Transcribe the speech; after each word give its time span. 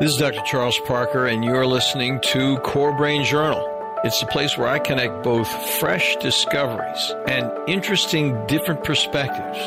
This 0.00 0.12
is 0.12 0.16
Dr. 0.16 0.40
Charles 0.46 0.80
Parker, 0.86 1.26
and 1.26 1.44
you're 1.44 1.66
listening 1.66 2.20
to 2.22 2.56
Core 2.60 2.96
Brain 2.96 3.22
Journal. 3.22 3.62
It's 4.02 4.18
the 4.18 4.24
place 4.24 4.56
where 4.56 4.66
I 4.66 4.78
connect 4.78 5.22
both 5.22 5.46
fresh 5.78 6.16
discoveries 6.16 7.14
and 7.28 7.52
interesting 7.68 8.46
different 8.46 8.82
perspectives 8.82 9.58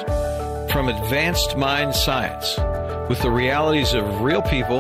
from 0.74 0.90
advanced 0.90 1.56
mind 1.56 1.94
science 1.94 2.58
with 3.10 3.22
the 3.22 3.30
realities 3.30 3.94
of 3.94 4.22
real 4.22 4.42
people 4.42 4.80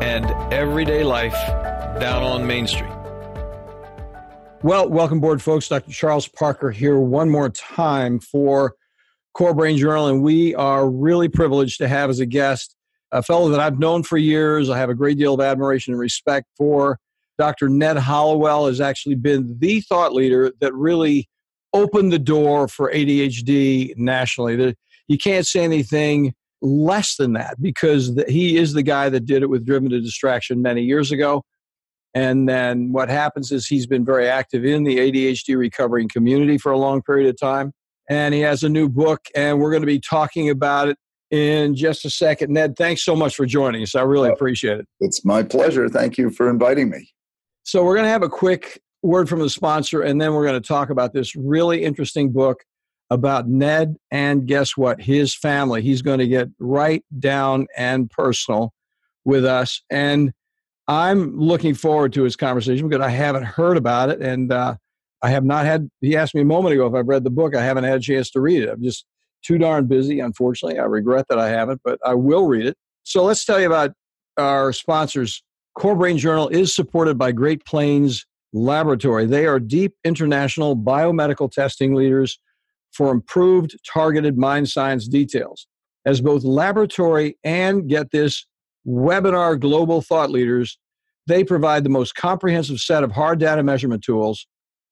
and 0.00 0.24
everyday 0.54 1.02
life 1.02 1.34
down 1.98 2.22
on 2.22 2.46
Main 2.46 2.68
Street. 2.68 2.94
Well, 4.62 4.88
welcome 4.88 5.18
aboard, 5.18 5.42
folks. 5.42 5.66
Dr. 5.66 5.90
Charles 5.90 6.28
Parker 6.28 6.70
here 6.70 6.96
one 6.96 7.28
more 7.28 7.50
time 7.50 8.20
for 8.20 8.76
Core 9.34 9.52
Brain 9.52 9.78
Journal, 9.78 10.06
and 10.06 10.22
we 10.22 10.54
are 10.54 10.88
really 10.88 11.28
privileged 11.28 11.78
to 11.78 11.88
have 11.88 12.08
as 12.08 12.20
a 12.20 12.26
guest 12.26 12.75
a 13.12 13.22
fellow 13.22 13.48
that 13.50 13.60
I've 13.60 13.78
known 13.78 14.02
for 14.02 14.18
years. 14.18 14.68
I 14.70 14.78
have 14.78 14.90
a 14.90 14.94
great 14.94 15.18
deal 15.18 15.34
of 15.34 15.40
admiration 15.40 15.92
and 15.92 16.00
respect 16.00 16.46
for. 16.56 16.98
Dr. 17.38 17.68
Ned 17.68 17.98
Hallowell 17.98 18.66
has 18.66 18.80
actually 18.80 19.14
been 19.14 19.56
the 19.58 19.80
thought 19.82 20.12
leader 20.12 20.52
that 20.60 20.74
really 20.74 21.28
opened 21.72 22.12
the 22.12 22.18
door 22.18 22.68
for 22.68 22.90
ADHD 22.90 23.94
nationally. 23.96 24.74
You 25.08 25.18
can't 25.18 25.46
say 25.46 25.62
anything 25.62 26.34
less 26.62 27.16
than 27.16 27.34
that 27.34 27.60
because 27.60 28.18
he 28.28 28.56
is 28.56 28.72
the 28.72 28.82
guy 28.82 29.10
that 29.10 29.26
did 29.26 29.42
it 29.42 29.50
with 29.50 29.66
Driven 29.66 29.90
to 29.90 30.00
Distraction 30.00 30.62
many 30.62 30.82
years 30.82 31.12
ago. 31.12 31.42
And 32.14 32.48
then 32.48 32.92
what 32.92 33.10
happens 33.10 33.52
is 33.52 33.66
he's 33.66 33.86
been 33.86 34.04
very 34.04 34.26
active 34.26 34.64
in 34.64 34.84
the 34.84 34.96
ADHD 34.96 35.56
recovering 35.58 36.08
community 36.08 36.56
for 36.56 36.72
a 36.72 36.78
long 36.78 37.02
period 37.02 37.28
of 37.28 37.38
time. 37.38 37.72
And 38.08 38.32
he 38.32 38.40
has 38.40 38.62
a 38.62 38.68
new 38.70 38.88
book, 38.88 39.20
and 39.34 39.60
we're 39.60 39.70
going 39.70 39.82
to 39.82 39.86
be 39.86 40.00
talking 40.00 40.48
about 40.48 40.88
it 40.88 40.96
in 41.30 41.74
just 41.74 42.04
a 42.04 42.10
second. 42.10 42.52
Ned, 42.52 42.76
thanks 42.76 43.04
so 43.04 43.16
much 43.16 43.34
for 43.34 43.46
joining 43.46 43.82
us. 43.82 43.94
I 43.94 44.02
really 44.02 44.28
appreciate 44.28 44.78
it. 44.78 44.86
It's 45.00 45.24
my 45.24 45.42
pleasure. 45.42 45.88
Thank 45.88 46.18
you 46.18 46.30
for 46.30 46.48
inviting 46.48 46.90
me. 46.90 47.10
So, 47.64 47.84
we're 47.84 47.94
going 47.94 48.06
to 48.06 48.10
have 48.10 48.22
a 48.22 48.28
quick 48.28 48.80
word 49.02 49.28
from 49.28 49.40
the 49.40 49.50
sponsor, 49.50 50.02
and 50.02 50.20
then 50.20 50.34
we're 50.34 50.46
going 50.46 50.60
to 50.60 50.66
talk 50.66 50.90
about 50.90 51.12
this 51.12 51.34
really 51.34 51.82
interesting 51.82 52.32
book 52.32 52.64
about 53.10 53.48
Ned 53.48 53.96
and 54.10 54.46
guess 54.46 54.76
what? 54.76 55.00
His 55.00 55.34
family. 55.34 55.82
He's 55.82 56.02
going 56.02 56.18
to 56.18 56.26
get 56.26 56.48
right 56.58 57.04
down 57.18 57.66
and 57.76 58.10
personal 58.10 58.72
with 59.24 59.44
us. 59.44 59.82
And 59.90 60.32
I'm 60.88 61.38
looking 61.38 61.74
forward 61.74 62.12
to 62.14 62.22
his 62.22 62.36
conversation 62.36 62.88
because 62.88 63.04
I 63.04 63.10
haven't 63.10 63.44
heard 63.44 63.76
about 63.76 64.10
it. 64.10 64.20
And 64.20 64.52
uh, 64.52 64.76
I 65.22 65.30
have 65.30 65.44
not 65.44 65.66
had, 65.66 65.90
he 66.00 66.16
asked 66.16 66.34
me 66.34 66.42
a 66.42 66.46
moment 66.46 66.74
ago 66.74 66.86
if 66.86 66.94
I've 66.94 67.08
read 67.08 67.24
the 67.24 67.30
book. 67.30 67.54
I 67.54 67.62
haven't 67.62 67.84
had 67.84 67.98
a 67.98 68.02
chance 68.02 68.30
to 68.32 68.40
read 68.40 68.62
it. 68.62 68.70
I'm 68.70 68.82
just 68.82 69.04
too 69.44 69.58
darn 69.58 69.86
busy, 69.86 70.20
unfortunately. 70.20 70.78
I 70.78 70.84
regret 70.84 71.26
that 71.28 71.38
I 71.38 71.48
haven't, 71.48 71.80
but 71.84 71.98
I 72.04 72.14
will 72.14 72.46
read 72.46 72.66
it. 72.66 72.76
So 73.04 73.24
let's 73.24 73.44
tell 73.44 73.60
you 73.60 73.66
about 73.66 73.92
our 74.36 74.72
sponsors. 74.72 75.42
Core 75.76 75.96
Brain 75.96 76.18
Journal 76.18 76.48
is 76.48 76.74
supported 76.74 77.18
by 77.18 77.32
Great 77.32 77.64
Plains 77.64 78.24
Laboratory. 78.52 79.26
They 79.26 79.46
are 79.46 79.60
deep 79.60 79.94
international 80.04 80.76
biomedical 80.76 81.50
testing 81.50 81.94
leaders 81.94 82.38
for 82.92 83.10
improved 83.10 83.76
targeted 83.92 84.38
mind 84.38 84.68
science 84.68 85.06
details. 85.06 85.66
As 86.06 86.20
both 86.20 86.44
laboratory 86.44 87.36
and, 87.44 87.88
get 87.88 88.10
this, 88.10 88.46
webinar 88.86 89.58
global 89.58 90.00
thought 90.00 90.30
leaders, 90.30 90.78
they 91.26 91.44
provide 91.44 91.84
the 91.84 91.90
most 91.90 92.14
comprehensive 92.14 92.78
set 92.78 93.02
of 93.02 93.12
hard 93.12 93.40
data 93.40 93.62
measurement 93.62 94.02
tools 94.02 94.46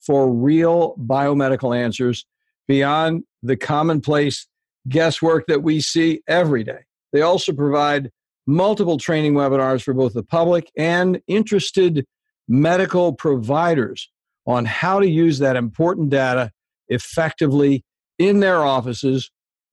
for 0.04 0.30
real 0.30 0.96
biomedical 0.98 1.76
answers 1.76 2.26
beyond 2.66 3.22
the 3.44 3.56
commonplace 3.56 4.46
guesswork 4.88 5.46
that 5.46 5.62
we 5.62 5.80
see 5.80 6.22
every 6.26 6.64
day. 6.64 6.80
They 7.12 7.22
also 7.22 7.52
provide 7.52 8.10
multiple 8.46 8.98
training 8.98 9.34
webinars 9.34 9.82
for 9.82 9.94
both 9.94 10.14
the 10.14 10.22
public 10.22 10.70
and 10.76 11.20
interested 11.26 12.06
medical 12.48 13.14
providers 13.14 14.10
on 14.46 14.64
how 14.64 15.00
to 15.00 15.08
use 15.08 15.38
that 15.38 15.56
important 15.56 16.10
data 16.10 16.50
effectively 16.88 17.84
in 18.18 18.40
their 18.40 18.62
offices 18.62 19.30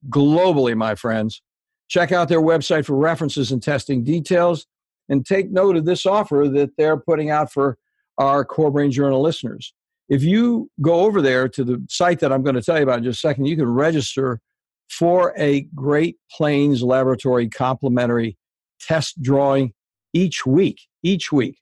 globally, 0.09 0.75
my 0.75 0.95
friends. 0.95 1.41
Check 1.89 2.11
out 2.11 2.29
their 2.29 2.41
website 2.41 2.85
for 2.85 2.95
references 2.95 3.51
and 3.51 3.61
testing 3.61 4.03
details 4.03 4.65
and 5.09 5.25
take 5.25 5.51
note 5.51 5.75
of 5.75 5.85
this 5.85 6.05
offer 6.05 6.47
that 6.53 6.71
they're 6.77 6.97
putting 6.97 7.29
out 7.29 7.51
for 7.51 7.77
our 8.17 8.45
Core 8.45 8.71
Brain 8.71 8.91
Journal 8.91 9.21
listeners. 9.21 9.73
If 10.11 10.23
you 10.23 10.69
go 10.81 11.05
over 11.05 11.21
there 11.21 11.47
to 11.47 11.63
the 11.63 11.85
site 11.89 12.19
that 12.19 12.33
I'm 12.33 12.43
going 12.43 12.55
to 12.55 12.61
tell 12.61 12.75
you 12.75 12.83
about 12.83 12.97
in 12.97 13.05
just 13.05 13.23
a 13.23 13.27
second, 13.29 13.45
you 13.45 13.55
can 13.55 13.69
register 13.69 14.41
for 14.89 15.33
a 15.37 15.61
Great 15.73 16.17
Plains 16.29 16.83
Laboratory 16.83 17.47
complimentary 17.47 18.37
test 18.81 19.21
drawing 19.21 19.71
each 20.11 20.45
week. 20.45 20.81
Each 21.01 21.31
week. 21.31 21.59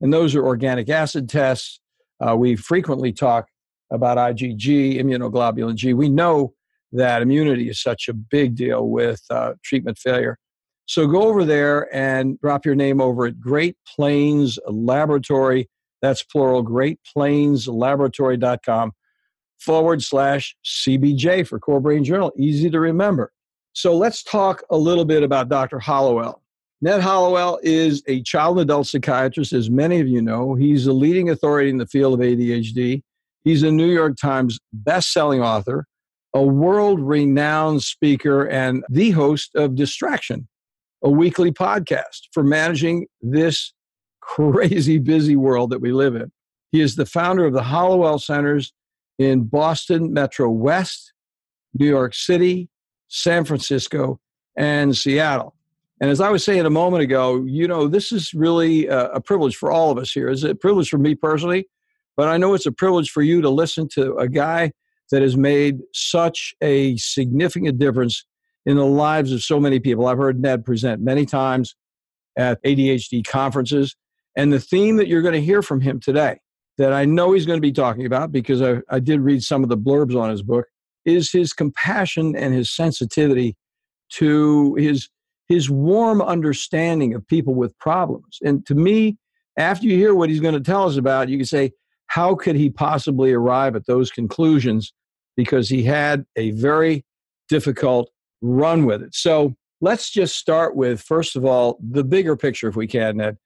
And 0.00 0.12
those 0.12 0.36
are 0.36 0.46
organic 0.46 0.88
acid 0.88 1.28
tests. 1.28 1.80
Uh, 2.24 2.36
we 2.36 2.54
frequently 2.54 3.12
talk 3.12 3.48
about 3.90 4.18
IgG, 4.18 5.00
immunoglobulin 5.00 5.74
G. 5.74 5.92
We 5.92 6.08
know 6.08 6.54
that 6.92 7.22
immunity 7.22 7.68
is 7.68 7.82
such 7.82 8.08
a 8.08 8.14
big 8.14 8.54
deal 8.54 8.88
with 8.88 9.20
uh, 9.30 9.54
treatment 9.64 9.98
failure. 9.98 10.38
So 10.86 11.08
go 11.08 11.22
over 11.22 11.44
there 11.44 11.92
and 11.92 12.38
drop 12.38 12.64
your 12.64 12.76
name 12.76 13.00
over 13.00 13.26
at 13.26 13.40
Great 13.40 13.76
Plains 13.96 14.60
Laboratory 14.68 15.68
that's 16.02 16.22
plural, 16.22 16.64
greatplainslaboratory.com 16.64 18.92
forward 19.58 20.02
slash 20.02 20.56
CBJ 20.64 21.46
for 21.46 21.58
Core 21.58 21.80
Brain 21.80 22.04
Journal. 22.04 22.32
Easy 22.36 22.70
to 22.70 22.80
remember. 22.80 23.32
So 23.72 23.96
let's 23.96 24.22
talk 24.22 24.62
a 24.70 24.76
little 24.76 25.04
bit 25.04 25.22
about 25.22 25.48
Dr. 25.48 25.78
Hallowell. 25.78 26.42
Ned 26.82 27.02
Hallowell 27.02 27.60
is 27.62 28.02
a 28.06 28.22
child 28.22 28.56
and 28.56 28.62
adult 28.62 28.86
psychiatrist, 28.86 29.52
as 29.52 29.68
many 29.68 30.00
of 30.00 30.08
you 30.08 30.22
know. 30.22 30.54
He's 30.54 30.86
a 30.86 30.94
leading 30.94 31.28
authority 31.28 31.68
in 31.68 31.76
the 31.76 31.86
field 31.86 32.14
of 32.14 32.20
ADHD. 32.20 33.02
He's 33.44 33.62
a 33.62 33.70
New 33.70 33.90
York 33.90 34.16
Times 34.16 34.58
best-selling 34.72 35.42
author, 35.42 35.86
a 36.34 36.42
world-renowned 36.42 37.82
speaker, 37.82 38.46
and 38.46 38.82
the 38.88 39.10
host 39.10 39.54
of 39.54 39.74
Distraction, 39.74 40.48
a 41.04 41.10
weekly 41.10 41.52
podcast 41.52 42.28
for 42.32 42.42
managing 42.42 43.08
this 43.20 43.74
crazy 44.34 44.98
busy 44.98 45.36
world 45.36 45.70
that 45.70 45.80
we 45.80 45.92
live 45.92 46.14
in. 46.14 46.30
He 46.72 46.80
is 46.80 46.96
the 46.96 47.06
founder 47.06 47.44
of 47.44 47.52
the 47.52 47.64
Hallowell 47.64 48.18
Centers 48.18 48.72
in 49.18 49.44
Boston 49.44 50.12
Metro 50.12 50.48
West, 50.48 51.12
New 51.74 51.88
York 51.88 52.14
City, 52.14 52.68
San 53.08 53.44
Francisco, 53.44 54.20
and 54.56 54.96
Seattle. 54.96 55.54
And 56.00 56.10
as 56.10 56.20
I 56.20 56.30
was 56.30 56.44
saying 56.44 56.64
a 56.64 56.70
moment 56.70 57.02
ago, 57.02 57.44
you 57.44 57.66
know, 57.68 57.88
this 57.88 58.12
is 58.12 58.32
really 58.32 58.86
a, 58.86 59.10
a 59.10 59.20
privilege 59.20 59.56
for 59.56 59.70
all 59.70 59.90
of 59.90 59.98
us 59.98 60.12
here. 60.12 60.28
It's 60.28 60.44
a 60.44 60.54
privilege 60.54 60.88
for 60.88 60.98
me 60.98 61.14
personally, 61.14 61.68
but 62.16 62.28
I 62.28 62.36
know 62.36 62.54
it's 62.54 62.66
a 62.66 62.72
privilege 62.72 63.10
for 63.10 63.22
you 63.22 63.42
to 63.42 63.50
listen 63.50 63.88
to 63.94 64.16
a 64.16 64.28
guy 64.28 64.72
that 65.10 65.22
has 65.22 65.36
made 65.36 65.80
such 65.92 66.54
a 66.62 66.96
significant 66.96 67.78
difference 67.78 68.24
in 68.64 68.76
the 68.76 68.86
lives 68.86 69.32
of 69.32 69.42
so 69.42 69.58
many 69.58 69.80
people. 69.80 70.06
I've 70.06 70.18
heard 70.18 70.40
Ned 70.40 70.64
present 70.64 71.02
many 71.02 71.26
times 71.26 71.74
at 72.36 72.62
ADHD 72.62 73.26
conferences. 73.26 73.96
And 74.36 74.52
the 74.52 74.60
theme 74.60 74.96
that 74.96 75.08
you're 75.08 75.22
going 75.22 75.34
to 75.34 75.40
hear 75.40 75.62
from 75.62 75.80
him 75.80 76.00
today, 76.00 76.38
that 76.78 76.92
I 76.92 77.04
know 77.04 77.32
he's 77.32 77.46
going 77.46 77.58
to 77.58 77.60
be 77.60 77.72
talking 77.72 78.06
about 78.06 78.32
because 78.32 78.62
I, 78.62 78.80
I 78.88 79.00
did 79.00 79.20
read 79.20 79.42
some 79.42 79.62
of 79.62 79.68
the 79.68 79.76
blurbs 79.76 80.18
on 80.18 80.30
his 80.30 80.42
book, 80.42 80.66
is 81.04 81.30
his 81.32 81.52
compassion 81.52 82.36
and 82.36 82.54
his 82.54 82.74
sensitivity 82.74 83.56
to 84.14 84.74
his 84.74 85.08
his 85.48 85.68
warm 85.68 86.22
understanding 86.22 87.12
of 87.12 87.26
people 87.26 87.54
with 87.54 87.76
problems. 87.80 88.38
And 88.40 88.64
to 88.66 88.74
me, 88.76 89.18
after 89.56 89.84
you 89.84 89.96
hear 89.96 90.14
what 90.14 90.30
he's 90.30 90.38
going 90.38 90.54
to 90.54 90.60
tell 90.60 90.86
us 90.86 90.96
about, 90.96 91.28
you 91.28 91.36
can 91.38 91.44
say, 91.44 91.72
how 92.06 92.36
could 92.36 92.54
he 92.54 92.70
possibly 92.70 93.32
arrive 93.32 93.74
at 93.74 93.86
those 93.86 94.12
conclusions? 94.12 94.92
Because 95.36 95.68
he 95.68 95.82
had 95.82 96.24
a 96.36 96.52
very 96.52 97.04
difficult 97.48 98.10
run 98.42 98.84
with 98.84 99.02
it. 99.02 99.12
So 99.12 99.56
let's 99.80 100.08
just 100.08 100.36
start 100.36 100.76
with, 100.76 101.00
first 101.00 101.34
of 101.34 101.44
all, 101.44 101.78
the 101.82 102.04
bigger 102.04 102.36
picture, 102.36 102.68
if 102.68 102.76
we 102.76 102.86
can, 102.86 103.16
Ned. 103.16 103.36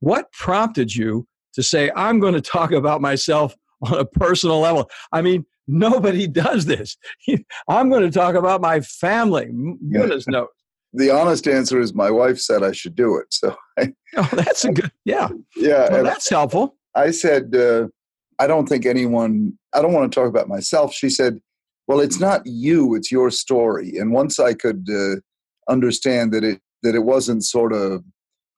What 0.00 0.32
prompted 0.32 0.94
you 0.94 1.26
to 1.54 1.62
say, 1.62 1.90
I'm 1.94 2.20
going 2.20 2.34
to 2.34 2.40
talk 2.40 2.72
about 2.72 3.00
myself 3.00 3.54
on 3.82 3.98
a 3.98 4.04
personal 4.04 4.60
level? 4.60 4.90
I 5.12 5.22
mean, 5.22 5.44
nobody 5.66 6.26
does 6.44 6.66
this. 6.66 6.96
I'm 7.68 7.90
going 7.90 8.02
to 8.02 8.10
talk 8.10 8.34
about 8.34 8.60
my 8.60 8.80
family. 8.80 9.50
Goodness 9.92 10.26
knows. 10.26 10.48
The 10.92 11.08
honest 11.08 11.46
answer 11.46 11.78
is 11.78 11.94
my 11.94 12.10
wife 12.10 12.40
said 12.40 12.64
I 12.64 12.72
should 12.72 12.96
do 12.96 13.16
it. 13.16 13.26
So, 13.30 13.54
I, 13.78 13.92
oh, 14.16 14.28
that's 14.32 14.64
a 14.64 14.72
good, 14.72 14.90
yeah. 15.04 15.28
Yeah. 15.54 15.88
Well, 15.88 16.02
that's 16.02 16.28
helpful. 16.28 16.74
I 16.96 17.12
said, 17.12 17.54
uh, 17.54 17.86
I 18.40 18.48
don't 18.48 18.68
think 18.68 18.86
anyone, 18.86 19.56
I 19.72 19.82
don't 19.82 19.92
want 19.92 20.10
to 20.10 20.20
talk 20.20 20.28
about 20.28 20.48
myself. 20.48 20.92
She 20.92 21.08
said, 21.08 21.38
well, 21.86 22.00
it's 22.00 22.18
not 22.18 22.42
you, 22.44 22.96
it's 22.96 23.12
your 23.12 23.30
story. 23.30 23.98
And 23.98 24.10
once 24.10 24.40
I 24.40 24.52
could 24.52 24.88
uh, 24.92 25.20
understand 25.70 26.32
that 26.32 26.42
it, 26.42 26.60
that 26.82 26.96
it 26.96 27.04
wasn't 27.04 27.44
sort 27.44 27.72
of 27.72 28.02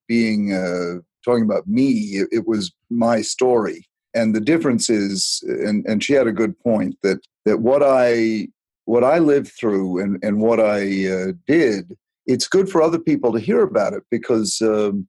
being 0.08 0.54
uh, 0.54 1.00
talking 1.24 1.44
about 1.44 1.66
me, 1.66 1.90
it, 2.20 2.28
it 2.32 2.48
was 2.48 2.72
my 2.90 3.22
story. 3.22 3.86
And 4.14 4.34
the 4.34 4.40
difference 4.40 4.90
is, 4.90 5.42
and, 5.46 5.86
and 5.86 6.04
she 6.04 6.12
had 6.12 6.26
a 6.26 6.32
good 6.32 6.58
point 6.60 6.96
that 7.02 7.19
that 7.44 7.60
what 7.60 7.82
I 7.82 8.48
what 8.84 9.04
I 9.04 9.19
lived 9.19 9.52
through 9.58 10.00
and, 10.00 10.22
and 10.22 10.40
what 10.40 10.60
I 10.60 11.08
uh, 11.08 11.32
did, 11.46 11.96
it's 12.26 12.48
good 12.48 12.69
for 12.69 12.82
other 12.82 12.98
people 12.98 13.32
to 13.32 13.40
hear 13.40 13.62
about 13.62 13.94
it 13.94 14.02
because 14.10 14.60
um, 14.60 15.06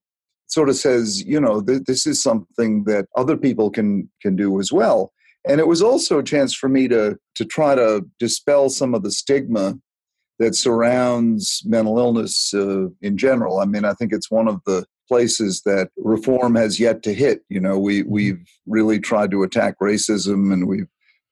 sort 0.47 0.69
of 0.69 0.75
says, 0.75 1.23
you 1.23 1.39
know, 1.39 1.61
th- 1.61 1.83
this 1.85 2.05
is 2.05 2.21
something 2.21 2.83
that 2.85 3.07
other 3.17 3.35
people 3.35 3.69
can 3.69 4.09
can 4.21 4.35
do 4.35 4.59
as 4.59 4.71
well. 4.71 5.11
And 5.45 5.59
it 5.59 5.67
was 5.67 5.81
also 5.81 6.19
a 6.19 6.23
chance 6.23 6.53
for 6.53 6.69
me 6.69 6.87
to 6.87 7.17
to 7.35 7.45
try 7.45 7.75
to 7.75 8.05
dispel 8.19 8.69
some 8.69 8.93
of 8.93 9.03
the 9.03 9.11
stigma 9.11 9.77
that 10.39 10.55
surrounds 10.55 11.61
mental 11.65 11.99
illness 11.99 12.53
uh, 12.53 12.87
in 13.01 13.17
general. 13.17 13.59
I 13.59 13.65
mean, 13.65 13.85
I 13.85 13.93
think 13.93 14.13
it's 14.13 14.31
one 14.31 14.47
of 14.47 14.61
the 14.65 14.85
places 15.07 15.61
that 15.65 15.89
reform 15.97 16.55
has 16.55 16.79
yet 16.79 17.03
to 17.03 17.13
hit. 17.13 17.41
You 17.49 17.59
know, 17.59 17.77
we 17.77 18.01
mm-hmm. 18.01 18.11
we've 18.11 18.45
really 18.65 18.99
tried 18.99 19.31
to 19.31 19.43
attack 19.43 19.75
racism, 19.81 20.51
and 20.51 20.67
we've 20.67 20.87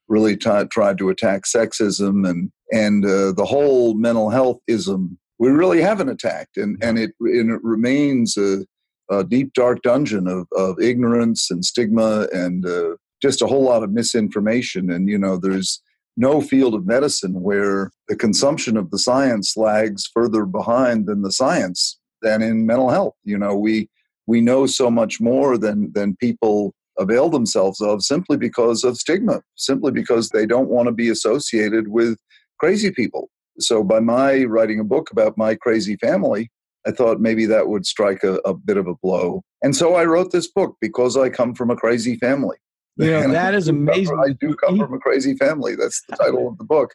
really 0.07 0.35
t- 0.35 0.65
tried 0.71 0.97
to 0.99 1.09
attack 1.09 1.43
sexism, 1.43 2.27
and 2.29 2.51
and 2.71 3.05
uh, 3.05 3.31
the 3.31 3.45
whole 3.45 3.93
mental 3.93 4.29
health 4.29 4.59
ism. 4.67 5.17
We 5.39 5.49
really 5.49 5.81
haven't 5.81 6.09
attacked, 6.09 6.57
and 6.57 6.77
and 6.83 6.99
it 6.99 7.11
and 7.19 7.51
it 7.51 7.63
remains 7.63 8.37
a, 8.37 8.65
a 9.09 9.23
deep 9.23 9.53
dark 9.53 9.81
dungeon 9.81 10.27
of 10.27 10.47
of 10.55 10.79
ignorance 10.79 11.49
and 11.49 11.65
stigma 11.65 12.27
and 12.31 12.65
uh, 12.65 12.95
just 13.21 13.41
a 13.41 13.47
whole 13.47 13.63
lot 13.63 13.83
of 13.83 13.91
misinformation. 13.91 14.91
And 14.91 15.09
you 15.09 15.17
know, 15.17 15.37
there's 15.37 15.81
no 16.17 16.41
field 16.41 16.75
of 16.75 16.85
medicine 16.85 17.41
where 17.41 17.91
the 18.07 18.15
consumption 18.15 18.77
of 18.77 18.91
the 18.91 18.99
science 18.99 19.55
lags 19.55 20.09
further 20.13 20.45
behind 20.45 21.07
than 21.07 21.21
the 21.21 21.31
science 21.31 21.97
than 22.21 22.41
in 22.41 22.65
mental 22.65 22.89
health. 22.89 23.15
You 23.23 23.37
know, 23.37 23.55
we 23.55 23.89
we 24.27 24.41
know 24.41 24.65
so 24.65 24.89
much 24.89 25.19
more 25.19 25.57
than 25.57 25.91
than 25.93 26.15
people 26.17 26.73
avail 26.97 27.29
themselves 27.29 27.81
of 27.81 28.03
simply 28.03 28.37
because 28.37 28.83
of 28.83 28.97
stigma, 28.97 29.41
simply 29.55 29.91
because 29.91 30.29
they 30.29 30.45
don't 30.45 30.69
want 30.69 30.87
to 30.87 30.91
be 30.91 31.09
associated 31.09 31.87
with 31.87 32.17
crazy 32.59 32.91
people. 32.91 33.29
So 33.59 33.83
by 33.83 33.99
my 33.99 34.43
writing 34.43 34.79
a 34.79 34.83
book 34.83 35.11
about 35.11 35.37
my 35.37 35.55
crazy 35.55 35.95
family, 35.97 36.49
I 36.85 36.91
thought 36.91 37.19
maybe 37.19 37.45
that 37.45 37.67
would 37.67 37.85
strike 37.85 38.23
a, 38.23 38.35
a 38.45 38.53
bit 38.53 38.77
of 38.77 38.87
a 38.87 38.95
blow. 38.95 39.43
And 39.61 39.75
so 39.75 39.95
I 39.95 40.05
wrote 40.05 40.31
this 40.31 40.47
book 40.47 40.77
because 40.81 41.15
I 41.15 41.29
come 41.29 41.53
from 41.53 41.69
a 41.69 41.75
crazy 41.75 42.15
family. 42.15 42.57
You 42.97 43.11
know, 43.11 43.27
that 43.31 43.53
is 43.53 43.67
amazing. 43.67 44.19
I 44.23 44.33
do 44.39 44.55
come 44.55 44.77
from 44.77 44.93
a 44.93 44.99
crazy 44.99 45.35
family. 45.35 45.75
That's 45.75 46.01
the 46.07 46.15
title 46.15 46.47
of 46.47 46.57
the 46.57 46.63
book. 46.63 46.93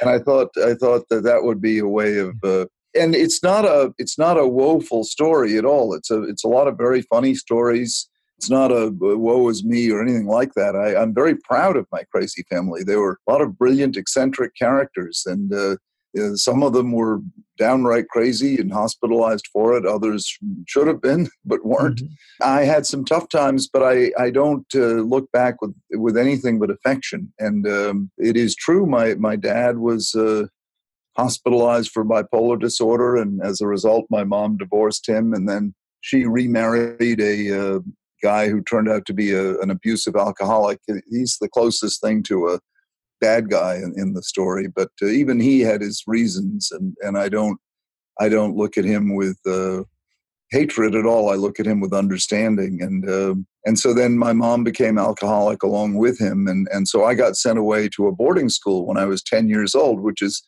And 0.00 0.10
I 0.10 0.18
thought 0.18 0.48
I 0.64 0.74
thought 0.74 1.08
that 1.10 1.22
that 1.24 1.44
would 1.44 1.60
be 1.60 1.78
a 1.78 1.86
way 1.86 2.18
of 2.18 2.34
uh, 2.42 2.66
and 2.94 3.14
it's 3.14 3.42
not 3.42 3.64
a 3.64 3.92
it's 3.98 4.18
not 4.18 4.38
a 4.38 4.46
woeful 4.46 5.04
story 5.04 5.56
at 5.56 5.64
all. 5.64 5.94
It's 5.94 6.10
a 6.10 6.22
it's 6.22 6.44
a 6.44 6.48
lot 6.48 6.68
of 6.68 6.76
very 6.76 7.02
funny 7.02 7.34
stories. 7.34 8.08
It's 8.38 8.50
not 8.50 8.72
a 8.72 8.90
woe 8.98 9.48
is 9.50 9.64
me 9.64 9.90
or 9.90 10.00
anything 10.00 10.26
like 10.26 10.54
that. 10.54 10.74
I, 10.74 10.96
I'm 10.96 11.12
very 11.12 11.36
proud 11.36 11.76
of 11.76 11.86
my 11.92 12.04
crazy 12.10 12.42
family. 12.48 12.82
They 12.82 12.96
were 12.96 13.18
a 13.28 13.30
lot 13.30 13.42
of 13.42 13.58
brilliant, 13.58 13.98
eccentric 13.98 14.56
characters, 14.56 15.24
and 15.26 15.52
uh, 15.52 15.76
some 16.36 16.62
of 16.62 16.72
them 16.72 16.92
were 16.92 17.20
downright 17.58 18.08
crazy 18.08 18.56
and 18.56 18.72
hospitalized 18.72 19.46
for 19.52 19.76
it. 19.76 19.84
Others 19.84 20.38
should 20.66 20.86
have 20.86 21.02
been, 21.02 21.28
but 21.44 21.64
weren't. 21.66 22.00
Mm-hmm. 22.00 22.42
I 22.42 22.62
had 22.62 22.86
some 22.86 23.04
tough 23.04 23.28
times, 23.28 23.68
but 23.70 23.82
I, 23.82 24.10
I 24.18 24.30
don't 24.30 24.66
uh, 24.74 25.02
look 25.02 25.30
back 25.32 25.60
with 25.60 25.74
with 25.92 26.16
anything 26.16 26.58
but 26.58 26.70
affection. 26.70 27.32
And 27.38 27.66
um, 27.68 28.10
it 28.16 28.36
is 28.36 28.54
true. 28.54 28.86
My 28.86 29.14
my 29.14 29.36
dad 29.36 29.78
was 29.78 30.14
uh, 30.14 30.46
hospitalized 31.20 31.90
for 31.90 32.04
bipolar 32.04 32.58
disorder, 32.58 33.16
and 33.16 33.40
as 33.42 33.60
a 33.60 33.66
result, 33.66 34.06
my 34.10 34.24
mom 34.24 34.56
divorced 34.56 35.08
him, 35.08 35.32
and 35.34 35.48
then 35.48 35.74
she 36.00 36.24
remarried 36.24 37.20
a 37.20 37.36
uh, 37.60 37.80
guy 38.22 38.48
who 38.48 38.62
turned 38.62 38.88
out 38.88 39.04
to 39.06 39.12
be 39.12 39.32
a, 39.32 39.58
an 39.60 39.70
abusive 39.70 40.16
alcoholic. 40.16 40.78
He's 41.10 41.36
the 41.40 41.48
closest 41.48 42.00
thing 42.00 42.22
to 42.24 42.48
a 42.48 42.60
bad 43.20 43.50
guy 43.50 43.74
in, 43.76 43.92
in 43.96 44.14
the 44.14 44.22
story, 44.22 44.66
but 44.74 44.90
uh, 45.02 45.06
even 45.06 45.40
he 45.40 45.60
had 45.60 45.80
his 45.82 46.02
reasons, 46.06 46.70
and 46.70 46.94
and 47.02 47.18
I 47.18 47.28
don't 47.28 47.58
I 48.18 48.28
don't 48.28 48.56
look 48.56 48.76
at 48.78 48.84
him 48.84 49.14
with 49.14 49.38
uh, 49.46 49.82
hatred 50.50 50.94
at 50.94 51.06
all. 51.06 51.30
I 51.30 51.36
look 51.36 51.60
at 51.60 51.66
him 51.66 51.80
with 51.80 51.92
understanding, 51.92 52.82
and 52.82 53.08
uh, 53.08 53.34
and 53.66 53.78
so 53.78 53.92
then 53.92 54.18
my 54.18 54.32
mom 54.32 54.64
became 54.64 54.98
alcoholic 54.98 55.62
along 55.62 55.94
with 55.94 56.18
him, 56.18 56.48
and 56.48 56.66
and 56.72 56.88
so 56.88 57.04
I 57.04 57.14
got 57.14 57.36
sent 57.36 57.58
away 57.58 57.88
to 57.90 58.06
a 58.06 58.12
boarding 58.12 58.48
school 58.48 58.86
when 58.86 58.96
I 58.96 59.04
was 59.04 59.22
ten 59.22 59.48
years 59.48 59.74
old, 59.74 60.00
which 60.00 60.22
is 60.22 60.42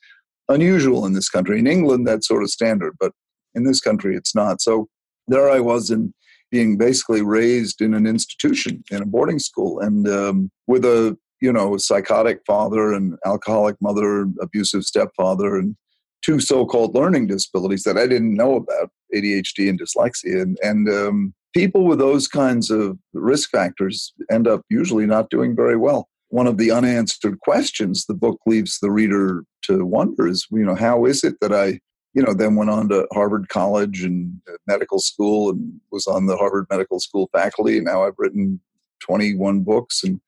unusual 0.49 1.07
in 1.07 1.13
this 1.13 1.29
country. 1.29 1.59
In 1.59 1.67
England, 1.67 2.07
that's 2.07 2.29
sort 2.29 2.43
of 2.43 2.51
standard, 2.51 2.95
but 2.99 3.13
in 3.55 3.65
this 3.65 3.81
country, 3.81 4.17
it's 4.17 4.35
not. 4.35 4.61
So 4.61 4.89
there 5.29 5.51
I 5.51 5.61
was 5.61 5.91
in 5.91 6.13
being 6.51 6.77
basically 6.77 7.23
raised 7.23 7.81
in 7.81 7.95
an 7.95 8.07
institution 8.07 8.85
in 8.91 9.03
a 9.03 9.07
boarding 9.07 9.39
school 9.39 9.81
and 9.81 10.07
um, 10.09 10.51
with 10.67 10.85
a 10.85 11.17
you 11.43 11.53
know, 11.53 11.77
psychotic 11.77 12.41
father 12.47 12.93
and 12.93 13.19
alcoholic 13.27 13.77
mother, 13.83 14.27
abusive 14.41 14.85
stepfather, 14.85 15.57
and 15.57 15.77
two 16.25 16.39
so-called 16.39 16.95
learning 16.95 17.27
disabilities 17.27 17.83
that 17.83 17.99
I 17.99 18.07
didn't 18.07 18.35
know 18.35 18.55
about, 18.55 18.91
ADHD 19.13 19.69
and 19.69 19.79
dyslexia. 19.79 20.41
And, 20.41 20.57
and 20.63 20.89
um, 20.89 21.35
people 21.53 21.85
with 21.85 21.99
those 21.99 22.29
kinds 22.29 22.71
of 22.71 22.97
risk 23.13 23.51
factors 23.51 24.15
end 24.31 24.47
up 24.47 24.63
usually 24.71 25.05
not 25.05 25.31
doing 25.31 25.57
very 25.57 25.77
well. 25.77 26.09
One 26.33 26.47
of 26.47 26.57
the 26.57 26.71
unanswered 26.71 27.41
questions 27.41 28.07
the 28.07 28.15
book 28.15 28.41
leaves 28.47 28.79
the 28.81 28.91
reader 28.91 29.45
to 29.65 29.85
wonder 29.85 30.27
is, 30.27 30.47
you 30.51 30.65
know, 30.65 30.75
how 30.75 31.05
is 31.05 31.25
it 31.25 31.37
that 31.43 31.53
I, 31.53 31.79
you 32.15 32.23
know, 32.23 32.33
then 32.33 32.57
went 32.57 32.71
on 32.71 32.89
to 32.89 33.07
Harvard 33.13 33.51
College 33.51 34.03
and 34.03 34.33
medical 34.67 34.99
school 34.99 35.51
and 35.51 35.79
was 35.91 36.07
on 36.07 36.27
the 36.27 36.39
Harvard 36.39 36.67
Medical 36.71 37.01
School 37.01 37.29
faculty. 37.33 37.77
And 37.77 37.85
now 37.85 38.05
I've 38.05 38.15
written 38.17 38.61
21 39.01 39.61
books 39.61 40.03
and 40.03 40.23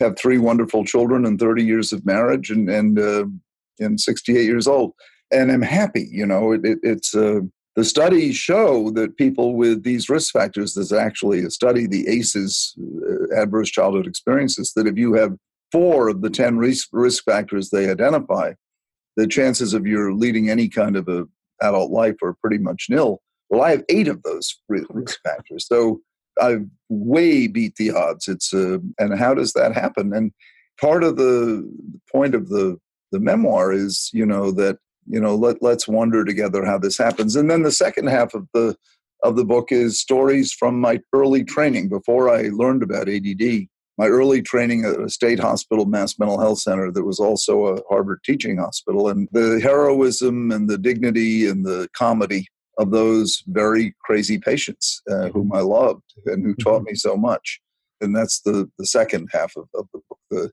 have 0.00 0.16
three 0.16 0.38
wonderful 0.38 0.86
children 0.86 1.26
and 1.26 1.38
30 1.38 1.62
years 1.62 1.92
of 1.92 2.06
marriage 2.06 2.50
and 2.50 2.70
and 2.70 2.98
uh, 2.98 3.26
and 3.78 4.00
68 4.00 4.44
years 4.44 4.66
old 4.66 4.92
and 5.30 5.50
i'm 5.50 5.62
happy 5.62 6.08
you 6.10 6.26
know 6.26 6.52
it, 6.52 6.64
it, 6.64 6.78
it's 6.82 7.14
uh, 7.14 7.40
the 7.76 7.84
studies 7.84 8.36
show 8.36 8.90
that 8.90 9.16
people 9.16 9.54
with 9.54 9.82
these 9.82 10.08
risk 10.08 10.32
factors 10.32 10.74
there's 10.74 10.92
actually 10.92 11.42
a 11.44 11.50
study 11.50 11.86
the 11.86 12.06
ACEs 12.08 12.74
uh, 12.80 13.40
adverse 13.40 13.70
childhood 13.70 14.06
experiences 14.06 14.72
that 14.76 14.86
if 14.86 14.96
you 14.96 15.14
have 15.14 15.36
four 15.70 16.08
of 16.08 16.20
the 16.20 16.30
10 16.30 16.58
risk, 16.58 16.88
risk 16.92 17.24
factors 17.24 17.70
they 17.70 17.90
identify 17.90 18.52
the 19.16 19.26
chances 19.26 19.74
of 19.74 19.86
your 19.86 20.12
leading 20.12 20.48
any 20.48 20.68
kind 20.68 20.96
of 20.96 21.08
a 21.08 21.24
adult 21.60 21.90
life 21.90 22.16
are 22.22 22.36
pretty 22.40 22.58
much 22.58 22.86
nil 22.90 23.20
well 23.48 23.62
i 23.62 23.70
have 23.70 23.84
eight 23.88 24.08
of 24.08 24.22
those 24.22 24.60
risk 24.68 25.18
factors 25.22 25.66
so 25.66 26.00
I've 26.40 26.66
way 26.88 27.46
beat 27.46 27.76
the 27.76 27.90
odds. 27.90 28.28
It's 28.28 28.54
uh, 28.54 28.78
and 28.98 29.18
how 29.18 29.34
does 29.34 29.52
that 29.52 29.74
happen? 29.74 30.14
And 30.14 30.32
part 30.80 31.04
of 31.04 31.16
the 31.16 31.68
point 32.10 32.34
of 32.34 32.48
the 32.48 32.78
the 33.10 33.20
memoir 33.20 33.72
is 33.72 34.10
you 34.12 34.24
know 34.24 34.50
that 34.52 34.78
you 35.06 35.20
know 35.20 35.34
let 35.34 35.62
let's 35.62 35.88
wonder 35.88 36.24
together 36.24 36.64
how 36.64 36.78
this 36.78 36.98
happens. 36.98 37.36
And 37.36 37.50
then 37.50 37.62
the 37.62 37.72
second 37.72 38.08
half 38.08 38.34
of 38.34 38.46
the 38.54 38.76
of 39.22 39.36
the 39.36 39.44
book 39.44 39.70
is 39.70 40.00
stories 40.00 40.52
from 40.52 40.80
my 40.80 41.00
early 41.12 41.44
training 41.44 41.88
before 41.88 42.28
I 42.28 42.50
learned 42.52 42.82
about 42.82 43.08
ADD. 43.08 43.68
My 43.98 44.08
early 44.08 44.42
training 44.42 44.84
at 44.84 44.98
a 44.98 45.08
state 45.08 45.38
hospital, 45.38 45.84
Mass 45.84 46.18
Mental 46.18 46.40
Health 46.40 46.58
Center, 46.58 46.90
that 46.90 47.04
was 47.04 47.20
also 47.20 47.66
a 47.66 47.82
Harvard 47.88 48.20
teaching 48.24 48.56
hospital, 48.56 49.08
and 49.08 49.28
the 49.32 49.60
heroism 49.62 50.50
and 50.50 50.68
the 50.68 50.78
dignity 50.78 51.46
and 51.46 51.64
the 51.64 51.88
comedy 51.94 52.46
of 52.78 52.90
those 52.90 53.42
very 53.48 53.94
crazy 54.00 54.38
patients 54.38 55.02
uh, 55.10 55.28
whom 55.28 55.50
mm-hmm. 55.50 55.56
I 55.56 55.60
loved 55.60 56.04
and 56.26 56.44
who 56.44 56.54
taught 56.54 56.80
mm-hmm. 56.80 56.92
me 56.92 56.94
so 56.94 57.16
much. 57.16 57.60
And 58.00 58.16
that's 58.16 58.40
the, 58.40 58.68
the 58.78 58.86
second 58.86 59.28
half 59.32 59.54
of, 59.56 59.68
of 59.74 59.86
the 59.92 60.00
book, 60.08 60.18
the, 60.30 60.50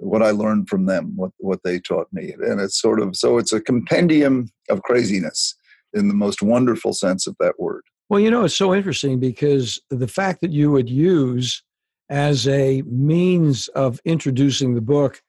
what 0.00 0.22
I 0.22 0.30
learned 0.30 0.68
from 0.68 0.86
them, 0.86 1.12
what, 1.16 1.30
what 1.38 1.60
they 1.62 1.78
taught 1.78 2.08
me. 2.12 2.32
And 2.32 2.60
it's 2.60 2.80
sort 2.80 3.00
of, 3.00 3.16
so 3.16 3.38
it's 3.38 3.52
a 3.52 3.60
compendium 3.60 4.50
of 4.68 4.82
craziness 4.82 5.54
in 5.92 6.08
the 6.08 6.14
most 6.14 6.42
wonderful 6.42 6.92
sense 6.92 7.26
of 7.26 7.36
that 7.40 7.58
word. 7.58 7.82
Well, 8.08 8.20
you 8.20 8.30
know, 8.30 8.44
it's 8.44 8.56
so 8.56 8.74
interesting 8.74 9.20
because 9.20 9.80
the 9.90 10.08
fact 10.08 10.40
that 10.40 10.52
you 10.52 10.70
would 10.72 10.88
use 10.88 11.62
as 12.08 12.48
a 12.48 12.82
means 12.82 13.68
of 13.68 14.00
introducing 14.04 14.74
the 14.74 14.80
book 14.80 15.22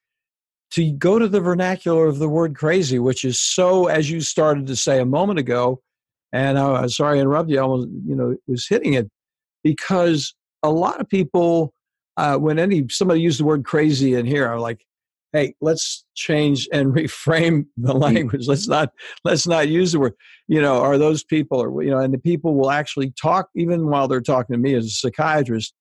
to 0.71 0.91
go 0.93 1.19
to 1.19 1.27
the 1.27 1.41
vernacular 1.41 2.07
of 2.07 2.17
the 2.17 2.29
word 2.29 2.55
crazy, 2.55 2.97
which 2.97 3.23
is 3.23 3.39
so, 3.39 3.87
as 3.87 4.09
you 4.09 4.21
started 4.21 4.65
to 4.67 4.75
say 4.75 4.99
a 4.99 5.05
moment 5.05 5.37
ago, 5.37 5.81
and 6.33 6.57
I 6.57 6.81
was 6.81 6.95
sorry 6.95 7.17
I 7.17 7.21
interrupted 7.21 7.53
you. 7.53 7.59
I 7.59 7.63
almost, 7.63 7.89
you 8.05 8.15
know, 8.15 8.35
was 8.47 8.67
hitting 8.67 8.93
it 8.93 9.09
because 9.63 10.33
a 10.63 10.71
lot 10.71 11.01
of 11.01 11.09
people, 11.09 11.73
uh, 12.17 12.37
when 12.37 12.59
any 12.59 12.87
somebody 12.89 13.21
used 13.21 13.39
the 13.39 13.45
word 13.45 13.65
crazy 13.65 14.15
in 14.15 14.25
here, 14.25 14.51
I'm 14.51 14.59
like, 14.59 14.85
"Hey, 15.33 15.55
let's 15.61 16.05
change 16.15 16.67
and 16.71 16.93
reframe 16.95 17.65
the 17.77 17.93
mm. 17.93 18.01
language. 18.01 18.47
Let's 18.47 18.67
not 18.67 18.91
let's 19.23 19.47
not 19.47 19.69
use 19.69 19.91
the 19.91 19.99
word." 19.99 20.13
You 20.47 20.61
know, 20.61 20.81
are 20.81 20.97
those 20.97 21.23
people, 21.23 21.61
or 21.61 21.83
you 21.83 21.89
know, 21.91 21.99
and 21.99 22.13
the 22.13 22.19
people 22.19 22.55
will 22.55 22.71
actually 22.71 23.11
talk 23.11 23.49
even 23.55 23.87
while 23.87 24.07
they're 24.07 24.21
talking 24.21 24.53
to 24.53 24.59
me 24.59 24.73
as 24.73 24.85
a 24.85 24.89
psychiatrist. 24.89 25.73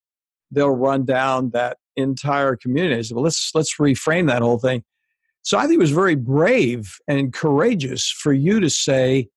They'll 0.51 0.69
run 0.69 1.05
down 1.05 1.51
that 1.51 1.77
entire 1.95 2.55
community. 2.55 3.03
So, 3.03 3.15
well, 3.15 3.23
let's 3.23 3.51
let's 3.53 3.77
reframe 3.77 4.27
that 4.27 4.41
whole 4.41 4.59
thing. 4.59 4.83
So 5.43 5.57
I 5.57 5.63
think 5.63 5.75
it 5.75 5.79
was 5.79 5.91
very 5.91 6.15
brave 6.15 6.97
and 7.07 7.33
courageous 7.33 8.09
for 8.11 8.31
you 8.31 8.59
to 8.59 8.69
say, 8.69 9.29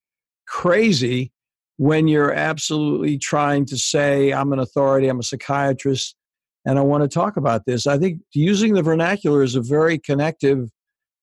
crazy 0.46 1.32
when 1.76 2.06
you're 2.08 2.32
absolutely 2.32 3.18
trying 3.18 3.64
to 3.66 3.76
say, 3.76 4.32
I'm 4.32 4.52
an 4.52 4.58
authority, 4.58 5.08
I'm 5.08 5.18
a 5.18 5.24
psychiatrist, 5.24 6.14
and 6.64 6.78
I 6.78 6.82
want 6.82 7.02
to 7.02 7.08
talk 7.08 7.36
about 7.36 7.66
this. 7.66 7.86
I 7.86 7.98
think 7.98 8.20
using 8.32 8.74
the 8.74 8.82
vernacular 8.82 9.42
is 9.42 9.54
a 9.54 9.60
very 9.60 9.98
connective 9.98 10.70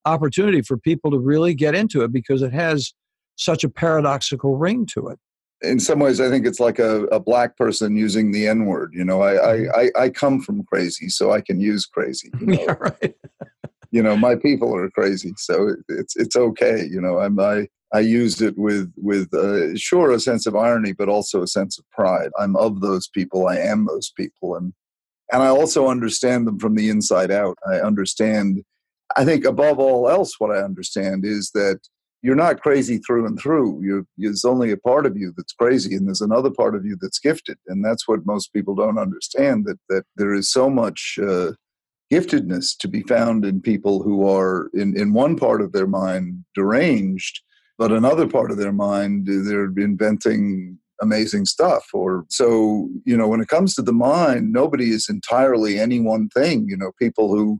opportunity 0.05 0.61
for 0.61 0.77
people 0.77 1.11
to 1.11 1.19
really 1.19 1.53
get 1.53 1.75
into 1.75 2.01
it 2.03 2.11
because 2.11 2.41
it 2.41 2.53
has 2.53 2.93
such 3.35 3.63
a 3.63 3.69
paradoxical 3.69 4.57
ring 4.57 4.85
to 4.85 5.07
it. 5.07 5.19
in 5.63 5.79
some 5.79 5.99
ways, 5.99 6.19
I 6.19 6.29
think 6.29 6.45
it's 6.45 6.59
like 6.59 6.79
a, 6.79 7.03
a 7.05 7.19
black 7.19 7.57
person 7.57 7.95
using 7.95 8.31
the 8.31 8.47
N 8.47 8.65
word. 8.65 8.91
You 8.93 9.05
know, 9.05 9.21
I, 9.21 9.33
I, 9.33 9.57
mm-hmm. 9.57 10.01
I, 10.01 10.09
come 10.09 10.41
from 10.41 10.63
crazy, 10.63 11.09
so 11.09 11.31
I 11.31 11.41
can 11.41 11.59
use 11.59 11.85
crazy. 11.85 12.31
You 12.39 12.45
know? 12.47 12.59
yeah, 12.61 12.75
right. 12.79 13.15
you 13.91 14.01
know, 14.01 14.15
my 14.15 14.35
people 14.35 14.75
are 14.75 14.89
crazy, 14.89 15.33
so 15.37 15.75
it's 15.89 16.15
it's 16.15 16.35
okay. 16.35 16.87
You 16.89 17.01
know, 17.01 17.19
I'm 17.19 17.39
I 17.39 17.67
I 17.93 17.99
use 17.99 18.41
it 18.41 18.57
with 18.57 18.91
with 18.95 19.33
uh, 19.33 19.75
sure 19.75 20.11
a 20.11 20.19
sense 20.19 20.45
of 20.47 20.55
irony, 20.55 20.93
but 20.93 21.09
also 21.09 21.41
a 21.41 21.47
sense 21.47 21.77
of 21.77 21.89
pride. 21.91 22.29
I'm 22.39 22.55
of 22.55 22.81
those 22.81 23.07
people. 23.07 23.47
I 23.47 23.57
am 23.57 23.85
those 23.85 24.11
people, 24.15 24.55
and 24.55 24.73
and 25.31 25.41
I 25.41 25.47
also 25.47 25.87
understand 25.87 26.47
them 26.47 26.59
from 26.59 26.75
the 26.75 26.89
inside 26.89 27.31
out. 27.31 27.57
I 27.69 27.75
understand. 27.75 28.63
I 29.15 29.25
think 29.25 29.45
above 29.45 29.79
all 29.79 30.09
else, 30.09 30.39
what 30.39 30.51
I 30.51 30.61
understand 30.61 31.25
is 31.25 31.51
that 31.53 31.79
you're 32.21 32.35
not 32.35 32.61
crazy 32.61 32.99
through 32.99 33.25
and 33.25 33.39
through. 33.39 33.81
You're, 33.83 34.05
there's 34.17 34.45
only 34.45 34.71
a 34.71 34.77
part 34.77 35.05
of 35.05 35.17
you 35.17 35.33
that's 35.35 35.53
crazy, 35.53 35.95
and 35.95 36.07
there's 36.07 36.21
another 36.21 36.51
part 36.51 36.75
of 36.75 36.85
you 36.85 36.95
that's 37.01 37.19
gifted, 37.19 37.57
and 37.67 37.83
that's 37.83 38.07
what 38.07 38.25
most 38.25 38.53
people 38.53 38.75
don't 38.75 38.99
understand. 38.99 39.65
That 39.65 39.79
that 39.89 40.05
there 40.15 40.33
is 40.33 40.51
so 40.51 40.69
much 40.69 41.17
uh, 41.21 41.51
giftedness 42.11 42.77
to 42.77 42.87
be 42.87 43.01
found 43.01 43.45
in 43.45 43.61
people 43.61 44.03
who 44.03 44.27
are 44.29 44.69
in 44.73 44.95
in 44.97 45.13
one 45.13 45.35
part 45.35 45.61
of 45.61 45.71
their 45.71 45.87
mind 45.87 46.45
deranged, 46.53 47.41
but 47.77 47.91
another 47.91 48.27
part 48.27 48.51
of 48.51 48.57
their 48.57 48.73
mind 48.73 49.27
they're 49.27 49.73
inventing 49.77 50.77
amazing 51.01 51.45
stuff 51.45 51.85
or 51.93 52.25
so 52.29 52.89
you 53.05 53.17
know 53.17 53.27
when 53.27 53.41
it 53.41 53.47
comes 53.47 53.73
to 53.73 53.81
the 53.81 53.93
mind 53.93 54.51
nobody 54.51 54.91
is 54.91 55.09
entirely 55.09 55.79
any 55.79 55.99
one 55.99 56.29
thing 56.29 56.65
you 56.67 56.77
know 56.77 56.91
people 56.99 57.35
who 57.35 57.59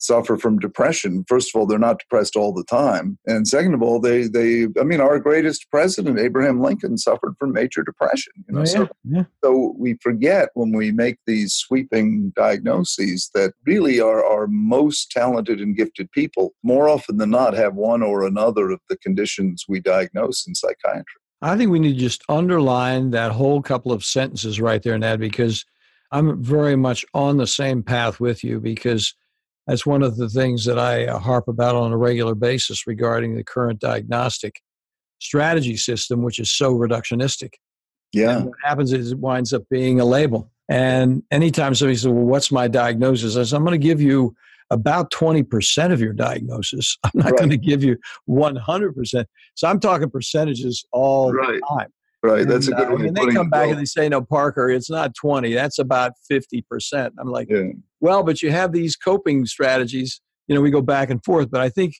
suffer 0.00 0.36
from 0.36 0.58
depression. 0.58 1.24
First 1.28 1.54
of 1.54 1.60
all, 1.60 1.66
they're 1.66 1.78
not 1.78 1.98
depressed 2.00 2.34
all 2.34 2.52
the 2.52 2.64
time, 2.64 3.18
and 3.26 3.46
second 3.46 3.74
of 3.74 3.82
all, 3.82 4.00
they 4.00 4.26
they 4.26 4.66
I 4.80 4.84
mean, 4.84 5.00
our 5.00 5.20
greatest 5.20 5.70
president, 5.70 6.18
Abraham 6.18 6.60
Lincoln, 6.60 6.98
suffered 6.98 7.34
from 7.38 7.52
major 7.52 7.82
depression. 7.82 8.32
You 8.48 8.54
know, 8.54 8.60
oh, 8.60 8.64
yeah. 8.64 8.72
So, 8.72 8.88
yeah. 9.04 9.24
so 9.44 9.74
we 9.78 9.96
forget 10.02 10.48
when 10.54 10.72
we 10.72 10.90
make 10.90 11.18
these 11.26 11.54
sweeping 11.54 12.32
diagnoses 12.34 13.30
that 13.34 13.52
really 13.64 14.00
our 14.00 14.24
our 14.24 14.46
most 14.48 15.10
talented 15.10 15.60
and 15.60 15.76
gifted 15.76 16.10
people, 16.12 16.54
more 16.62 16.88
often 16.88 17.18
than 17.18 17.30
not, 17.30 17.54
have 17.54 17.74
one 17.74 18.02
or 18.02 18.26
another 18.26 18.70
of 18.70 18.80
the 18.88 18.96
conditions 18.98 19.64
we 19.68 19.80
diagnose 19.80 20.46
in 20.46 20.54
psychiatry. 20.54 21.19
I 21.42 21.56
think 21.56 21.70
we 21.70 21.78
need 21.78 21.94
to 21.94 21.98
just 22.00 22.22
underline 22.28 23.10
that 23.10 23.32
whole 23.32 23.62
couple 23.62 23.92
of 23.92 24.04
sentences 24.04 24.60
right 24.60 24.82
there, 24.82 24.98
Ned, 24.98 25.20
because 25.20 25.64
I'm 26.12 26.42
very 26.42 26.76
much 26.76 27.04
on 27.14 27.38
the 27.38 27.46
same 27.46 27.82
path 27.82 28.20
with 28.20 28.44
you 28.44 28.60
because 28.60 29.14
that's 29.66 29.86
one 29.86 30.02
of 30.02 30.16
the 30.16 30.28
things 30.28 30.64
that 30.64 30.78
I 30.78 31.06
uh, 31.06 31.18
harp 31.18 31.48
about 31.48 31.76
on 31.76 31.92
a 31.92 31.96
regular 31.96 32.34
basis 32.34 32.86
regarding 32.86 33.36
the 33.36 33.44
current 33.44 33.80
diagnostic 33.80 34.60
strategy 35.20 35.76
system, 35.76 36.22
which 36.22 36.38
is 36.38 36.50
so 36.50 36.74
reductionistic. 36.74 37.54
Yeah. 38.12 38.38
And 38.38 38.46
what 38.46 38.56
happens 38.64 38.92
is 38.92 39.12
it 39.12 39.18
winds 39.18 39.52
up 39.52 39.62
being 39.70 40.00
a 40.00 40.04
label. 40.04 40.50
And 40.68 41.22
anytime 41.30 41.74
somebody 41.74 41.96
says, 41.96 42.08
Well, 42.08 42.24
what's 42.24 42.50
my 42.50 42.68
diagnosis? 42.68 43.36
I 43.36 43.44
said, 43.44 43.56
I'm 43.56 43.64
going 43.64 43.80
to 43.80 43.86
give 43.86 44.00
you 44.00 44.34
about 44.70 45.10
20% 45.10 45.92
of 45.92 46.00
your 46.00 46.12
diagnosis. 46.12 46.96
I'm 47.04 47.10
not 47.14 47.24
right. 47.32 47.38
going 47.38 47.50
to 47.50 47.56
give 47.56 47.82
you 47.82 47.96
100%. 48.28 49.24
So 49.54 49.68
I'm 49.68 49.80
talking 49.80 50.10
percentages 50.10 50.84
all 50.92 51.32
right. 51.32 51.60
the 51.60 51.76
time. 51.76 51.88
Right, 52.22 52.46
that's 52.46 52.68
and, 52.68 52.78
a 52.78 52.84
good 52.84 53.00
uh, 53.00 53.04
And 53.04 53.16
they 53.16 53.26
come 53.28 53.48
back 53.48 53.70
and 53.70 53.78
they 53.78 53.86
say, 53.86 54.06
"No, 54.06 54.20
Parker, 54.20 54.68
it's 54.68 54.90
not 54.90 55.14
twenty. 55.14 55.54
That's 55.54 55.78
about 55.78 56.12
fifty 56.28 56.60
percent." 56.60 57.14
I'm 57.18 57.28
like, 57.30 57.48
yeah. 57.48 57.68
"Well, 58.00 58.22
but 58.22 58.42
you 58.42 58.50
have 58.50 58.72
these 58.72 58.94
coping 58.94 59.46
strategies. 59.46 60.20
You 60.46 60.54
know, 60.54 60.60
we 60.60 60.70
go 60.70 60.82
back 60.82 61.08
and 61.08 61.24
forth. 61.24 61.50
But 61.50 61.62
I 61.62 61.70
think 61.70 61.94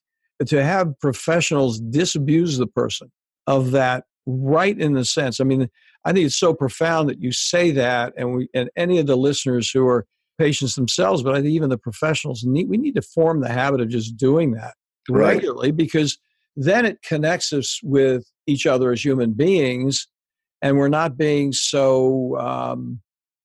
to 0.44 0.62
have 0.62 0.92
professionals 1.00 1.80
disabuse 1.80 2.58
the 2.58 2.66
person 2.66 3.10
of 3.46 3.70
that, 3.70 4.04
right 4.26 4.78
in 4.78 4.92
the 4.92 5.06
sense. 5.06 5.40
I 5.40 5.44
mean, 5.44 5.70
I 6.04 6.12
think 6.12 6.26
it's 6.26 6.38
so 6.38 6.52
profound 6.52 7.08
that 7.08 7.22
you 7.22 7.32
say 7.32 7.70
that, 7.70 8.12
and 8.18 8.34
we 8.34 8.48
and 8.52 8.68
any 8.76 8.98
of 8.98 9.06
the 9.06 9.16
listeners 9.16 9.70
who 9.70 9.88
are 9.88 10.04
patients 10.40 10.74
themselves, 10.74 11.22
but 11.22 11.34
I 11.34 11.42
think 11.42 11.52
even 11.52 11.68
the 11.68 11.76
professionals 11.76 12.44
need 12.44 12.68
we 12.68 12.78
need 12.78 12.94
to 12.94 13.02
form 13.02 13.40
the 13.40 13.52
habit 13.52 13.82
of 13.82 13.88
just 13.90 14.16
doing 14.16 14.52
that 14.52 14.74
right. 15.08 15.34
regularly 15.34 15.70
because 15.70 16.18
then 16.56 16.86
it 16.86 17.02
connects 17.02 17.52
us 17.52 17.78
with 17.82 18.24
each 18.46 18.66
other 18.66 18.90
as 18.90 19.04
human 19.04 19.34
beings 19.34 20.08
and 20.62 20.78
we're 20.78 20.88
not 20.88 21.18
being 21.18 21.52
so 21.52 22.38
um, 22.38 23.00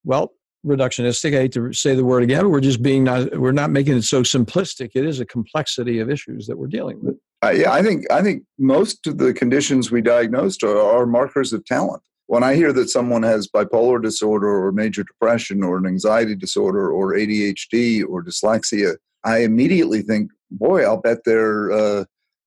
well 0.05 0.31
reductionistic. 0.65 1.35
I 1.35 1.41
hate 1.41 1.51
to 1.51 1.73
say 1.73 1.95
the 1.95 2.05
word 2.05 2.23
again 2.23 2.43
but 2.43 2.49
we're 2.49 2.61
just 2.61 2.81
being 2.81 3.03
not 3.03 3.37
we're 3.37 3.51
not 3.51 3.71
making 3.71 3.97
it 3.97 4.03
so 4.03 4.23
simplistic. 4.23 4.91
It 4.95 5.05
is 5.05 5.19
a 5.19 5.25
complexity 5.25 5.99
of 5.99 6.09
issues 6.09 6.47
that 6.47 6.57
we're 6.57 6.67
dealing 6.67 7.03
with. 7.03 7.17
Uh, 7.43 7.49
yeah 7.51 7.73
i 7.73 7.83
think 7.83 8.09
i 8.09 8.21
think 8.21 8.43
most 8.57 9.05
of 9.05 9.17
the 9.17 9.33
conditions 9.33 9.91
we 9.91 10.01
diagnosed 10.01 10.63
are, 10.63 10.79
are 10.79 11.05
markers 11.05 11.51
of 11.51 11.63
talent 11.65 12.01
when 12.27 12.43
i 12.43 12.55
hear 12.55 12.73
that 12.73 12.89
someone 12.89 13.23
has 13.23 13.47
bipolar 13.47 14.01
disorder 14.01 14.47
or 14.47 14.71
major 14.71 15.03
depression 15.03 15.63
or 15.63 15.77
an 15.77 15.85
anxiety 15.85 16.35
disorder 16.35 16.89
or 16.89 17.13
adhd 17.13 18.03
or 18.07 18.23
dyslexia 18.23 18.95
i 19.23 19.39
immediately 19.39 20.01
think 20.01 20.31
boy 20.51 20.83
i'll 20.83 21.01
bet 21.01 21.19
they're 21.25 21.71
uh, 21.71 22.03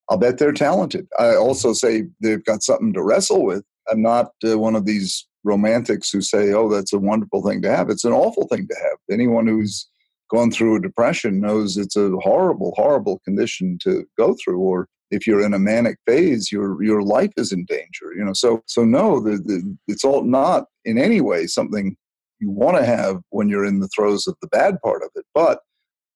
I'll 0.09 0.19
bet 0.19 0.39
they're 0.39 0.53
talented. 0.53 1.07
I 1.19 1.35
also 1.35 1.73
say 1.73 2.05
they've 2.21 2.45
got 2.45 2.63
something 2.63 2.93
to 2.95 3.03
wrestle 3.03 3.45
with. 3.45 3.65
I'm 3.91 4.03
not 4.03 4.33
uh, 4.47 4.59
one 4.59 4.75
of 4.75 4.87
these 4.87 5.27
romantics 5.45 6.11
who 6.11 6.21
say, 6.21 6.53
oh, 6.53 6.69
that's 6.69 6.93
a 6.93 6.99
wonderful 6.99 7.43
thing 7.43 7.63
to 7.63 7.75
have. 7.75 7.91
It's 7.91 8.05
an 8.05 8.13
awful 8.13 8.47
thing 8.49 8.67
to 8.69 8.75
have. 8.75 8.99
Anyone 9.11 9.47
who's 9.47 9.87
gone 10.31 10.51
through 10.51 10.77
a 10.77 10.81
depression 10.81 11.41
knows 11.41 11.77
it's 11.77 11.97
a 11.97 12.11
horrible, 12.23 12.73
horrible 12.77 13.21
condition 13.25 13.79
to 13.83 14.07
go 14.17 14.37
through. 14.43 14.59
Or 14.59 14.89
if 15.11 15.27
you're 15.27 15.45
in 15.45 15.55
a 15.55 15.59
manic 15.59 15.99
phase, 16.07 16.53
your 16.53 16.83
your 16.83 17.03
life 17.03 17.33
is 17.37 17.53
in 17.53 17.65
danger. 17.65 18.13
You 18.17 18.25
know, 18.25 18.33
so 18.35 18.63
so 18.67 18.85
no, 18.85 19.21
the, 19.21 19.37
the, 19.39 19.77
it's 19.87 20.05
all 20.05 20.23
not 20.23 20.67
in 20.85 20.99
any 20.99 21.21
way 21.21 21.47
something 21.47 21.97
you 22.41 22.51
want 22.51 22.77
to 22.77 22.85
have 22.85 23.21
when 23.31 23.49
you're 23.49 23.65
in 23.65 23.81
the 23.81 23.89
throes 23.89 24.27
of 24.27 24.37
the 24.41 24.49
bad 24.49 24.81
part 24.83 25.03
of 25.03 25.11
it. 25.17 25.25
But 25.35 25.61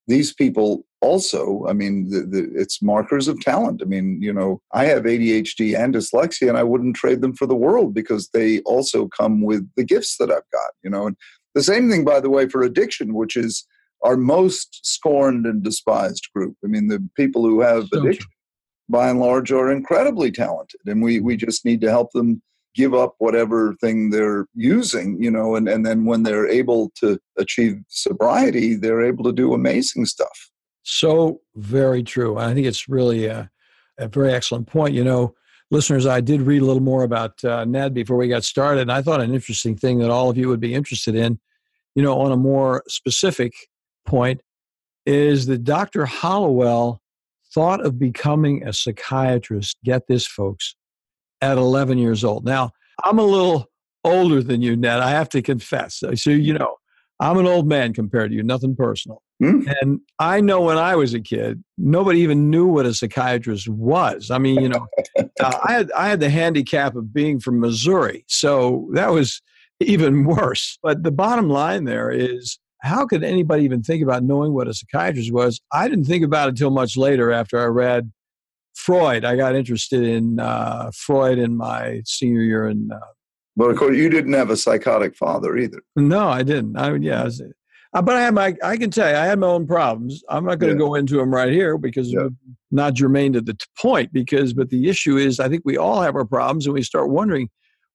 these 0.06 0.32
people 0.32 0.84
also 1.00 1.64
i 1.68 1.72
mean 1.72 2.08
the, 2.10 2.20
the, 2.20 2.50
it's 2.54 2.82
markers 2.82 3.28
of 3.28 3.40
talent 3.40 3.80
i 3.82 3.84
mean 3.84 4.20
you 4.20 4.32
know 4.32 4.60
i 4.72 4.84
have 4.84 5.04
adhd 5.04 5.78
and 5.78 5.94
dyslexia 5.94 6.48
and 6.48 6.58
i 6.58 6.62
wouldn't 6.62 6.96
trade 6.96 7.20
them 7.20 7.34
for 7.34 7.46
the 7.46 7.54
world 7.54 7.94
because 7.94 8.28
they 8.32 8.60
also 8.60 9.08
come 9.08 9.42
with 9.42 9.68
the 9.76 9.84
gifts 9.84 10.16
that 10.16 10.30
i've 10.30 10.50
got 10.52 10.70
you 10.82 10.90
know 10.90 11.06
and 11.06 11.16
the 11.54 11.62
same 11.62 11.90
thing 11.90 12.04
by 12.04 12.20
the 12.20 12.30
way 12.30 12.48
for 12.48 12.62
addiction 12.62 13.14
which 13.14 13.36
is 13.36 13.66
our 14.02 14.16
most 14.16 14.80
scorned 14.84 15.46
and 15.46 15.62
despised 15.62 16.28
group 16.34 16.56
i 16.64 16.66
mean 16.66 16.88
the 16.88 17.02
people 17.16 17.42
who 17.42 17.60
have 17.60 17.88
addiction. 17.92 18.26
By 18.92 19.08
and 19.08 19.18
large 19.18 19.50
are 19.50 19.72
incredibly 19.72 20.30
talented 20.30 20.80
and 20.86 21.02
we 21.02 21.18
we 21.18 21.36
just 21.36 21.64
need 21.64 21.80
to 21.80 21.90
help 21.90 22.12
them 22.12 22.40
give 22.74 22.94
up 22.94 23.14
whatever 23.18 23.74
thing 23.80 24.10
they're 24.10 24.46
using, 24.54 25.22
you 25.22 25.30
know, 25.30 25.56
and, 25.56 25.68
and 25.68 25.84
then 25.84 26.04
when 26.04 26.22
they're 26.22 26.48
able 26.48 26.90
to 26.96 27.18
achieve 27.38 27.82
sobriety, 27.88 28.74
they're 28.74 29.04
able 29.04 29.24
to 29.24 29.32
do 29.32 29.52
amazing 29.52 30.06
stuff. 30.06 30.50
So 30.82 31.40
very 31.54 32.02
true. 32.02 32.38
I 32.38 32.54
think 32.54 32.66
it's 32.66 32.88
really 32.88 33.26
a, 33.26 33.50
a 33.98 34.08
very 34.08 34.32
excellent 34.32 34.66
point. 34.66 34.94
You 34.94 35.04
know, 35.04 35.34
listeners, 35.70 36.06
I 36.06 36.20
did 36.20 36.42
read 36.42 36.62
a 36.62 36.64
little 36.64 36.82
more 36.82 37.02
about 37.02 37.44
uh, 37.44 37.64
Ned 37.64 37.94
before 37.94 38.16
we 38.16 38.28
got 38.28 38.44
started, 38.44 38.82
and 38.82 38.92
I 38.92 39.02
thought 39.02 39.20
an 39.20 39.34
interesting 39.34 39.76
thing 39.76 39.98
that 39.98 40.10
all 40.10 40.30
of 40.30 40.38
you 40.38 40.48
would 40.48 40.60
be 40.60 40.74
interested 40.74 41.14
in, 41.14 41.38
you 41.94 42.02
know, 42.02 42.18
on 42.20 42.32
a 42.32 42.36
more 42.36 42.82
specific 42.88 43.52
point, 44.06 44.40
is 45.04 45.46
that 45.46 45.64
Dr. 45.64 46.06
Hallowell 46.06 47.01
thought 47.54 47.84
of 47.84 47.98
becoming 47.98 48.66
a 48.66 48.72
psychiatrist. 48.72 49.76
Get 49.84 50.06
this, 50.06 50.26
folks, 50.26 50.74
at 51.40 51.58
11 51.58 51.98
years 51.98 52.24
old. 52.24 52.44
Now, 52.44 52.70
I'm 53.04 53.18
a 53.18 53.24
little 53.24 53.66
older 54.04 54.42
than 54.42 54.62
you, 54.62 54.76
Ned. 54.76 55.00
I 55.00 55.10
have 55.10 55.28
to 55.30 55.42
confess. 55.42 56.02
So, 56.14 56.30
you 56.30 56.54
know, 56.54 56.76
I'm 57.20 57.38
an 57.38 57.46
old 57.46 57.68
man 57.68 57.92
compared 57.92 58.30
to 58.30 58.36
you, 58.36 58.42
nothing 58.42 58.74
personal. 58.74 59.22
Mm. 59.42 59.72
And 59.80 60.00
I 60.18 60.40
know 60.40 60.60
when 60.60 60.78
I 60.78 60.96
was 60.96 61.14
a 61.14 61.20
kid, 61.20 61.62
nobody 61.78 62.20
even 62.20 62.50
knew 62.50 62.66
what 62.66 62.86
a 62.86 62.94
psychiatrist 62.94 63.68
was. 63.68 64.30
I 64.30 64.38
mean, 64.38 64.60
you 64.60 64.68
know, 64.68 64.86
uh, 65.18 65.58
I 65.64 65.72
had 65.72 65.92
I 65.92 66.08
had 66.08 66.20
the 66.20 66.30
handicap 66.30 66.94
of 66.94 67.12
being 67.12 67.40
from 67.40 67.60
Missouri, 67.60 68.24
so 68.28 68.88
that 68.94 69.10
was 69.10 69.42
even 69.80 70.24
worse. 70.24 70.78
But 70.82 71.02
the 71.02 71.10
bottom 71.10 71.48
line 71.48 71.84
there 71.84 72.10
is, 72.10 72.58
how 72.82 73.06
could 73.06 73.22
anybody 73.22 73.64
even 73.64 73.82
think 73.82 74.02
about 74.02 74.24
knowing 74.24 74.52
what 74.52 74.68
a 74.68 74.74
psychiatrist 74.74 75.32
was? 75.32 75.60
I 75.72 75.88
didn't 75.88 76.04
think 76.04 76.24
about 76.24 76.48
it 76.48 76.50
until 76.50 76.70
much 76.70 76.96
later 76.96 77.32
after 77.32 77.60
I 77.60 77.66
read 77.66 78.12
Freud. 78.74 79.24
I 79.24 79.36
got 79.36 79.54
interested 79.54 80.02
in 80.02 80.40
uh, 80.40 80.90
Freud 80.94 81.38
in 81.38 81.56
my 81.56 82.02
senior 82.04 82.42
year 82.42 82.68
in. 82.68 82.90
Uh, 82.92 82.98
but 83.56 83.70
of 83.70 83.76
course, 83.76 83.96
you 83.96 84.08
didn't 84.08 84.32
have 84.32 84.50
a 84.50 84.56
psychotic 84.56 85.16
father 85.16 85.56
either. 85.56 85.82
No, 85.94 86.28
I 86.28 86.42
didn't. 86.42 86.76
I 86.76 86.90
mean, 86.90 87.02
yeah, 87.02 87.22
I 87.22 87.24
was, 87.24 87.42
uh, 87.94 88.02
but 88.02 88.16
I 88.16 88.22
had 88.22 88.34
my. 88.34 88.56
I 88.64 88.76
can 88.76 88.90
tell 88.90 89.08
you, 89.08 89.16
I 89.16 89.26
had 89.26 89.38
my 89.38 89.46
own 89.46 89.66
problems. 89.66 90.22
I'm 90.28 90.44
not 90.44 90.58
going 90.58 90.76
to 90.76 90.82
yeah. 90.82 90.86
go 90.86 90.94
into 90.94 91.18
them 91.18 91.32
right 91.32 91.52
here 91.52 91.78
because 91.78 92.12
yeah. 92.12 92.28
not 92.70 92.94
germane 92.94 93.34
to 93.34 93.40
the 93.40 93.56
point. 93.78 94.12
Because, 94.12 94.54
but 94.54 94.70
the 94.70 94.88
issue 94.88 95.18
is, 95.18 95.38
I 95.38 95.48
think 95.48 95.62
we 95.64 95.76
all 95.76 96.02
have 96.02 96.16
our 96.16 96.24
problems, 96.24 96.66
and 96.66 96.74
we 96.74 96.82
start 96.82 97.10
wondering, 97.10 97.48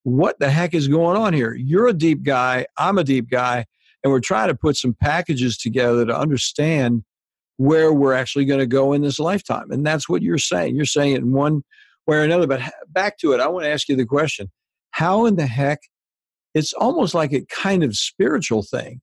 what 0.03 0.39
the 0.39 0.49
heck 0.49 0.73
is 0.73 0.87
going 0.87 1.17
on 1.17 1.33
here? 1.33 1.53
You're 1.55 1.87
a 1.87 1.93
deep 1.93 2.23
guy. 2.23 2.67
I'm 2.77 2.97
a 2.97 3.03
deep 3.03 3.29
guy, 3.29 3.65
and 4.07 4.13
we're 4.13 4.21
trying 4.21 4.47
to 4.47 4.55
put 4.55 4.77
some 4.77 4.93
packages 4.93 5.57
together 5.57 6.05
to 6.05 6.17
understand 6.17 7.03
where 7.57 7.91
we're 7.91 8.13
actually 8.13 8.45
going 8.45 8.61
to 8.61 8.65
go 8.65 8.93
in 8.93 9.01
this 9.01 9.19
lifetime. 9.19 9.69
And 9.69 9.85
that's 9.85 10.07
what 10.07 10.21
you're 10.21 10.37
saying. 10.37 10.75
You're 10.75 10.85
saying 10.85 11.13
it 11.13 11.23
in 11.23 11.33
one 11.33 11.63
way 12.05 12.17
or 12.17 12.21
another. 12.21 12.47
But 12.47 12.61
back 12.87 13.17
to 13.17 13.33
it, 13.33 13.41
I 13.41 13.47
want 13.49 13.65
to 13.65 13.69
ask 13.69 13.89
you 13.89 13.97
the 13.97 14.05
question 14.05 14.49
how 14.91 15.25
in 15.25 15.35
the 15.35 15.45
heck 15.45 15.79
it's 16.53 16.71
almost 16.71 17.13
like 17.13 17.33
a 17.33 17.45
kind 17.51 17.83
of 17.83 17.95
spiritual 17.95 18.63
thing 18.63 19.01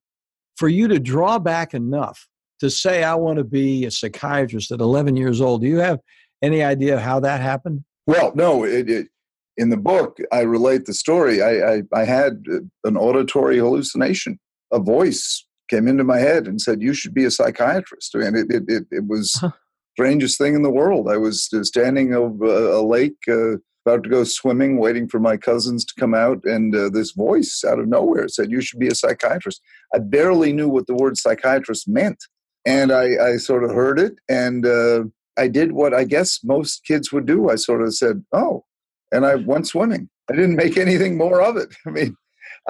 for 0.57 0.69
you 0.69 0.89
to 0.89 0.99
draw 0.99 1.39
back 1.39 1.75
enough 1.75 2.27
to 2.61 2.71
say 2.71 3.05
i 3.05 3.15
want 3.15 3.39
to 3.39 3.45
be 3.45 3.85
a 3.85 3.91
psychiatrist 3.91 4.71
at 4.73 4.81
11 4.81 5.17
years 5.17 5.41
old 5.41 5.61
do 5.61 5.69
you 5.69 5.79
have 5.79 6.01
any 6.43 6.63
idea 6.63 6.99
how 6.99 7.21
that 7.21 7.41
happened 7.41 7.85
well 8.07 8.33
no 8.35 8.65
it, 8.65 8.89
it, 8.91 9.09
in 9.57 9.71
the 9.71 9.77
book 9.77 10.19
i 10.33 10.41
relate 10.41 10.87
the 10.87 10.95
story 10.95 11.43
I, 11.43 11.75
I, 11.75 11.83
I 11.93 12.05
had 12.05 12.43
uh, 12.51 12.59
an 12.85 12.97
auditory 12.97 13.59
hallucination 13.59 14.39
a 14.75 14.81
voice 14.81 15.47
came 15.71 15.89
into 15.89 16.05
my 16.05 16.19
head 16.19 16.47
and 16.47 16.61
said, 16.61 16.83
"You 16.83 16.93
should 16.93 17.15
be 17.15 17.25
a 17.25 17.31
psychiatrist." 17.31 18.15
And 18.15 18.37
it 18.37 18.47
it 18.51 18.65
it, 18.69 18.85
it 18.91 19.07
was 19.07 19.35
huh. 19.41 19.51
strangest 19.95 20.37
thing 20.39 20.55
in 20.55 20.63
the 20.63 20.71
world. 20.71 21.09
I 21.09 21.17
was 21.17 21.49
standing 21.63 22.13
over 22.15 22.45
a 22.45 22.83
lake, 22.83 23.17
uh, 23.29 23.57
about 23.87 24.03
to 24.05 24.11
go 24.11 24.25
swimming, 24.25 24.79
waiting 24.79 25.09
for 25.09 25.21
my 25.21 25.37
cousins 25.37 25.85
to 25.85 25.95
come 25.99 26.15
out, 26.15 26.45
and 26.45 26.75
uh, 26.75 26.89
this 26.91 27.13
voice 27.13 27.65
out 27.67 27.79
of 27.79 27.89
nowhere 27.89 28.29
said, 28.29 28.51
"You 28.51 28.61
should 28.61 28.81
be 28.81 28.89
a 28.89 28.95
psychiatrist." 28.95 29.61
I 29.95 29.99
barely 29.99 30.53
knew 30.53 30.69
what 30.69 30.87
the 30.87 30.95
word 30.95 31.17
psychiatrist 31.17 31.89
meant, 31.89 32.19
and 32.67 32.93
I, 32.93 33.33
I 33.33 33.37
sort 33.37 33.65
of 33.65 33.71
heard 33.71 33.99
it, 33.99 34.15
and 34.29 34.67
uh, 34.67 35.05
I 35.37 35.49
did 35.49 35.73
what 35.73 35.95
I 35.95 36.05
guess 36.05 36.41
most 36.45 36.85
kids 36.85 37.13
would 37.13 37.27
do. 37.27 37.49
I 37.49 37.57
sort 37.57 37.83
of 37.83 37.95
said, 37.95 38.25
"Oh," 38.33 38.65
and 39.13 39.25
I 39.25 39.37
went 39.37 39.69
swimming. 39.69 40.09
I 40.31 40.35
didn't 40.35 40.57
make 40.57 40.77
anything 40.79 41.17
more 41.17 41.43
of 41.43 41.57
it. 41.57 41.75
I 41.87 41.91
mean, 41.91 42.17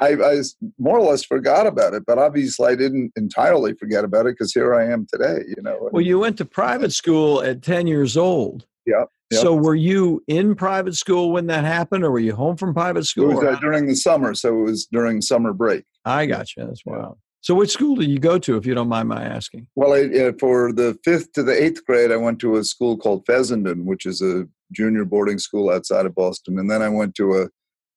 I, 0.00 0.14
I 0.14 0.42
more 0.78 0.98
or 0.98 1.10
less 1.10 1.24
forgot 1.24 1.66
about 1.66 1.94
it, 1.94 2.04
but 2.06 2.18
obviously 2.18 2.72
I 2.72 2.74
didn't 2.74 3.12
entirely 3.16 3.74
forget 3.74 4.04
about 4.04 4.26
it 4.26 4.36
because 4.36 4.52
here 4.52 4.74
I 4.74 4.90
am 4.90 5.06
today. 5.12 5.44
You 5.46 5.62
know. 5.62 5.88
Well, 5.92 6.02
you 6.02 6.18
went 6.18 6.38
to 6.38 6.44
private 6.44 6.92
school 6.92 7.42
at 7.42 7.62
ten 7.62 7.86
years 7.86 8.16
old. 8.16 8.66
Yeah. 8.86 9.04
Yep. 9.30 9.40
So 9.40 9.54
were 9.54 9.74
you 9.74 10.22
in 10.28 10.54
private 10.54 10.94
school 10.94 11.32
when 11.32 11.46
that 11.46 11.64
happened, 11.64 12.04
or 12.04 12.10
were 12.10 12.18
you 12.18 12.36
home 12.36 12.56
from 12.56 12.74
private 12.74 13.04
school? 13.06 13.30
It 13.30 13.34
was 13.36 13.56
uh, 13.56 13.60
during 13.60 13.86
the 13.86 13.96
summer, 13.96 14.34
so 14.34 14.60
it 14.60 14.62
was 14.62 14.86
during 14.86 15.22
summer 15.22 15.52
break. 15.52 15.84
I 16.04 16.26
got 16.26 16.54
you. 16.56 16.66
That's 16.66 16.84
wild. 16.84 17.18
So, 17.40 17.54
which 17.54 17.70
school 17.70 17.96
did 17.96 18.08
you 18.08 18.18
go 18.18 18.38
to, 18.38 18.56
if 18.56 18.64
you 18.64 18.74
don't 18.74 18.88
mind 18.88 19.08
my 19.08 19.22
asking? 19.22 19.66
Well, 19.74 19.92
I, 19.92 20.04
uh, 20.18 20.32
for 20.38 20.72
the 20.72 20.98
fifth 21.04 21.32
to 21.32 21.42
the 21.42 21.52
eighth 21.52 21.84
grade, 21.84 22.10
I 22.10 22.16
went 22.16 22.38
to 22.40 22.56
a 22.56 22.64
school 22.64 22.96
called 22.96 23.24
Fessenden, 23.26 23.84
which 23.84 24.06
is 24.06 24.22
a 24.22 24.46
junior 24.72 25.04
boarding 25.04 25.38
school 25.38 25.70
outside 25.70 26.06
of 26.06 26.14
Boston, 26.14 26.58
and 26.58 26.70
then 26.70 26.80
I 26.80 26.88
went 26.88 27.14
to 27.16 27.34
a 27.34 27.48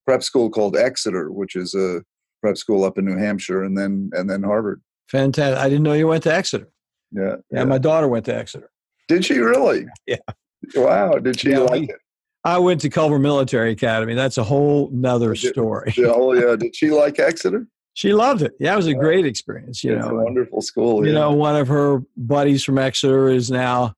prep 0.08 0.24
school 0.24 0.50
called 0.50 0.76
Exeter, 0.76 1.32
which 1.32 1.56
is 1.56 1.76
a 1.76 2.02
prep 2.42 2.58
school 2.58 2.84
up 2.86 2.98
in 2.98 3.06
New 3.06 3.18
Hampshire, 3.18 3.62
and 3.64 3.78
then 3.78 4.10
and 4.14 4.30
then 4.30 4.42
Harvard. 4.42 4.82
Fantastic! 5.12 5.60
I 5.60 5.70
didn't 5.70 5.84
know 5.84 5.94
you 5.94 6.08
went 6.08 6.24
to 6.24 6.34
Exeter. 6.34 6.70
Yeah, 7.12 7.36
yeah. 7.52 7.66
My 7.66 7.78
daughter 7.78 8.08
went 8.08 8.26
to 8.26 8.36
Exeter. 8.36 8.72
Did 9.08 9.26
she 9.26 9.38
really? 9.38 9.86
Yeah. 10.08 10.18
Wow. 10.76 11.20
Did 11.20 11.40
she 11.40 11.52
yeah, 11.52 11.60
like 11.60 11.84
it? 11.84 11.98
I 12.44 12.58
went 12.58 12.82
to 12.82 12.90
Culver 12.90 13.20
Military 13.20 13.72
Academy. 13.72 14.16
That's 14.16 14.40
a 14.40 14.44
whole 14.44 14.90
nother 14.92 15.36
story. 15.36 15.94
oh 16.00 16.34
yeah. 16.34 16.56
Did 16.56 16.76
she 16.76 16.90
like 16.90 17.20
Exeter? 17.20 17.68
She 17.94 18.14
loved 18.14 18.44
it. 18.44 18.54
Yeah, 18.60 18.74
it 18.74 18.76
was 18.76 18.86
a 18.86 18.94
great 18.94 19.26
experience. 19.26 19.84
You 19.84 19.96
it's 19.96 20.06
know, 20.06 20.20
a 20.20 20.24
wonderful 20.24 20.62
school. 20.62 21.04
You 21.04 21.14
yeah. 21.14 21.20
know, 21.20 21.32
one 21.32 21.56
of 21.56 21.68
her 21.68 22.04
buddies 22.16 22.64
from 22.64 22.78
Exeter 22.78 23.28
is 23.28 23.50
now 23.50 23.96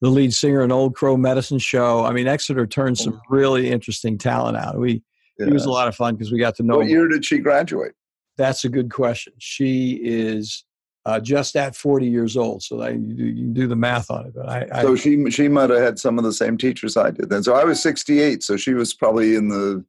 the 0.00 0.08
lead 0.08 0.32
singer 0.32 0.62
in 0.62 0.70
Old 0.70 0.94
Crow 0.94 1.16
Medicine 1.16 1.58
Show. 1.58 2.04
I 2.04 2.12
mean, 2.12 2.28
Exeter 2.28 2.64
turned 2.64 2.96
some 2.96 3.14
oh. 3.14 3.20
really 3.28 3.68
interesting 3.68 4.18
talent 4.18 4.56
out. 4.56 4.78
We 4.78 5.02
yeah. 5.40 5.46
it 5.46 5.52
was 5.52 5.64
a 5.64 5.70
lot 5.70 5.88
of 5.88 5.96
fun 5.96 6.14
because 6.14 6.32
we 6.32 6.38
got 6.38 6.56
to 6.56 6.62
know. 6.62 6.78
What 6.78 6.88
year 6.88 7.08
did 7.08 7.24
she 7.24 7.38
graduate? 7.38 7.92
That's 8.36 8.64
a 8.64 8.68
good 8.68 8.90
question. 8.90 9.32
She 9.38 10.00
is 10.02 10.64
uh, 11.06 11.20
just 11.20 11.56
at 11.56 11.74
40 11.74 12.06
years 12.06 12.36
old, 12.36 12.62
so 12.62 12.80
I, 12.80 12.90
you, 12.90 13.24
you 13.24 13.34
can 13.34 13.52
do 13.52 13.66
the 13.66 13.76
math 13.76 14.10
on 14.10 14.26
it. 14.26 14.34
But 14.34 14.48
I, 14.48 14.82
so 14.82 14.96
she 14.96 15.30
she 15.30 15.48
might 15.48 15.70
have 15.70 15.80
had 15.80 15.98
some 15.98 16.18
of 16.18 16.24
the 16.24 16.32
same 16.32 16.56
teachers 16.56 16.96
I 16.96 17.10
did 17.10 17.30
then. 17.30 17.42
So 17.42 17.54
I 17.54 17.64
was 17.64 17.82
68, 17.82 18.42
so 18.42 18.56
she 18.56 18.74
was 18.74 18.94
probably 18.94 19.34
in 19.34 19.48
the 19.48 19.84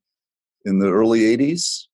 in 0.65 0.79
the 0.79 0.89
early 0.89 1.21
80s. 1.37 1.87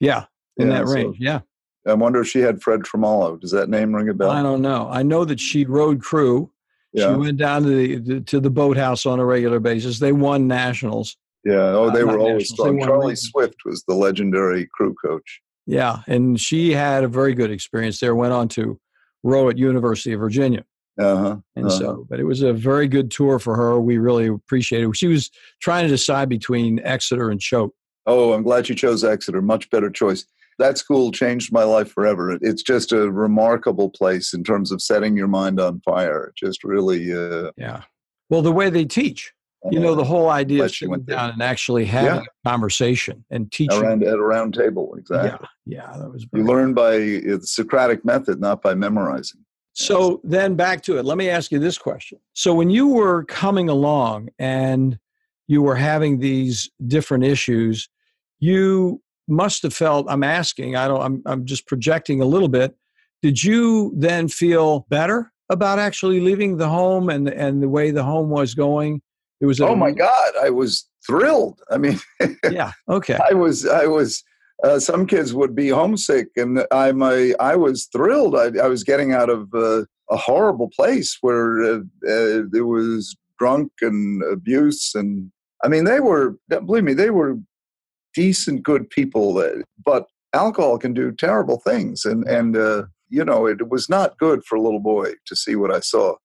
Yeah, 0.00 0.24
in 0.56 0.68
yeah, 0.68 0.78
that 0.78 0.86
range. 0.86 1.16
So 1.18 1.24
yeah. 1.24 1.40
I 1.86 1.94
wonder 1.94 2.20
if 2.20 2.28
she 2.28 2.40
had 2.40 2.62
Fred 2.62 2.84
Tremolo. 2.84 3.36
Does 3.36 3.52
that 3.52 3.68
name 3.68 3.94
ring 3.94 4.08
a 4.08 4.14
bell? 4.14 4.30
I 4.30 4.42
don't 4.42 4.62
know. 4.62 4.88
I 4.90 5.02
know 5.02 5.24
that 5.24 5.40
she 5.40 5.64
rode 5.64 6.02
crew. 6.02 6.50
Yeah. 6.92 7.12
She 7.12 7.18
went 7.18 7.38
down 7.38 7.62
to 7.62 7.68
the 7.68 8.20
to 8.22 8.40
the 8.40 8.50
boathouse 8.50 9.06
on 9.06 9.20
a 9.20 9.24
regular 9.24 9.60
basis. 9.60 9.98
They 9.98 10.12
won 10.12 10.46
nationals. 10.46 11.16
Yeah. 11.44 11.54
Oh, 11.54 11.90
they 11.90 12.02
uh, 12.02 12.06
were 12.06 12.18
always 12.18 12.50
strong. 12.50 12.80
Charlie 12.80 13.16
Swift 13.16 13.56
was 13.64 13.82
the 13.84 13.94
legendary 13.94 14.68
crew 14.74 14.94
coach. 15.02 15.40
Yeah, 15.66 15.98
and 16.06 16.40
she 16.40 16.72
had 16.72 17.04
a 17.04 17.08
very 17.08 17.34
good 17.34 17.50
experience 17.50 18.00
there. 18.00 18.14
Went 18.14 18.32
on 18.32 18.48
to 18.48 18.78
row 19.22 19.48
at 19.48 19.58
University 19.58 20.12
of 20.12 20.20
Virginia. 20.20 20.64
Uh-huh, 20.98 21.36
and 21.56 21.66
uh-huh. 21.66 21.78
so, 21.78 22.06
but 22.10 22.20
it 22.20 22.24
was 22.24 22.42
a 22.42 22.52
very 22.52 22.88
good 22.88 23.10
tour 23.10 23.38
for 23.38 23.56
her. 23.56 23.80
We 23.80 23.98
really 23.98 24.26
appreciated 24.26 24.88
it. 24.88 24.96
She 24.96 25.06
was 25.06 25.30
trying 25.62 25.84
to 25.84 25.88
decide 25.88 26.28
between 26.28 26.80
Exeter 26.80 27.30
and 27.30 27.40
Choate. 27.40 27.72
Oh, 28.06 28.32
I'm 28.32 28.42
glad 28.42 28.68
you 28.68 28.74
chose 28.74 29.04
Exeter. 29.04 29.40
Much 29.40 29.70
better 29.70 29.90
choice. 29.90 30.26
That 30.58 30.76
school 30.76 31.10
changed 31.10 31.52
my 31.52 31.62
life 31.62 31.90
forever. 31.90 32.36
It's 32.42 32.62
just 32.62 32.92
a 32.92 33.10
remarkable 33.10 33.88
place 33.88 34.34
in 34.34 34.44
terms 34.44 34.72
of 34.72 34.82
setting 34.82 35.16
your 35.16 35.28
mind 35.28 35.58
on 35.58 35.80
fire. 35.80 36.32
Just 36.36 36.64
really. 36.64 37.12
Uh, 37.14 37.52
yeah. 37.56 37.84
Well, 38.28 38.42
the 38.42 38.52
way 38.52 38.68
they 38.68 38.84
teach 38.84 39.32
you 39.70 39.78
know, 39.78 39.94
the 39.94 40.04
whole 40.04 40.30
idea 40.30 40.64
of 40.64 40.70
sitting 40.70 41.02
down 41.02 41.30
and 41.30 41.42
actually 41.42 41.84
having 41.84 42.22
yeah. 42.22 42.22
a 42.44 42.48
conversation 42.48 43.24
and 43.30 43.52
teaching 43.52 43.82
around 43.82 44.02
at 44.02 44.14
a 44.14 44.22
round 44.22 44.54
table. 44.54 44.94
Exactly. 44.96 45.46
Yeah, 45.66 45.84
yeah, 45.92 45.98
that 45.98 46.10
was. 46.10 46.26
You 46.32 46.44
learn 46.44 46.72
by 46.72 46.94
uh, 46.94 47.36
the 47.36 47.40
Socratic 47.42 48.04
method, 48.04 48.40
not 48.40 48.62
by 48.62 48.74
memorizing. 48.74 49.44
So 49.74 50.20
then 50.24 50.56
back 50.56 50.82
to 50.82 50.98
it. 50.98 51.04
Let 51.04 51.18
me 51.18 51.28
ask 51.28 51.52
you 51.52 51.58
this 51.58 51.78
question. 51.78 52.18
So 52.32 52.54
when 52.54 52.70
you 52.70 52.88
were 52.88 53.24
coming 53.24 53.68
along 53.68 54.30
and 54.38 54.98
you 55.46 55.62
were 55.62 55.76
having 55.76 56.18
these 56.18 56.70
different 56.86 57.24
issues, 57.24 57.88
you 58.40 59.02
must 59.28 59.62
have 59.62 59.74
felt. 59.74 60.06
I'm 60.08 60.24
asking. 60.24 60.76
I 60.76 60.88
don't. 60.88 61.02
I'm. 61.02 61.22
I'm 61.26 61.44
just 61.44 61.66
projecting 61.66 62.22
a 62.22 62.26
little 62.26 62.48
bit. 62.48 62.74
Did 63.22 63.44
you 63.44 63.92
then 63.94 64.28
feel 64.28 64.86
better 64.88 65.32
about 65.50 65.78
actually 65.78 66.20
leaving 66.20 66.56
the 66.56 66.68
home 66.68 67.10
and 67.10 67.28
and 67.28 67.62
the 67.62 67.68
way 67.68 67.90
the 67.90 68.04
home 68.04 68.30
was 68.30 68.54
going? 68.54 69.02
It 69.40 69.46
was. 69.46 69.60
oh 69.60 69.74
my 69.74 69.90
God! 69.90 70.32
I 70.40 70.50
was 70.50 70.88
thrilled. 71.06 71.60
I 71.70 71.78
mean, 71.78 71.98
yeah. 72.50 72.72
Okay. 72.88 73.18
I 73.30 73.34
was. 73.34 73.66
I 73.66 73.86
was. 73.86 74.22
Uh, 74.62 74.78
some 74.78 75.06
kids 75.06 75.32
would 75.32 75.54
be 75.54 75.68
homesick, 75.68 76.28
and 76.36 76.66
I'm. 76.70 77.02
A, 77.02 77.34
I 77.36 77.56
was 77.56 77.88
thrilled. 77.92 78.36
I, 78.36 78.50
I 78.62 78.68
was 78.68 78.84
getting 78.84 79.12
out 79.12 79.30
of 79.30 79.48
uh, 79.54 79.84
a 80.10 80.16
horrible 80.16 80.70
place 80.76 81.16
where 81.22 81.62
uh, 81.62 81.78
uh 82.06 82.42
there 82.50 82.66
was 82.66 83.16
drunk 83.38 83.72
and 83.80 84.22
abuse, 84.24 84.92
and 84.94 85.30
I 85.64 85.68
mean, 85.68 85.84
they 85.84 86.00
were. 86.00 86.36
Believe 86.48 86.84
me, 86.84 86.94
they 86.94 87.10
were 87.10 87.38
decent, 88.14 88.62
good 88.62 88.90
people. 88.90 89.42
But 89.82 90.06
alcohol 90.34 90.78
can 90.78 90.92
do 90.92 91.12
terrible 91.12 91.60
things, 91.60 92.04
and 92.04 92.24
and 92.28 92.58
uh, 92.58 92.82
you 93.08 93.24
know, 93.24 93.46
it 93.46 93.70
was 93.70 93.88
not 93.88 94.18
good 94.18 94.44
for 94.44 94.56
a 94.56 94.60
little 94.60 94.80
boy 94.80 95.12
to 95.26 95.34
see 95.34 95.56
what 95.56 95.72
I 95.72 95.80
saw 95.80 96.16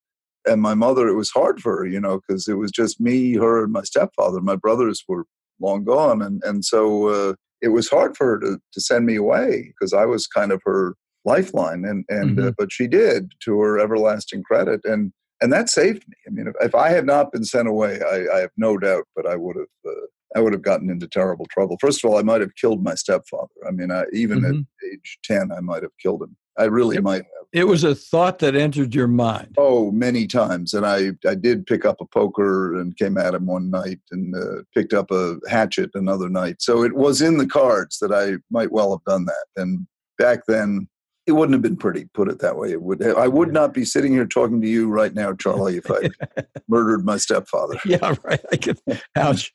and 0.48 0.62
my 0.62 0.74
mother, 0.74 1.08
it 1.08 1.16
was 1.16 1.32
hard 1.32 1.62
for 1.62 1.78
her, 1.78 1.86
you 1.86 2.00
know, 2.00 2.20
because 2.20 2.48
it 2.48 2.56
was 2.56 2.72
just 2.72 3.00
me, 3.00 3.34
her, 3.36 3.64
and 3.64 3.74
my 3.74 3.84
stepfather. 3.84 4.42
My 4.42 4.56
brothers 4.56 5.04
were 5.08 5.26
long 5.60 5.84
gone, 5.84 6.22
and 6.22 6.42
and 6.44 6.64
so 6.64 7.08
uh, 7.08 7.34
it 7.62 7.70
was 7.70 7.90
hard 7.90 8.16
for 8.16 8.28
her 8.28 8.40
to 8.40 8.60
to 8.74 8.82
send 8.82 9.06
me 9.06 9.16
away 9.16 9.74
because 9.74 9.94
I 9.94 10.06
was 10.06 10.28
kind 10.28 10.52
of 10.52 10.62
her 10.66 10.96
lifeline, 11.24 11.86
and 11.86 12.06
and 12.10 12.40
uh, 12.40 12.42
mm-hmm. 12.42 12.48
uh, 12.50 12.52
but 12.58 12.72
she 12.72 12.88
did 12.88 13.32
to 13.44 13.60
her 13.60 13.80
everlasting 13.80 14.44
credit, 14.44 14.82
and 14.84 15.12
and 15.42 15.52
that 15.52 15.70
saved 15.70 16.08
me. 16.08 16.16
I 16.28 16.30
mean, 16.32 16.48
if, 16.48 16.56
if 16.62 16.76
I 16.76 16.90
had 16.90 17.06
not 17.06 17.32
been 17.32 17.44
sent 17.44 17.68
away, 17.68 18.00
I, 18.02 18.38
I 18.38 18.40
have 18.40 18.52
no 18.58 18.78
doubt, 18.78 19.06
but 19.16 19.28
I 19.28 19.36
would 19.36 19.56
have. 19.56 19.66
Uh, 19.86 20.06
I 20.36 20.42
would 20.42 20.52
have 20.52 20.62
gotten 20.62 20.90
into 20.90 21.08
terrible 21.08 21.46
trouble. 21.50 21.78
First 21.80 22.04
of 22.04 22.12
all, 22.12 22.18
I 22.18 22.22
might 22.22 22.42
have 22.42 22.56
killed 22.56 22.84
my 22.84 22.94
stepfather. 22.94 23.48
I 23.66 23.72
mean, 23.72 23.90
I, 23.90 24.04
even 24.12 24.42
mm-hmm. 24.42 24.60
at 24.60 24.92
age 24.92 25.18
10, 25.24 25.50
I 25.54 25.62
might 25.62 25.82
have 25.82 25.94
killed 26.02 26.24
him. 26.24 26.36
I 26.58 26.66
really 26.66 26.98
it, 26.98 27.04
might. 27.04 27.24
It 27.56 27.68
was 27.68 27.86
a 27.86 27.96
thought 27.96 28.40
that 28.40 28.54
entered 28.54 28.94
your 28.94 29.08
mind. 29.08 29.56
Oh, 29.58 29.90
many 29.90 30.28
times. 30.28 30.74
And 30.74 30.86
I, 30.86 31.12
I 31.26 31.36
did 31.36 31.66
pick 31.66 31.86
up 31.86 32.02
a 32.02 32.06
poker 32.06 32.76
and 32.76 32.98
came 32.98 33.18
at 33.18 33.34
him 33.34 33.46
one 33.46 33.70
night 33.70 34.02
and 34.12 34.36
uh, 34.36 34.64
picked 34.74 34.92
up 34.92 35.10
a 35.10 35.38
hatchet 35.50 35.92
another 35.94 36.28
night. 36.28 36.58
So 36.62 36.84
it 36.84 36.96
was 36.96 37.22
in 37.22 37.38
the 37.38 37.48
cards 37.48 38.00
that 38.00 38.12
I 38.12 38.44
might 38.52 38.74
well 38.74 38.92
have 38.92 39.06
done 39.06 39.24
that. 39.24 39.46
And 39.56 39.88
back 40.18 40.42
then, 40.50 40.90
it 41.28 41.32
wouldn't 41.32 41.54
have 41.54 41.62
been 41.62 41.78
pretty, 41.78 42.10
put 42.14 42.28
it 42.28 42.40
that 42.40 42.58
way. 42.58 42.72
It 42.72 42.82
would. 42.82 43.02
I 43.02 43.30
would 43.30 43.54
not 43.54 43.74
be 43.74 43.86
sitting 43.86 44.12
here 44.12 44.28
talking 44.28 44.62
to 44.62 44.68
you 44.68 44.90
right 44.90 45.14
now, 45.14 45.34
Charlie, 45.34 45.78
if 45.78 45.90
I 45.90 46.10
murdered 46.68 47.06
my 47.06 47.16
stepfather. 47.16 47.80
Yeah, 47.86 48.16
right. 48.24 48.42
I 48.52 48.58
could. 48.58 48.80
Ouch. 49.16 49.54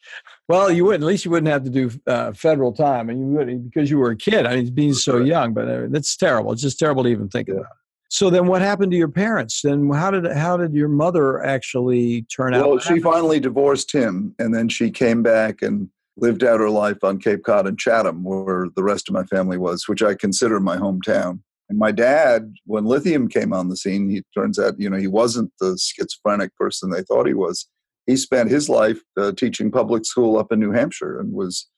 Well, 0.49 0.73
you 0.73 0.87
wouldn't. 0.87 1.05
At 1.05 1.07
least 1.07 1.27
you 1.27 1.31
wouldn't 1.31 1.53
have 1.53 1.65
to 1.65 1.71
do 1.71 1.91
uh, 2.07 2.33
federal 2.33 2.73
time, 2.73 3.11
and 3.11 3.21
you 3.21 3.27
would 3.37 3.71
because 3.71 3.91
you 3.91 3.99
were 3.99 4.11
a 4.11 4.17
kid. 4.17 4.47
I 4.47 4.57
mean, 4.57 4.75
being 4.75 4.95
so 4.95 5.19
young, 5.19 5.53
but 5.53 5.69
uh, 5.69 5.87
that's 5.91 6.17
terrible. 6.17 6.51
It's 6.53 6.63
just 6.63 6.79
terrible 6.79 7.05
to 7.05 7.09
even 7.11 7.29
think 7.29 7.49
yeah. 7.49 7.57
about. 7.57 7.67
So 8.11 8.29
then, 8.29 8.47
what 8.47 8.61
happened 8.61 8.93
to 8.93 8.99
your 8.99 9.09
parents? 9.09 9.63
Then 9.63 9.89
how 9.91 10.11
did 10.11 10.31
how 10.31 10.57
did 10.57 10.75
your 10.75 10.89
mother 10.89 11.43
actually 11.45 12.23
turn 12.23 12.53
well, 12.53 12.63
out? 12.63 12.69
Well, 12.69 12.79
she 12.79 13.01
finally 13.01 13.41
divorced 13.41 13.93
him, 13.93 14.35
and 14.39 14.55
then 14.55 14.69
she 14.69 14.91
came 14.91 15.23
back 15.23 15.63
and 15.63 15.89
lived 16.17 16.45
out 16.45 16.61
her 16.61 16.71
life 16.71 17.03
on 17.03 17.19
Cape 17.19 17.45
Cod 17.45 17.67
and 17.67 17.79
Chatham, 17.79 18.25
where 18.25 18.67
the 18.77 18.83
rest 18.83 19.09
of 19.09 19.15
my 19.15 19.25
family 19.25 19.57
was, 19.57 19.89
which 19.89 20.03
I 20.03 20.15
consider 20.15 20.61
my 20.61 20.77
hometown. 20.77 21.41
And 21.69 21.79
my 21.79 21.93
dad, 21.93 22.53
when 22.67 22.85
lithium 22.85 23.29
came 23.29 23.53
on 23.53 23.69
the 23.69 23.77
scene, 23.77 24.11
he 24.11 24.23
turns 24.37 24.59
out, 24.59 24.75
you 24.79 24.91
know, 24.91 24.97
he 24.97 25.07
wasn't 25.07 25.53
the 25.61 25.79
schizophrenic 25.81 26.55
person 26.57 26.91
they 26.91 27.03
thought 27.03 27.27
he 27.27 27.35
was 27.35 27.69
he 28.11 28.17
spent 28.17 28.51
his 28.51 28.69
life 28.69 29.01
uh, 29.17 29.33
teaching 29.33 29.71
public 29.71 30.05
school 30.05 30.37
up 30.37 30.51
in 30.51 30.59
New 30.59 30.73
Hampshire 30.73 31.21
and 31.21 31.33
was 31.33 31.69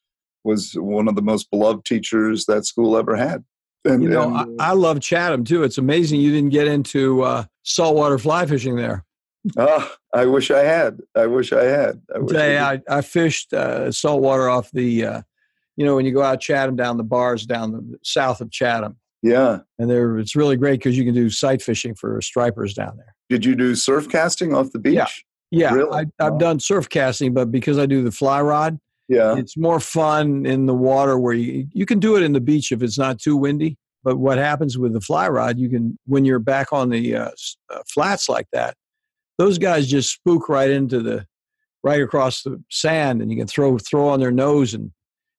was 0.44 0.72
one 0.74 1.06
of 1.06 1.14
the 1.14 1.22
most 1.22 1.50
beloved 1.50 1.84
teachers 1.84 2.46
that 2.46 2.64
school 2.64 2.96
ever 2.96 3.14
had. 3.14 3.44
And, 3.84 4.02
you 4.02 4.08
know, 4.08 4.34
and, 4.34 4.60
I, 4.60 4.70
I, 4.70 4.72
love 4.72 5.00
Chatham 5.00 5.44
too. 5.44 5.64
It's 5.64 5.78
amazing 5.78 6.20
you 6.20 6.30
didn't 6.30 6.50
get 6.50 6.68
into 6.68 7.22
uh, 7.22 7.44
saltwater 7.64 8.18
fly 8.18 8.46
fishing 8.46 8.76
there. 8.76 9.04
Oh, 9.56 9.92
I 10.14 10.26
wish 10.26 10.50
I 10.50 10.60
had. 10.60 11.00
I 11.16 11.26
wish 11.26 11.52
I 11.52 11.64
had. 11.64 12.00
I, 12.14 12.18
wish 12.20 12.36
I, 12.36 12.74
I, 12.74 12.80
I, 12.88 13.00
fished 13.00 13.52
uh, 13.52 13.90
saltwater 13.90 14.48
off 14.48 14.70
the, 14.70 15.04
uh, 15.04 15.22
you 15.76 15.84
know, 15.84 15.96
when 15.96 16.04
you 16.04 16.12
go 16.12 16.22
out 16.22 16.40
Chatham 16.40 16.76
down 16.76 16.96
the 16.96 17.02
bars 17.02 17.44
down 17.44 17.72
the 17.72 17.98
south 18.04 18.40
of 18.40 18.50
Chatham. 18.52 18.98
Yeah, 19.22 19.60
and 19.78 19.88
there 19.88 20.18
it's 20.18 20.34
really 20.34 20.56
great 20.56 20.80
because 20.80 20.98
you 20.98 21.04
can 21.04 21.14
do 21.14 21.30
sight 21.30 21.62
fishing 21.62 21.94
for 21.94 22.20
stripers 22.20 22.74
down 22.74 22.96
there. 22.96 23.14
Did 23.28 23.44
you 23.44 23.54
do 23.54 23.74
surf 23.74 24.08
casting 24.08 24.52
off 24.54 24.72
the 24.72 24.80
beach? 24.80 24.94
Yeah, 24.94 25.06
yeah. 25.50 25.74
Really? 25.74 26.06
I, 26.18 26.24
have 26.24 26.38
done 26.38 26.58
surf 26.58 26.88
casting, 26.88 27.32
but 27.32 27.50
because 27.50 27.78
I 27.78 27.86
do 27.86 28.02
the 28.02 28.10
fly 28.10 28.40
rod, 28.42 28.78
yeah, 29.12 29.36
it's 29.36 29.56
more 29.56 29.78
fun 29.78 30.46
in 30.46 30.66
the 30.66 30.74
water 30.74 31.18
where 31.18 31.34
you 31.34 31.66
you 31.72 31.84
can 31.84 31.98
do 31.98 32.16
it 32.16 32.22
in 32.22 32.32
the 32.32 32.40
beach 32.40 32.72
if 32.72 32.82
it's 32.82 32.98
not 32.98 33.18
too 33.18 33.36
windy. 33.36 33.76
But 34.04 34.16
what 34.16 34.38
happens 34.38 34.76
with 34.76 34.94
the 34.94 35.00
fly 35.00 35.28
rod, 35.28 35.58
you 35.58 35.68
can 35.68 35.98
when 36.06 36.24
you're 36.24 36.38
back 36.38 36.72
on 36.72 36.88
the 36.88 37.14
uh, 37.14 37.30
uh, 37.70 37.82
flats 37.86 38.28
like 38.28 38.46
that, 38.52 38.74
those 39.38 39.58
guys 39.58 39.86
just 39.86 40.12
spook 40.12 40.48
right 40.48 40.70
into 40.70 41.00
the 41.00 41.26
right 41.84 42.00
across 42.00 42.42
the 42.42 42.62
sand, 42.70 43.20
and 43.20 43.30
you 43.30 43.36
can 43.36 43.46
throw 43.46 43.76
throw 43.78 44.08
on 44.08 44.18
their 44.18 44.32
nose 44.32 44.72
and 44.72 44.92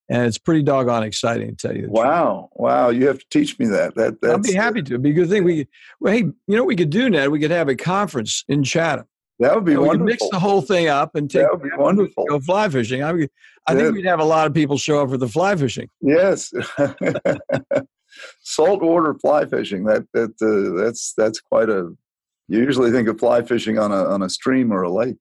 and 0.10 0.28
it's 0.28 0.38
pretty 0.38 0.62
doggone 0.62 1.04
exciting 1.04 1.56
to 1.56 1.68
tell 1.68 1.76
you. 1.76 1.88
wow, 1.90 2.50
truth. 2.52 2.62
wow! 2.62 2.90
You 2.90 3.08
have 3.08 3.20
to 3.20 3.26
teach 3.32 3.58
me 3.58 3.66
that. 3.68 3.96
That 3.96 4.18
I'd 4.24 4.44
be 4.44 4.54
happy 4.54 4.84
to. 4.84 4.94
It'd 4.94 5.02
be 5.02 5.12
a 5.12 5.14
good 5.14 5.30
thing. 5.30 5.44
We, 5.44 5.68
well, 6.00 6.14
hey, 6.14 6.20
you 6.20 6.34
know, 6.48 6.64
what 6.64 6.68
we 6.68 6.76
could 6.76 6.90
do 6.90 7.10
Ned? 7.10 7.30
We 7.30 7.40
could 7.40 7.52
have 7.52 7.70
a 7.70 7.76
conference 7.76 8.44
in 8.48 8.64
Chatham. 8.64 9.06
That 9.39 9.56
would 9.56 9.65
be 9.65 9.74
know, 9.74 9.82
wonderful. 9.82 10.06
mix 10.06 10.30
the 10.30 10.39
whole 10.39 10.62
thing 10.62 10.88
up 10.88 11.15
and 11.15 11.30
take. 11.30 11.43
That 11.43 11.52
would 11.52 11.63
be 11.63 11.76
wonderful. 11.76 12.26
Go 12.30 12.39
fly 12.39 12.69
fishing. 12.69 13.04
I, 13.04 13.13
mean, 13.13 13.28
I 13.67 13.76
think 13.76 13.96
we'd 13.96 14.06
have 14.06 14.19
a 14.19 14.26
lot 14.26 14.48
of 14.48 14.54
people 14.54 14.78
show 14.78 15.02
up 15.02 15.10
for 15.10 15.17
the 15.17 15.28
fly 15.28 15.56
fishing. 15.56 15.89
Yes, 16.02 16.54
saltwater 18.41 19.15
fly 19.15 19.46
fishing. 19.46 19.86
That 19.86 20.06
that 20.13 20.32
uh, 20.41 20.82
that's 20.84 21.13
that's 21.17 21.39
quite 21.39 21.69
a. 21.69 21.93
You 22.48 22.60
usually 22.60 22.91
think 22.91 23.08
of 23.08 23.19
fly 23.19 23.41
fishing 23.41 23.80
on 23.80 23.91
a 23.91 24.06
on 24.06 24.22
a 24.22 24.30
stream 24.30 24.72
or 24.72 24.84
a 24.84 24.91
lake. 24.91 25.17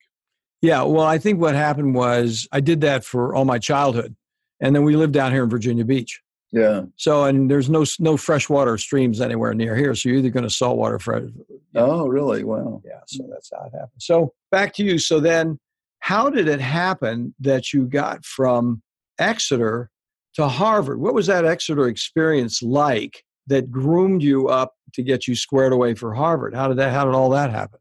Yeah, 0.60 0.82
well, 0.82 1.04
I 1.04 1.18
think 1.18 1.40
what 1.40 1.54
happened 1.54 1.94
was 1.94 2.46
I 2.52 2.60
did 2.60 2.82
that 2.82 3.04
for 3.04 3.34
all 3.34 3.44
my 3.44 3.58
childhood 3.58 4.14
and 4.62 4.74
then 4.74 4.84
we 4.84 4.96
lived 4.96 5.12
down 5.12 5.32
here 5.32 5.42
in 5.42 5.50
Virginia 5.50 5.84
Beach. 5.84 6.22
Yeah. 6.52 6.82
So 6.96 7.24
and 7.24 7.50
there's 7.50 7.70
no 7.70 7.84
no 7.98 8.16
freshwater 8.18 8.76
streams 8.76 9.20
anywhere 9.20 9.54
near 9.54 9.74
here, 9.74 9.94
so 9.94 10.08
you're 10.08 10.18
either 10.18 10.28
going 10.28 10.46
to 10.46 10.50
saltwater 10.50 10.98
fresh. 10.98 11.24
Oh, 11.74 12.06
really? 12.06 12.44
Wow. 12.44 12.82
Yeah. 12.84 13.00
So 13.06 13.26
that's 13.30 13.50
how 13.52 13.66
it 13.66 13.72
happened. 13.72 13.90
So 13.98 14.34
back 14.50 14.74
to 14.74 14.84
you. 14.84 14.98
So 14.98 15.18
then, 15.18 15.58
how 16.00 16.28
did 16.28 16.48
it 16.48 16.60
happen 16.60 17.34
that 17.40 17.72
you 17.72 17.86
got 17.86 18.26
from 18.26 18.82
Exeter 19.18 19.88
to 20.34 20.46
Harvard? 20.46 21.00
What 21.00 21.14
was 21.14 21.26
that 21.26 21.46
Exeter 21.46 21.88
experience 21.88 22.62
like 22.62 23.24
that 23.46 23.70
groomed 23.70 24.22
you 24.22 24.48
up 24.48 24.74
to 24.92 25.02
get 25.02 25.26
you 25.26 25.34
squared 25.34 25.72
away 25.72 25.94
for 25.94 26.12
Harvard? 26.12 26.54
How 26.54 26.68
did 26.68 26.76
that? 26.76 26.92
How 26.92 27.06
did 27.06 27.14
all 27.14 27.30
that 27.30 27.50
happen? 27.50 27.80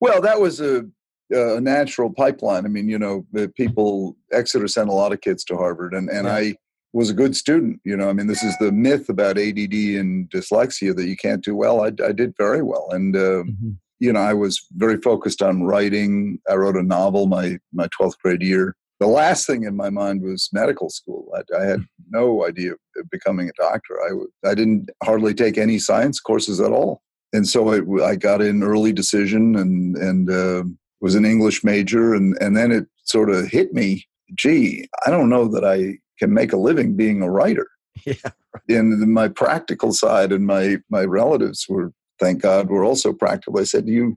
Well, 0.00 0.20
that 0.20 0.40
was 0.40 0.60
a 0.60 0.84
a 1.32 1.60
natural 1.60 2.12
pipeline. 2.12 2.66
I 2.66 2.68
mean, 2.68 2.88
you 2.88 2.98
know, 2.98 3.26
people 3.56 4.16
Exeter 4.30 4.68
sent 4.68 4.90
a 4.90 4.92
lot 4.92 5.12
of 5.12 5.20
kids 5.20 5.42
to 5.46 5.56
Harvard, 5.56 5.92
and 5.92 6.08
and 6.08 6.26
yeah. 6.26 6.34
I 6.34 6.54
was 6.92 7.10
a 7.10 7.14
good 7.14 7.36
student. 7.36 7.80
You 7.84 7.96
know, 7.96 8.08
I 8.08 8.12
mean, 8.12 8.26
this 8.26 8.42
is 8.42 8.56
the 8.58 8.72
myth 8.72 9.08
about 9.08 9.38
ADD 9.38 9.74
and 9.98 10.28
dyslexia 10.30 10.94
that 10.96 11.06
you 11.06 11.16
can't 11.16 11.44
do 11.44 11.54
well. 11.54 11.82
I, 11.82 11.88
I 12.04 12.12
did 12.12 12.34
very 12.36 12.62
well, 12.62 12.88
and 12.90 13.16
uh, 13.16 13.44
mm-hmm. 13.44 13.70
you 13.98 14.12
know, 14.12 14.20
I 14.20 14.34
was 14.34 14.64
very 14.72 14.98
focused 14.98 15.42
on 15.42 15.64
writing. 15.64 16.38
I 16.50 16.54
wrote 16.54 16.76
a 16.76 16.82
novel 16.82 17.26
my 17.26 17.58
my 17.72 17.88
twelfth 17.96 18.18
grade 18.22 18.42
year. 18.42 18.76
The 19.00 19.06
last 19.08 19.46
thing 19.46 19.64
in 19.64 19.74
my 19.74 19.90
mind 19.90 20.22
was 20.22 20.48
medical 20.52 20.88
school. 20.88 21.28
I, 21.34 21.58
I 21.58 21.64
had 21.64 21.84
no 22.10 22.46
idea 22.46 22.72
of 22.72 23.10
becoming 23.10 23.48
a 23.48 23.62
doctor. 23.62 23.98
I 24.00 24.50
I 24.50 24.54
didn't 24.54 24.90
hardly 25.02 25.34
take 25.34 25.58
any 25.58 25.78
science 25.78 26.20
courses 26.20 26.60
at 26.60 26.72
all, 26.72 27.02
and 27.32 27.48
so 27.48 27.72
I, 27.72 28.10
I 28.10 28.16
got 28.16 28.42
in 28.42 28.62
early 28.62 28.92
decision 28.92 29.56
and 29.56 29.96
and. 29.96 30.30
Uh, 30.30 30.64
was 31.02 31.16
an 31.16 31.24
English 31.26 31.64
major, 31.64 32.14
and 32.14 32.38
and 32.40 32.56
then 32.56 32.70
it 32.70 32.86
sort 33.04 33.28
of 33.28 33.48
hit 33.48 33.74
me. 33.74 34.06
Gee, 34.34 34.88
I 35.04 35.10
don't 35.10 35.28
know 35.28 35.48
that 35.48 35.64
I 35.64 35.98
can 36.22 36.32
make 36.32 36.52
a 36.52 36.56
living 36.56 36.94
being 36.96 37.22
a 37.22 37.30
writer. 37.30 37.66
Yeah. 38.06 38.30
And 38.68 39.12
my 39.12 39.28
practical 39.28 39.92
side 39.92 40.32
and 40.32 40.46
my 40.46 40.78
my 40.88 41.04
relatives 41.04 41.66
were, 41.68 41.92
thank 42.18 42.42
God, 42.42 42.68
were 42.68 42.84
also 42.84 43.12
practical. 43.12 43.60
I 43.60 43.64
said, 43.64 43.86
"You, 43.86 44.16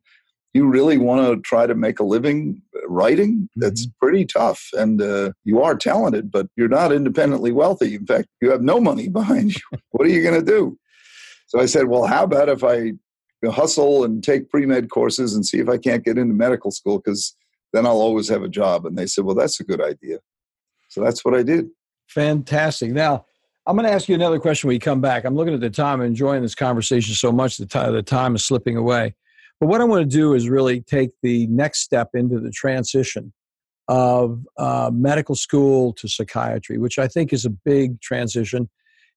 you 0.53 0.67
really 0.67 0.97
want 0.97 1.21
to 1.27 1.41
try 1.41 1.67
to 1.67 1.75
make 1.75 1.99
a 1.99 2.03
living 2.15 2.61
writing? 2.87 3.33
Mm-hmm. 3.33 3.59
That's 3.61 3.87
pretty 4.01 4.25
tough, 4.25 4.61
and 4.73 5.01
uh, 5.01 5.31
you 5.43 5.61
are 5.61 5.75
talented, 5.75 6.31
but 6.31 6.47
you're 6.55 6.77
not 6.79 6.93
independently 6.93 7.51
wealthy. 7.51 7.95
In 7.95 8.05
fact, 8.05 8.27
you 8.41 8.49
have 8.49 8.61
no 8.61 8.79
money 8.79 9.07
behind 9.21 9.55
you. 9.55 9.79
what 9.91 10.07
are 10.07 10.11
you 10.11 10.23
going 10.23 10.39
to 10.39 10.51
do?" 10.57 10.77
So 11.47 11.59
I 11.59 11.65
said, 11.65 11.87
"Well, 11.87 12.05
how 12.05 12.23
about 12.23 12.49
if 12.49 12.63
I 12.63 12.93
hustle 13.51 14.03
and 14.03 14.23
take 14.23 14.49
pre 14.49 14.65
med 14.65 14.89
courses 14.89 15.35
and 15.35 15.45
see 15.45 15.59
if 15.59 15.69
I 15.69 15.77
can't 15.77 16.05
get 16.05 16.17
into 16.17 16.33
medical 16.33 16.71
school 16.71 16.99
because 16.99 17.35
then 17.75 17.85
I'll 17.85 18.01
always 18.01 18.29
have 18.29 18.41
a 18.41 18.49
job. 18.49 18.85
And 18.85 18.97
they 18.97 19.05
said, 19.05 19.25
well, 19.25 19.35
that's 19.35 19.59
a 19.59 19.65
good 19.65 19.81
idea. 19.81 20.19
So 20.89 21.03
that's 21.03 21.25
what 21.25 21.35
I 21.35 21.43
did. 21.43 21.67
Fantastic. 22.07 22.91
Now, 22.91 23.25
I'm 23.67 23.75
going 23.75 23.87
to 23.87 23.93
ask 23.93 24.07
you 24.07 24.15
another 24.15 24.39
question 24.39 24.67
when 24.67 24.75
you 24.75 24.79
come 24.79 25.01
back. 25.01 25.25
I'm 25.25 25.35
looking 25.35 25.53
at 25.53 25.59
the 25.59 25.69
time, 25.69 26.01
I'm 26.01 26.07
enjoying 26.07 26.41
this 26.41 26.55
conversation 26.55 27.15
so 27.15 27.31
much, 27.31 27.57
the, 27.57 27.65
time, 27.65 27.93
the 27.93 28.03
time 28.03 28.35
is 28.35 28.45
slipping 28.45 28.77
away. 28.77 29.15
But 29.59 29.67
what 29.67 29.81
I 29.81 29.85
want 29.85 30.09
to 30.09 30.17
do 30.17 30.33
is 30.33 30.49
really 30.49 30.81
take 30.81 31.11
the 31.23 31.47
next 31.47 31.79
step 31.79 32.09
into 32.13 32.39
the 32.39 32.51
transition 32.51 33.33
of 33.87 34.43
uh, 34.57 34.91
medical 34.93 35.35
school 35.35 35.93
to 35.93 36.07
psychiatry, 36.07 36.77
which 36.77 36.99
I 36.99 37.07
think 37.07 37.33
is 37.33 37.45
a 37.45 37.49
big 37.49 38.01
transition. 38.01 38.69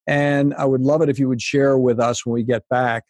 And 0.07 0.55
I 0.55 0.65
would 0.65 0.81
love 0.81 1.03
it 1.03 1.09
if 1.09 1.19
you 1.19 1.29
would 1.29 1.43
share 1.43 1.77
with 1.77 2.01
us 2.01 2.25
when 2.25 2.33
we 2.33 2.43
get 2.43 2.67
back 2.69 3.05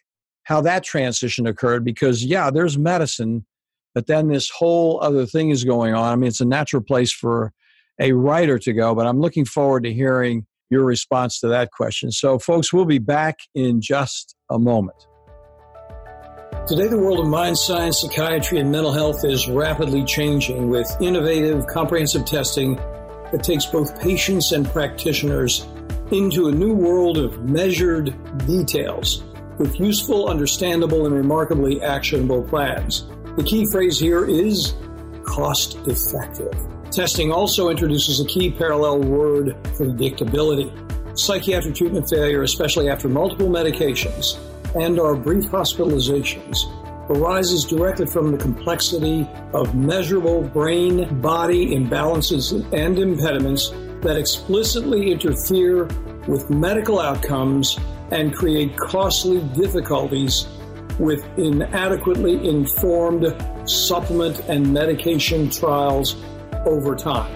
how 0.49 0.61
that 0.61 0.83
transition 0.83 1.45
occurred 1.45 1.85
because 1.85 2.25
yeah 2.25 2.49
there's 2.49 2.75
medicine 2.75 3.45
but 3.93 4.07
then 4.07 4.29
this 4.29 4.49
whole 4.49 4.99
other 4.99 5.25
thing 5.25 5.51
is 5.51 5.63
going 5.63 5.93
on 5.93 6.11
i 6.11 6.15
mean 6.15 6.27
it's 6.27 6.41
a 6.41 6.45
natural 6.45 6.81
place 6.81 7.11
for 7.11 7.53
a 7.99 8.11
writer 8.11 8.57
to 8.59 8.73
go 8.73 8.95
but 8.95 9.05
i'm 9.05 9.19
looking 9.19 9.45
forward 9.45 9.83
to 9.83 9.93
hearing 9.93 10.45
your 10.69 10.83
response 10.83 11.39
to 11.39 11.47
that 11.47 11.71
question 11.71 12.11
so 12.11 12.37
folks 12.39 12.71
we'll 12.71 12.85
be 12.85 12.99
back 12.99 13.37
in 13.55 13.81
just 13.81 14.35
a 14.49 14.59
moment 14.59 15.07
Today, 16.67 16.87
the 16.87 16.99
world 16.99 17.19
of 17.19 17.27
mind 17.27 17.57
science, 17.57 18.01
psychiatry, 18.01 18.59
and 18.59 18.71
mental 18.71 18.91
health 18.91 19.25
is 19.25 19.47
rapidly 19.47 20.03
changing 20.03 20.69
with 20.69 20.87
innovative, 21.01 21.65
comprehensive 21.65 22.25
testing 22.25 22.75
that 23.31 23.41
takes 23.43 23.65
both 23.65 23.99
patients 23.99 24.51
and 24.51 24.67
practitioners 24.67 25.65
into 26.11 26.47
a 26.47 26.51
new 26.51 26.73
world 26.73 27.17
of 27.17 27.43
measured 27.43 28.13
details 28.45 29.23
with 29.57 29.79
useful, 29.79 30.27
understandable, 30.27 31.07
and 31.07 31.15
remarkably 31.15 31.81
actionable 31.81 32.43
plans. 32.43 33.07
The 33.35 33.43
key 33.43 33.65
phrase 33.71 33.99
here 33.99 34.25
is 34.25 34.75
cost 35.23 35.77
effective. 35.87 36.53
Testing 36.91 37.31
also 37.31 37.69
introduces 37.69 38.19
a 38.19 38.25
key 38.25 38.49
parallel 38.49 39.01
word 39.01 39.55
for 39.77 39.85
predictability. 39.85 40.73
Psychiatric 41.17 41.75
treatment 41.75 42.09
failure, 42.09 42.41
especially 42.41 42.89
after 42.89 43.07
multiple 43.07 43.47
medications 43.47 44.39
and 44.75 44.99
or 44.99 45.15
brief 45.15 45.45
hospitalizations, 45.45 46.57
arises 47.11 47.63
directly 47.63 48.07
from 48.07 48.31
the 48.31 48.37
complexity 48.37 49.27
of 49.53 49.75
measurable 49.75 50.41
brain 50.41 51.21
body 51.21 51.75
imbalances 51.75 52.53
and 52.73 52.97
impediments 52.97 53.69
that 54.01 54.17
explicitly 54.17 55.11
interfere 55.11 55.85
with 56.27 56.49
medical 56.49 56.99
outcomes 56.99 57.77
and 58.11 58.33
create 58.33 58.75
costly 58.77 59.41
difficulties 59.53 60.47
with 60.97 61.23
inadequately 61.37 62.47
informed 62.47 63.35
supplement 63.69 64.39
and 64.49 64.73
medication 64.73 65.49
trials 65.49 66.15
over 66.65 66.95
time. 66.95 67.35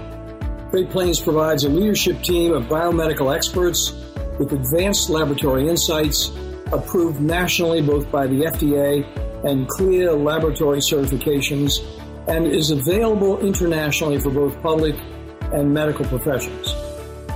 Great 0.69 0.89
Plains 0.89 1.21
provides 1.21 1.63
a 1.63 1.69
leadership 1.69 2.21
team 2.21 2.53
of 2.53 2.63
biomedical 2.65 3.35
experts 3.35 3.91
with 4.39 4.51
advanced 4.53 5.09
laboratory 5.09 5.67
insights 5.67 6.31
approved 6.71 7.21
nationally 7.21 7.81
both 7.81 8.11
by 8.11 8.25
the 8.25 8.41
FDA 8.41 9.05
and 9.45 9.67
CLIA 9.69 10.13
laboratory 10.13 10.79
certifications 10.79 11.79
and 12.27 12.47
is 12.47 12.71
available 12.71 13.39
internationally 13.45 14.19
for 14.19 14.31
both 14.31 14.59
public 14.61 14.95
and 15.51 15.71
medical 15.71 16.05
professions. 16.05 16.73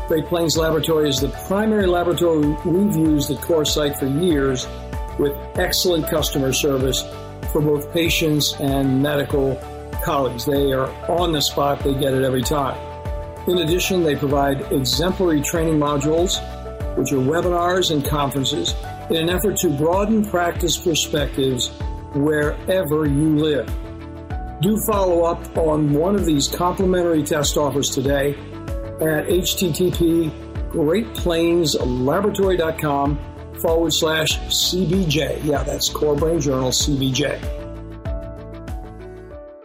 Great 0.08 0.26
Plains 0.26 0.58
Laboratory 0.58 1.10
is 1.10 1.20
the 1.20 1.30
primary 1.48 1.86
laboratory 1.86 2.48
we've 2.66 2.96
used 2.96 3.30
at 3.30 3.38
CorePsych 3.42 4.00
for 4.00 4.08
years 4.08 4.66
with 5.20 5.36
excellent 5.60 6.10
customer 6.10 6.54
service 6.54 7.04
for 7.52 7.62
both 7.62 7.92
patients 7.94 8.54
and 8.60 9.04
medical 9.04 9.60
colleagues. 10.04 10.46
They 10.46 10.74
are 10.74 10.90
on 11.10 11.32
the 11.32 11.42
spot, 11.42 11.80
they 11.80 11.94
get 11.94 12.14
it 12.14 12.24
every 12.24 12.42
time. 12.42 12.78
In 13.48 13.60
addition, 13.60 14.04
they 14.04 14.16
provide 14.16 14.72
exemplary 14.72 15.42
training 15.42 15.80
modules, 15.80 16.40
which 16.98 17.12
are 17.12 17.18
webinars 17.18 17.92
and 17.92 18.06
conferences, 18.06 18.76
in 19.10 19.16
an 19.16 19.30
effort 19.30 19.58
to 19.58 19.70
broaden 19.70 20.26
practice 20.26 20.78
perspectives 20.78 21.70
wherever 22.14 23.06
you 23.06 23.38
live. 23.38 23.68
Do 24.62 24.80
follow 24.88 25.24
up 25.24 25.58
on 25.58 25.94
one 25.94 26.16
of 26.16 26.26
these 26.26 26.48
complimentary 26.48 27.24
test 27.24 27.58
offers 27.58 27.90
today 27.90 28.36
at 29.00 29.28
http 29.28 30.32
greatplainslaboratory.com 30.72 33.20
forward 33.62 33.94
slash 33.94 34.40
CBJ. 34.40 35.44
Yeah, 35.44 35.62
that's 35.64 35.90
Core 35.90 36.16
Brain 36.16 36.40
Journal 36.40 36.72
CBJ. 36.72 37.67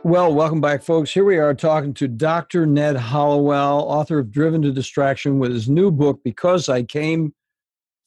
Well, 0.04 0.34
welcome 0.34 0.60
back, 0.60 0.82
folks. 0.82 1.12
Here 1.12 1.24
we 1.24 1.38
are 1.38 1.54
talking 1.54 1.94
to 1.94 2.08
Dr. 2.08 2.66
Ned 2.66 2.96
Hallowell, 2.96 3.82
author 3.82 4.18
of 4.18 4.32
Driven 4.32 4.60
to 4.62 4.72
Distraction, 4.72 5.38
with 5.38 5.52
his 5.52 5.68
new 5.68 5.92
book, 5.92 6.18
Because 6.24 6.68
I 6.68 6.82
Came 6.82 7.32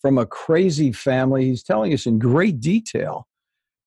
from 0.01 0.17
a 0.17 0.25
Crazy 0.25 0.91
Family. 0.91 1.45
He's 1.45 1.63
telling 1.63 1.93
us 1.93 2.05
in 2.05 2.19
great 2.19 2.59
detail, 2.59 3.29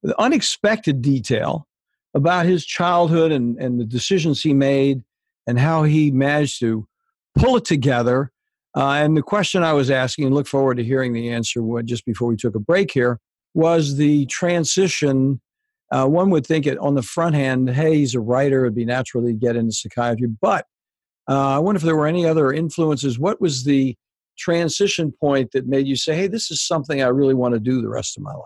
the 0.03 0.19
unexpected 0.19 1.03
detail, 1.03 1.67
about 2.15 2.47
his 2.47 2.65
childhood 2.65 3.31
and, 3.31 3.59
and 3.59 3.79
the 3.79 3.85
decisions 3.85 4.41
he 4.41 4.55
made 4.55 5.03
and 5.47 5.59
how 5.59 5.83
he 5.83 6.11
managed 6.11 6.61
to 6.61 6.89
pull 7.39 7.59
it 7.59 7.67
together. 7.67 8.33
Uh, 8.75 8.93
and 8.93 9.19
the 9.19 9.23
question 9.23 9.63
I 9.63 9.75
was 9.75 9.91
asking, 9.91 10.25
and 10.25 10.35
look 10.35 10.47
forward 10.47 10.79
to 10.79 10.85
hearing 10.85 11.13
the 11.13 11.29
answer 11.29 11.61
just 11.85 12.07
before 12.07 12.29
we 12.29 12.37
took 12.37 12.55
a 12.55 12.59
break 12.59 12.91
here, 12.91 13.21
was 13.53 13.97
the 13.97 14.25
transition 14.27 15.43
uh, 15.91 16.07
one 16.07 16.31
would 16.31 16.47
think 16.47 16.67
it 16.67 16.79
on 16.79 16.95
the 16.95 17.03
front 17.03 17.35
hand, 17.35 17.71
hey, 17.71 17.97
he's 17.97 18.15
a 18.15 18.21
writer, 18.21 18.65
it'd 18.65 18.75
be 18.75 18.85
natural 18.85 19.25
to 19.25 19.33
get 19.33 19.57
into 19.57 19.73
psychiatry. 19.73 20.29
But 20.41 20.67
uh, 21.29 21.57
I 21.57 21.59
wonder 21.59 21.77
if 21.79 21.83
there 21.83 21.97
were 21.97 22.07
any 22.07 22.27
other 22.27 22.53
influences. 22.53 23.19
What 23.19 23.41
was 23.41 23.65
the 23.65 23.97
transition 24.39 25.13
point 25.13 25.51
that 25.53 25.67
made 25.67 25.87
you 25.87 25.97
say, 25.97 26.15
hey, 26.15 26.27
this 26.27 26.51
is 26.51 26.67
something 26.67 27.03
I 27.03 27.09
really 27.09 27.35
want 27.35 27.55
to 27.55 27.61
do 27.61 27.81
the 27.83 27.89
rest 27.89 28.17
of 28.17 28.23
my 28.23 28.33
life? 28.33 28.43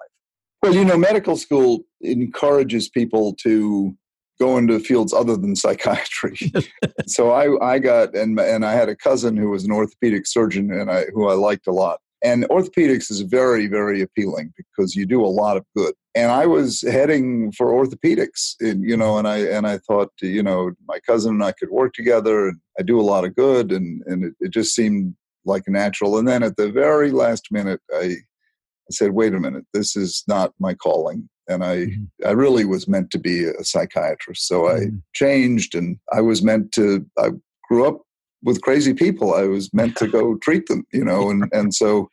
Well, 0.63 0.75
you 0.75 0.85
know, 0.85 0.97
medical 0.97 1.37
school 1.37 1.85
encourages 2.01 2.89
people 2.89 3.35
to 3.43 3.97
go 4.41 4.59
into 4.59 4.79
fields 4.81 5.13
other 5.13 5.37
than 5.37 5.57
psychiatry. 5.57 6.37
so 7.07 7.31
I, 7.31 7.75
I 7.75 7.79
got 7.79 8.15
and 8.15 8.39
and 8.39 8.65
I 8.65 8.73
had 8.73 8.89
a 8.89 8.97
cousin 8.97 9.37
who 9.37 9.51
was 9.51 9.65
an 9.65 9.73
orthopedic 9.73 10.27
surgeon 10.27 10.73
and 10.73 10.91
I 10.91 11.07
who 11.13 11.29
I 11.29 11.35
liked 11.35 11.67
a 11.67 11.73
lot. 11.73 12.01
And 12.25 12.45
orthopedics 12.45 13.11
is 13.11 13.21
very, 13.23 13.67
very 13.67 14.01
appealing 14.01 14.53
because 14.57 14.95
you 14.95 15.07
do 15.07 15.25
a 15.25 15.27
lot 15.27 15.57
of 15.57 15.65
good. 15.77 15.95
And 16.15 16.31
I 16.31 16.47
was 16.47 16.83
heading 16.83 17.53
for 17.53 17.69
orthopedics, 17.69 18.55
and, 18.61 18.85
you 18.89 18.97
know, 18.97 19.19
and 19.19 19.27
I 19.27 19.39
and 19.39 19.67
I 19.67 19.79
thought, 19.79 20.11
you 20.21 20.43
know, 20.43 20.73
my 20.87 21.01
cousin 21.01 21.33
and 21.35 21.45
I 21.45 21.53
could 21.53 21.71
work 21.71 21.95
together, 21.95 22.49
and 22.49 22.61
I 22.79 22.83
do 22.83 23.01
a 23.01 23.03
lot 23.03 23.25
of 23.25 23.35
good, 23.35 23.73
and 23.73 24.03
and 24.07 24.25
it, 24.25 24.35
it 24.41 24.51
just 24.51 24.75
seemed 24.75 25.15
like 25.45 25.65
natural. 25.67 26.19
And 26.19 26.29
then 26.29 26.43
at 26.43 26.57
the 26.57 26.71
very 26.71 27.11
last 27.11 27.49
minute, 27.51 27.81
I, 27.93 28.05
I 28.05 28.91
said, 28.91 29.13
wait 29.13 29.35
a 29.35 29.41
minute, 29.41 29.65
this 29.75 29.97
is 29.97 30.23
not 30.29 30.53
my 30.59 30.75
calling. 30.75 31.29
And 31.49 31.65
I, 31.65 31.77
mm-hmm. 31.87 32.27
I 32.27 32.31
really 32.31 32.65
was 32.65 32.87
meant 32.87 33.11
to 33.11 33.19
be 33.19 33.45
a 33.45 33.65
psychiatrist. 33.65 34.47
So 34.47 34.63
mm-hmm. 34.63 34.97
I 34.97 35.01
changed 35.15 35.75
and 35.75 35.99
I 36.13 36.21
was 36.21 36.43
meant 36.43 36.73
to, 36.73 37.05
I 37.19 37.31
grew 37.69 37.87
up 37.87 38.03
with 38.43 38.63
crazy 38.63 38.95
people. 38.95 39.35
I 39.35 39.45
was 39.45 39.73
meant 39.73 39.97
to 39.97 40.09
go 40.09 40.37
treat 40.43 40.67
them, 40.67 40.85
you 40.93 41.05
know, 41.05 41.31
and 41.31 41.49
and 41.53 41.75
so 41.75 42.09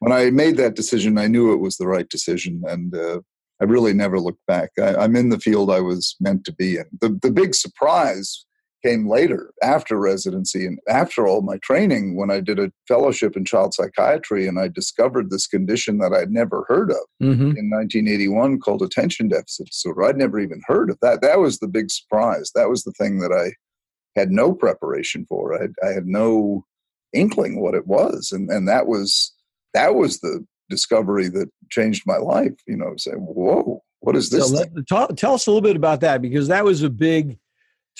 when 0.00 0.12
I 0.12 0.30
made 0.30 0.56
that 0.58 0.76
decision, 0.76 1.18
I 1.18 1.26
knew 1.26 1.52
it 1.52 1.60
was 1.60 1.76
the 1.76 1.86
right 1.86 2.08
decision, 2.08 2.62
and 2.66 2.94
uh, 2.94 3.20
I 3.60 3.64
really 3.64 3.92
never 3.94 4.18
looked 4.20 4.44
back. 4.46 4.70
I, 4.78 5.04
am 5.04 5.16
in 5.16 5.30
the 5.30 5.38
field 5.38 5.70
I 5.70 5.80
was 5.80 6.16
meant 6.20 6.44
to 6.44 6.52
be 6.52 6.76
in. 6.76 6.84
The 7.00 7.18
the 7.22 7.30
big 7.30 7.54
surprise 7.54 8.44
came 8.84 9.08
later 9.08 9.52
after 9.62 9.98
residency 9.98 10.66
and 10.66 10.78
after 10.88 11.26
all 11.26 11.40
my 11.40 11.56
training 11.58 12.16
when 12.16 12.30
I 12.30 12.40
did 12.40 12.58
a 12.58 12.70
fellowship 12.86 13.36
in 13.36 13.44
child 13.44 13.72
psychiatry 13.72 14.46
and 14.46 14.58
I 14.58 14.68
discovered 14.68 15.30
this 15.30 15.46
condition 15.46 15.98
that 15.98 16.12
I'd 16.12 16.30
never 16.30 16.66
heard 16.68 16.90
of 16.90 16.98
mm-hmm. 17.22 17.56
in 17.56 17.70
1981 17.70 18.60
called 18.60 18.82
attention 18.82 19.28
deficit 19.28 19.68
disorder. 19.68 20.04
I'd 20.04 20.18
never 20.18 20.38
even 20.38 20.60
heard 20.66 20.90
of 20.90 20.98
that. 21.00 21.22
That 21.22 21.40
was 21.40 21.58
the 21.58 21.68
big 21.68 21.90
surprise. 21.90 22.50
That 22.54 22.68
was 22.68 22.84
the 22.84 22.92
thing 22.92 23.20
that 23.20 23.32
I 23.32 23.52
had 24.16 24.30
no 24.30 24.52
preparation 24.52 25.26
for. 25.28 25.56
I 25.56 25.62
had, 25.62 25.74
I 25.82 25.88
had 25.88 26.06
no 26.06 26.64
inkling 27.12 27.60
what 27.60 27.74
it 27.74 27.86
was, 27.86 28.32
and 28.32 28.50
and 28.50 28.68
that 28.68 28.86
was 28.86 29.32
that 29.72 29.94
was 29.94 30.20
the 30.20 30.44
discovery 30.70 31.28
that 31.28 31.48
changed 31.70 32.04
my 32.06 32.16
life. 32.16 32.54
You 32.66 32.76
know, 32.76 32.94
saying, 32.96 33.18
"Whoa, 33.18 33.82
what 34.00 34.16
is 34.16 34.30
this?" 34.30 34.48
So 34.48 34.54
let, 34.54 34.68
talk, 34.88 35.16
tell 35.16 35.34
us 35.34 35.46
a 35.46 35.50
little 35.50 35.62
bit 35.62 35.76
about 35.76 36.00
that 36.00 36.22
because 36.22 36.48
that 36.48 36.64
was 36.64 36.82
a 36.82 36.90
big 36.90 37.38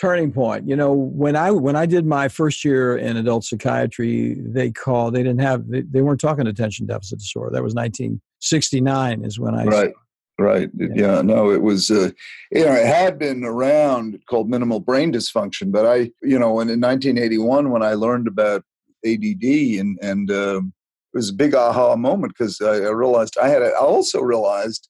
turning 0.00 0.33
point. 0.33 0.68
You 0.68 0.77
know, 0.77 0.92
when 0.92 1.37
I 1.37 1.50
when 1.50 1.77
I 1.77 1.87
did 1.87 2.07
my 2.07 2.29
first 2.29 2.64
year 2.64 2.96
in 2.96 3.16
adult 3.16 3.44
psychiatry, 3.44 4.35
they 4.38 4.70
called. 4.70 5.14
They 5.14 5.22
didn't 5.22 5.40
have. 5.40 5.68
They, 5.68 5.83
they 5.83 6.03
weren't 6.03 6.20
talking 6.20 6.46
attention 6.46 6.87
deficit 6.87 7.18
disorder. 7.18 7.53
That 7.53 7.62
was 7.62 7.74
1969 7.74 9.24
is 9.24 9.38
when 9.38 9.55
I 9.55 9.64
right. 9.64 9.92
Right. 10.38 10.68
Yeah. 10.75 10.88
yeah. 10.94 11.23
No, 11.23 11.51
it 11.51 11.62
was, 11.62 11.90
uh, 11.90 12.11
you 12.51 12.64
know, 12.64 12.73
it 12.73 12.87
had 12.87 13.18
been 13.18 13.44
around 13.44 14.18
called 14.29 14.51
minimal 14.51 14.81
brain 14.81 15.12
dysfunction, 15.12 15.70
but 15.70 15.87
I, 15.87 16.11
you 16.23 16.38
know, 16.38 16.55
when 16.55 16.68
in 16.70 16.81
1981, 16.81 17.70
when 17.70 17.83
I 17.83 17.94
learned 17.94 18.27
about 18.27 18.64
ADD 19.07 19.44
and, 19.44 19.99
and, 20.03 20.31
um, 20.31 20.73
it 21.12 21.18
was 21.18 21.31
a 21.31 21.35
big 21.35 21.55
aha 21.55 21.94
moment 21.94 22.35
because 22.37 22.61
I, 22.61 22.79
I, 22.79 22.90
realized 22.90 23.38
I 23.40 23.49
had, 23.49 23.62
I 23.62 23.70
also 23.77 24.20
realized 24.20 24.88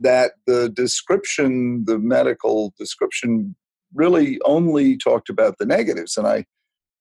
that 0.00 0.32
the 0.46 0.70
description, 0.70 1.84
the 1.84 1.98
medical 1.98 2.72
description 2.78 3.54
really 3.94 4.40
only 4.46 4.96
talked 4.96 5.28
about 5.28 5.58
the 5.58 5.66
negatives. 5.66 6.16
And 6.16 6.26
I, 6.26 6.46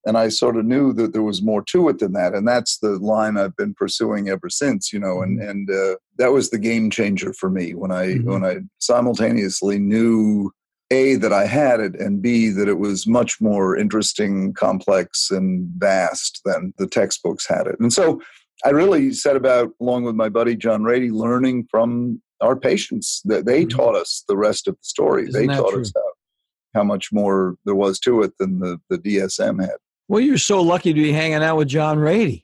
and 0.05 0.17
I 0.17 0.29
sort 0.29 0.57
of 0.57 0.65
knew 0.65 0.93
that 0.93 1.13
there 1.13 1.23
was 1.23 1.41
more 1.41 1.63
to 1.63 1.89
it 1.89 1.99
than 1.99 2.13
that, 2.13 2.33
and 2.33 2.47
that's 2.47 2.77
the 2.77 2.97
line 2.99 3.37
I've 3.37 3.55
been 3.55 3.73
pursuing 3.73 4.29
ever 4.29 4.49
since. 4.49 4.93
You 4.93 4.99
know, 4.99 5.21
and 5.21 5.39
mm-hmm. 5.39 5.49
and 5.49 5.69
uh, 5.69 5.95
that 6.17 6.31
was 6.31 6.49
the 6.49 6.59
game 6.59 6.89
changer 6.89 7.33
for 7.33 7.49
me 7.49 7.73
when 7.73 7.91
I 7.91 8.07
mm-hmm. 8.07 8.31
when 8.31 8.45
I 8.45 8.57
simultaneously 8.79 9.79
knew 9.79 10.51
a 10.91 11.15
that 11.15 11.33
I 11.33 11.45
had 11.45 11.79
it, 11.79 11.95
and 11.95 12.21
b 12.21 12.49
that 12.49 12.67
it 12.67 12.77
was 12.79 13.07
much 13.07 13.41
more 13.41 13.75
interesting, 13.75 14.53
complex, 14.53 15.31
and 15.31 15.67
vast 15.77 16.41
than 16.45 16.73
the 16.77 16.87
textbooks 16.87 17.47
had 17.47 17.67
it. 17.67 17.79
And 17.79 17.91
so 17.91 18.21
I 18.63 18.69
really 18.69 19.11
set 19.11 19.35
about, 19.35 19.71
along 19.81 20.03
with 20.03 20.15
my 20.15 20.29
buddy 20.29 20.55
John 20.55 20.83
Ratey, 20.83 21.11
learning 21.11 21.67
from 21.69 22.21
our 22.41 22.55
patients 22.55 23.21
that 23.25 23.45
they 23.45 23.65
mm-hmm. 23.65 23.77
taught 23.77 23.95
us 23.95 24.23
the 24.27 24.37
rest 24.37 24.67
of 24.67 24.75
the 24.75 24.83
story. 24.83 25.27
Isn't 25.27 25.47
they 25.47 25.53
taught 25.53 25.71
true? 25.71 25.81
us 25.81 25.91
how, 25.95 26.79
how 26.79 26.83
much 26.83 27.11
more 27.11 27.55
there 27.65 27.75
was 27.75 27.99
to 28.01 28.21
it 28.21 28.33
than 28.37 28.59
the, 28.59 28.79
the 28.89 28.97
DSM 28.97 29.61
had. 29.61 29.77
Well, 30.07 30.21
you're 30.21 30.37
so 30.37 30.61
lucky 30.61 30.93
to 30.93 31.01
be 31.01 31.11
hanging 31.11 31.43
out 31.43 31.57
with 31.57 31.67
John 31.67 31.97
Ratey. 31.97 32.43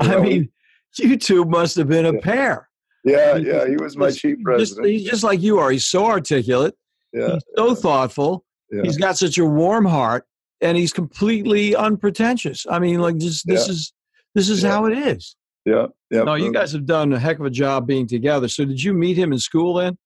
I 0.00 0.18
mean, 0.18 0.50
you 0.98 1.16
two 1.16 1.44
must 1.44 1.76
have 1.76 1.88
been 1.88 2.06
a 2.06 2.14
yeah. 2.14 2.20
pair. 2.20 2.68
Yeah, 3.04 3.36
yeah, 3.36 3.68
he 3.68 3.76
was 3.76 3.96
my 3.96 4.10
chief 4.10 4.38
resident. 4.44 4.84
Just, 4.86 4.92
he's 4.92 5.04
just 5.08 5.22
like 5.22 5.40
you 5.40 5.58
are. 5.58 5.70
He's 5.70 5.86
so 5.86 6.06
articulate. 6.06 6.74
Yeah, 7.12 7.34
he's 7.34 7.42
so 7.56 7.68
yeah. 7.68 7.74
thoughtful. 7.74 8.44
Yeah. 8.70 8.82
He's 8.82 8.96
got 8.96 9.16
such 9.16 9.38
a 9.38 9.44
warm 9.44 9.84
heart, 9.84 10.24
and 10.60 10.76
he's 10.76 10.92
completely 10.92 11.76
unpretentious. 11.76 12.66
I 12.68 12.80
mean, 12.80 13.00
like 13.00 13.18
just 13.18 13.46
this 13.46 13.68
is 13.68 13.92
this 14.34 14.48
is 14.48 14.62
how 14.62 14.86
it 14.86 14.98
is. 14.98 15.36
Yeah, 15.64 15.86
yeah. 16.10 16.24
No, 16.24 16.34
you 16.34 16.52
guys 16.52 16.72
have 16.72 16.84
done 16.84 17.12
a 17.12 17.18
heck 17.18 17.38
of 17.38 17.46
a 17.46 17.50
job 17.50 17.86
being 17.86 18.08
together. 18.08 18.48
So, 18.48 18.64
did 18.64 18.82
you 18.82 18.92
meet 18.92 19.16
him 19.16 19.32
in 19.32 19.38
school 19.38 19.74
then? 19.74 19.96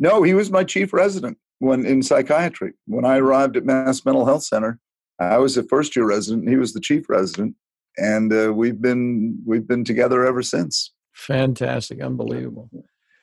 No, 0.00 0.22
he 0.22 0.34
was 0.34 0.50
my 0.50 0.64
chief 0.64 0.92
resident 0.92 1.38
when 1.60 1.86
in 1.86 2.02
psychiatry. 2.02 2.72
When 2.86 3.04
I 3.04 3.18
arrived 3.18 3.56
at 3.56 3.64
Mass 3.64 4.04
Mental 4.04 4.24
Health 4.26 4.42
Center, 4.42 4.80
I 5.20 5.36
was 5.36 5.56
a 5.56 5.62
first 5.62 5.94
year 5.94 6.06
resident. 6.06 6.48
He 6.48 6.56
was 6.56 6.72
the 6.72 6.80
chief 6.80 7.08
resident, 7.08 7.54
and 7.98 8.32
uh, 8.32 8.52
we've 8.54 8.80
been 8.80 9.38
we've 9.46 9.68
been 9.68 9.84
together 9.84 10.24
ever 10.24 10.42
since. 10.42 10.92
Fantastic, 11.12 12.00
unbelievable. 12.00 12.70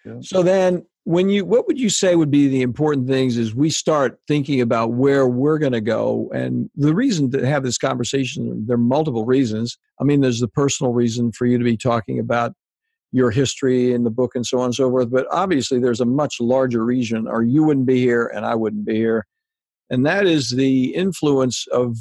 Yeah. 0.06 0.14
So 0.22 0.44
then, 0.44 0.86
when 1.06 1.30
you 1.30 1.44
what 1.44 1.66
would 1.68 1.80
you 1.80 1.90
say 1.90 2.16
would 2.16 2.30
be 2.30 2.48
the 2.48 2.62
important 2.62 3.08
things 3.08 3.38
as 3.38 3.56
we 3.56 3.72
start 3.72 4.20
thinking 4.28 4.62
about 4.62 4.92
where 4.92 5.28
we're 5.28 5.58
going 5.58 5.74
to 5.74 5.82
go? 5.82 6.30
And 6.34 6.70
the 6.76 6.94
reason 6.94 7.32
to 7.32 7.46
have 7.46 7.64
this 7.64 7.80
conversation, 7.80 8.66
there 8.68 8.76
are 8.76 8.78
multiple 8.78 9.26
reasons. 9.26 9.78
I 10.00 10.04
mean, 10.04 10.22
there's 10.22 10.40
the 10.40 10.48
personal 10.48 10.94
reason 10.94 11.32
for 11.32 11.48
you 11.48 11.58
to 11.58 11.64
be 11.64 11.78
talking 11.78 12.20
about 12.20 12.54
your 13.12 13.32
history 13.32 13.94
in 13.94 14.04
the 14.04 14.12
book 14.12 14.34
and 14.36 14.46
so 14.46 14.60
on 14.60 14.66
and 14.66 14.76
so 14.76 14.90
forth. 14.90 15.10
But 15.10 15.26
obviously, 15.32 15.80
there's 15.80 16.02
a 16.02 16.06
much 16.06 16.40
larger 16.40 16.86
reason, 16.86 17.28
or 17.28 17.42
you 17.42 17.64
wouldn't 17.64 17.88
be 17.88 18.00
here 18.00 18.28
and 18.28 18.46
I 18.46 18.54
wouldn't 18.54 18.86
be 18.86 18.96
here 18.96 19.26
and 19.90 20.06
that 20.06 20.26
is 20.26 20.52
the 20.52 20.94
influence 20.96 21.66
of 21.68 21.98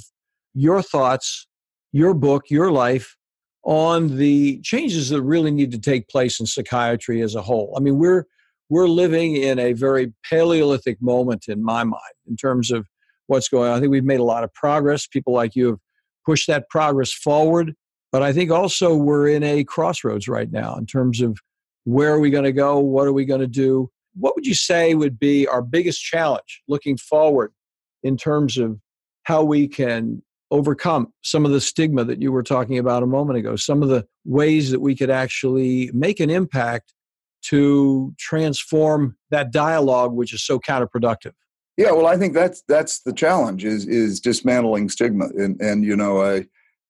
your 0.54 0.82
thoughts, 0.82 1.46
your 1.92 2.14
book, 2.14 2.44
your 2.50 2.70
life 2.70 3.16
on 3.62 4.16
the 4.16 4.60
changes 4.60 5.08
that 5.10 5.22
really 5.22 5.50
need 5.50 5.72
to 5.72 5.78
take 5.78 6.08
place 6.08 6.38
in 6.38 6.46
psychiatry 6.46 7.20
as 7.20 7.34
a 7.34 7.42
whole. 7.42 7.74
I 7.76 7.80
mean, 7.80 7.98
we're 7.98 8.24
we're 8.68 8.88
living 8.88 9.36
in 9.36 9.58
a 9.58 9.72
very 9.74 10.12
paleolithic 10.28 11.00
moment 11.00 11.44
in 11.48 11.62
my 11.62 11.84
mind 11.84 12.02
in 12.28 12.36
terms 12.36 12.72
of 12.72 12.86
what's 13.28 13.48
going 13.48 13.70
on. 13.70 13.76
I 13.76 13.80
think 13.80 13.90
we've 13.90 14.04
made 14.04 14.20
a 14.20 14.24
lot 14.24 14.42
of 14.44 14.52
progress. 14.54 15.06
People 15.06 15.32
like 15.32 15.54
you 15.54 15.66
have 15.66 15.78
pushed 16.24 16.48
that 16.48 16.68
progress 16.68 17.12
forward, 17.12 17.74
but 18.10 18.22
I 18.22 18.32
think 18.32 18.50
also 18.50 18.96
we're 18.96 19.28
in 19.28 19.44
a 19.44 19.62
crossroads 19.62 20.26
right 20.26 20.50
now 20.50 20.76
in 20.76 20.86
terms 20.86 21.20
of 21.20 21.38
where 21.84 22.12
are 22.12 22.18
we 22.18 22.30
going 22.30 22.44
to 22.44 22.52
go? 22.52 22.80
What 22.80 23.06
are 23.06 23.12
we 23.12 23.24
going 23.24 23.40
to 23.40 23.46
do? 23.46 23.88
What 24.14 24.34
would 24.34 24.46
you 24.46 24.54
say 24.54 24.94
would 24.94 25.18
be 25.18 25.46
our 25.46 25.62
biggest 25.62 26.02
challenge 26.02 26.62
looking 26.66 26.96
forward 26.96 27.52
in 28.06 28.16
terms 28.16 28.56
of 28.58 28.78
how 29.24 29.42
we 29.42 29.68
can 29.68 30.22
overcome 30.50 31.12
some 31.22 31.44
of 31.44 31.50
the 31.50 31.60
stigma 31.60 32.04
that 32.04 32.22
you 32.22 32.30
were 32.30 32.42
talking 32.42 32.78
about 32.78 33.02
a 33.02 33.06
moment 33.06 33.38
ago, 33.38 33.56
some 33.56 33.82
of 33.82 33.88
the 33.88 34.06
ways 34.24 34.70
that 34.70 34.80
we 34.80 34.94
could 34.94 35.10
actually 35.10 35.90
make 35.92 36.20
an 36.20 36.30
impact 36.30 36.92
to 37.42 38.14
transform 38.18 39.16
that 39.30 39.52
dialogue, 39.52 40.12
which 40.12 40.32
is 40.32 40.44
so 40.44 40.58
counterproductive. 40.58 41.32
Yeah, 41.76 41.92
well, 41.92 42.06
I 42.06 42.16
think 42.16 42.32
that's 42.32 42.62
that's 42.68 43.02
the 43.02 43.12
challenge 43.12 43.64
is 43.64 43.86
is 43.86 44.20
dismantling 44.20 44.88
stigma, 44.88 45.26
and 45.36 45.60
and 45.60 45.84
you 45.84 45.96
know, 45.96 46.22
I 46.22 46.46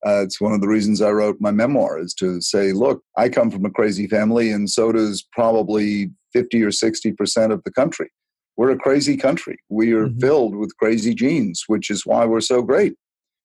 Uh, 0.07 0.22
it's 0.22 0.40
one 0.40 0.52
of 0.52 0.61
the 0.61 0.68
reasons 0.68 1.00
I 1.00 1.11
wrote 1.11 1.37
my 1.40 1.50
memoir 1.50 1.98
is 1.98 2.14
to 2.14 2.40
say, 2.40 2.72
look, 2.72 3.02
I 3.16 3.29
come 3.29 3.50
from 3.50 3.64
a 3.64 3.70
crazy 3.70 4.07
family, 4.07 4.52
and 4.52 4.70
so 4.70 4.92
does 4.92 5.26
probably 5.33 6.11
50 6.33 6.62
or 6.62 6.70
60% 6.70 7.52
of 7.52 7.62
the 7.64 7.72
country. 7.72 8.11
We're 8.57 8.71
a 8.71 8.79
crazy 8.79 9.16
country. 9.16 9.59
We 9.69 9.92
are 9.92 10.07
mm-hmm. 10.07 10.21
filled 10.21 10.57
with 10.57 10.77
crazy 10.77 11.14
genes, 11.14 11.64
which 11.66 11.90
is 11.90 12.07
why 12.07 12.25
we're 12.25 12.40
so 12.40 12.62
great, 12.62 12.95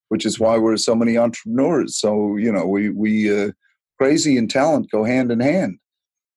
which 0.10 0.26
is 0.26 0.40
why 0.40 0.58
we're 0.58 0.78
so 0.78 0.96
many 0.96 1.18
entrepreneurs. 1.18 1.98
So, 2.00 2.38
you 2.38 2.52
know, 2.52 2.66
we, 2.66 2.90
we 2.90 3.44
uh, 3.44 3.52
crazy 3.98 4.38
and 4.38 4.50
talent 4.50 4.90
go 4.92 5.04
hand 5.04 5.32
in 5.32 5.40
hand. 5.40 5.78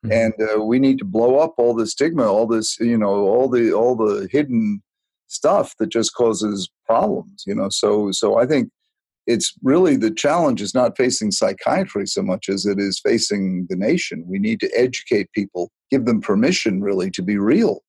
Mm-hmm. 0.04 0.12
And 0.12 0.34
uh, 0.40 0.64
we 0.64 0.78
need 0.78 0.98
to 0.98 1.04
blow 1.04 1.38
up 1.38 1.54
all 1.56 1.74
the 1.74 1.86
stigma, 1.86 2.24
all 2.24 2.46
this, 2.46 2.78
you 2.80 2.98
know, 2.98 3.26
all 3.26 3.48
the 3.48 3.72
all 3.72 3.96
the 3.96 4.28
hidden 4.30 4.82
stuff 5.28 5.74
that 5.78 5.86
just 5.86 6.14
causes 6.14 6.68
problems. 6.84 7.44
You 7.46 7.54
know, 7.54 7.68
so 7.70 8.10
so 8.12 8.36
I 8.36 8.46
think 8.46 8.70
it's 9.26 9.54
really 9.62 9.96
the 9.96 10.10
challenge 10.10 10.60
is 10.60 10.74
not 10.74 10.96
facing 10.96 11.30
psychiatry 11.30 12.06
so 12.06 12.22
much 12.22 12.48
as 12.48 12.66
it 12.66 12.78
is 12.78 13.00
facing 13.00 13.66
the 13.70 13.76
nation. 13.76 14.24
We 14.26 14.38
need 14.38 14.60
to 14.60 14.70
educate 14.76 15.32
people, 15.32 15.70
give 15.90 16.04
them 16.04 16.20
permission 16.20 16.82
really 16.82 17.10
to 17.12 17.22
be 17.22 17.38
real, 17.38 17.80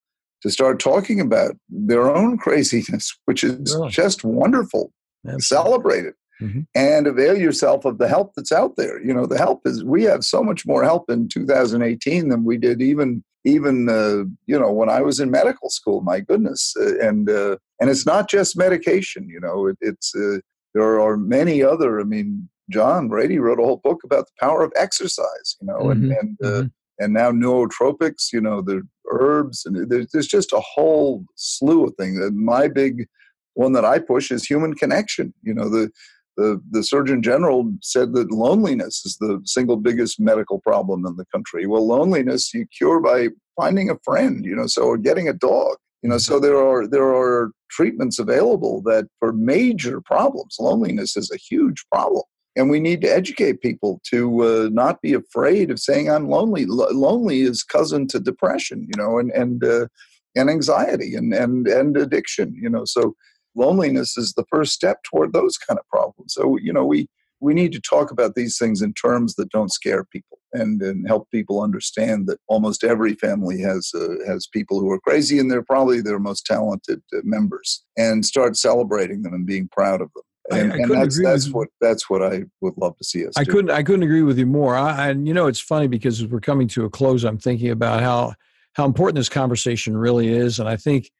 to 0.46 0.52
start 0.52 0.78
talking 0.78 1.20
about 1.20 1.56
their 1.68 2.08
own 2.08 2.38
craziness, 2.38 3.16
which 3.24 3.42
is 3.42 3.74
really? 3.74 3.90
just 3.90 4.24
wonderful. 4.24 4.92
Absolutely. 5.26 5.42
Celebrate 5.42 6.04
it. 6.04 6.14
Mm-hmm. 6.40 6.60
And 6.74 7.06
avail 7.06 7.36
yourself 7.36 7.84
of 7.84 7.98
the 7.98 8.06
help 8.06 8.32
that's 8.36 8.52
out 8.52 8.76
there. 8.76 9.02
You 9.02 9.12
know, 9.12 9.26
the 9.26 9.38
help 9.38 9.62
is 9.64 9.82
we 9.82 10.04
have 10.04 10.22
so 10.22 10.42
much 10.42 10.66
more 10.66 10.84
help 10.84 11.10
in 11.10 11.28
2018 11.28 12.28
than 12.28 12.44
we 12.44 12.58
did 12.58 12.80
even 12.80 13.24
even 13.44 13.88
uh, 13.88 14.24
you 14.46 14.58
know 14.58 14.70
when 14.70 14.88
I 14.88 15.00
was 15.00 15.18
in 15.18 15.30
medical 15.30 15.70
school. 15.70 16.02
My 16.02 16.20
goodness, 16.20 16.74
uh, 16.78 16.98
and 16.98 17.30
uh, 17.30 17.56
and 17.80 17.88
it's 17.88 18.04
not 18.04 18.28
just 18.28 18.56
medication. 18.56 19.28
You 19.28 19.40
know, 19.40 19.66
it, 19.66 19.78
it's 19.80 20.14
uh, 20.14 20.38
there 20.74 21.00
are 21.00 21.16
many 21.16 21.62
other. 21.62 22.00
I 22.00 22.04
mean, 22.04 22.48
John 22.70 23.08
Ratey 23.08 23.40
wrote 23.40 23.60
a 23.60 23.64
whole 23.64 23.80
book 23.82 24.02
about 24.04 24.26
the 24.26 24.32
power 24.46 24.62
of 24.62 24.72
exercise. 24.76 25.56
You 25.60 25.68
know, 25.68 25.78
mm-hmm. 25.78 25.90
and 25.90 26.12
and, 26.12 26.38
uh, 26.42 26.46
mm-hmm. 26.46 26.66
And 26.98 27.12
now 27.12 27.30
nootropics. 27.30 28.32
You 28.32 28.40
know, 28.40 28.60
the 28.60 28.82
herbs, 29.10 29.64
and 29.66 29.88
there's, 29.90 30.08
there's 30.12 30.26
just 30.26 30.52
a 30.52 30.60
whole 30.60 31.24
slew 31.36 31.84
of 31.86 31.94
things. 31.94 32.18
And 32.18 32.36
my 32.36 32.68
big 32.68 33.06
one 33.54 33.72
that 33.72 33.84
I 33.84 33.98
push 33.98 34.30
is 34.30 34.44
human 34.44 34.74
connection. 34.74 35.32
You 35.42 35.54
know, 35.54 35.68
the 35.68 35.90
the, 36.36 36.60
the 36.70 36.82
Surgeon 36.82 37.22
General 37.22 37.72
said 37.80 38.12
that 38.12 38.30
loneliness 38.30 39.04
is 39.06 39.16
the 39.18 39.40
single 39.44 39.76
biggest 39.76 40.20
medical 40.20 40.60
problem 40.60 41.06
in 41.06 41.16
the 41.16 41.24
country. 41.26 41.66
Well, 41.66 41.86
loneliness 41.86 42.52
you 42.52 42.66
cure 42.66 43.00
by 43.00 43.28
finding 43.58 43.88
a 43.90 43.98
friend, 44.04 44.44
you 44.44 44.54
know, 44.54 44.66
so 44.66 44.82
or 44.82 44.98
getting 44.98 45.28
a 45.28 45.32
dog. 45.32 45.76
You 46.02 46.10
know, 46.10 46.18
so 46.18 46.34
mm-hmm. 46.34 46.44
there 46.44 46.58
are 46.58 46.86
there 46.86 47.14
are 47.14 47.52
treatments 47.70 48.18
available 48.18 48.82
that 48.82 49.06
for 49.18 49.32
major 49.32 50.00
problems, 50.00 50.56
loneliness 50.60 51.16
is 51.16 51.30
a 51.30 51.38
huge 51.38 51.84
problem, 51.90 52.22
and 52.56 52.70
we 52.70 52.80
need 52.80 53.02
to 53.02 53.14
educate 53.14 53.60
people 53.60 54.00
to 54.10 54.42
uh, 54.42 54.68
not 54.72 55.02
be 55.02 55.12
afraid 55.12 55.70
of 55.70 55.78
saying 55.78 56.10
I'm 56.10 56.28
lonely. 56.28 56.62
L- 56.62 56.88
lonely 56.92 57.42
is 57.42 57.62
cousin 57.62 58.06
to 58.08 58.18
depression, 58.18 58.88
you 58.88 58.96
know, 58.96 59.18
and 59.18 59.30
and 59.32 59.62
uh, 59.62 59.86
and 60.34 60.50
anxiety 60.50 61.14
and 61.14 61.32
and 61.32 61.68
and 61.68 61.96
addiction, 61.96 62.54
you 62.54 62.68
know. 62.68 62.84
So 62.84 63.14
loneliness 63.54 64.16
is 64.16 64.32
the 64.32 64.46
first 64.50 64.72
step 64.72 64.98
toward 65.04 65.32
those 65.32 65.58
kind 65.58 65.78
of 65.78 65.86
problems. 65.88 66.34
So 66.34 66.56
you 66.56 66.72
know, 66.72 66.84
we 66.84 67.08
we 67.40 67.52
need 67.52 67.72
to 67.72 67.80
talk 67.80 68.10
about 68.10 68.34
these 68.34 68.56
things 68.56 68.80
in 68.80 68.94
terms 68.94 69.34
that 69.34 69.50
don't 69.50 69.72
scare 69.72 70.04
people 70.04 70.38
and, 70.54 70.80
and 70.80 71.06
help 71.06 71.30
people 71.30 71.60
understand 71.60 72.26
that 72.26 72.38
almost 72.48 72.82
every 72.82 73.14
family 73.14 73.60
has 73.60 73.90
uh, 73.94 74.14
has 74.26 74.46
people 74.46 74.80
who 74.80 74.90
are 74.90 75.00
crazy 75.00 75.38
and 75.38 75.50
they're 75.50 75.62
probably 75.62 76.00
their 76.00 76.18
most 76.18 76.46
talented 76.46 77.02
uh, 77.14 77.18
members 77.24 77.84
and 77.98 78.24
start 78.24 78.56
celebrating 78.56 79.22
them 79.22 79.34
and 79.34 79.46
being 79.46 79.68
proud 79.70 80.00
of 80.00 80.10
them 80.14 80.22
and, 80.50 80.72
I, 80.72 80.76
I 80.76 80.78
and 80.78 80.90
that's 80.90 81.22
that's 81.22 81.50
what 81.50 81.68
that's 81.80 82.08
what 82.08 82.22
I 82.22 82.44
would 82.60 82.74
love 82.76 82.96
to 82.98 83.04
see 83.04 83.26
us. 83.26 83.34
I 83.36 83.44
do. 83.44 83.52
couldn't 83.52 83.70
I 83.70 83.82
couldn't 83.82 84.02
agree 84.02 84.22
with 84.22 84.38
you 84.38 84.46
more. 84.46 84.76
I, 84.76 85.08
and 85.08 85.26
you 85.26 85.34
know 85.34 85.46
it's 85.46 85.60
funny 85.60 85.86
because 85.86 86.20
as 86.20 86.28
we're 86.28 86.40
coming 86.40 86.68
to 86.68 86.84
a 86.84 86.90
close, 86.90 87.24
I'm 87.24 87.38
thinking 87.38 87.70
about 87.70 88.00
how 88.00 88.34
how 88.74 88.84
important 88.84 89.16
this 89.16 89.28
conversation 89.28 89.96
really 89.96 90.28
is, 90.28 90.58
and 90.58 90.68
I 90.68 90.76
think 90.76 91.10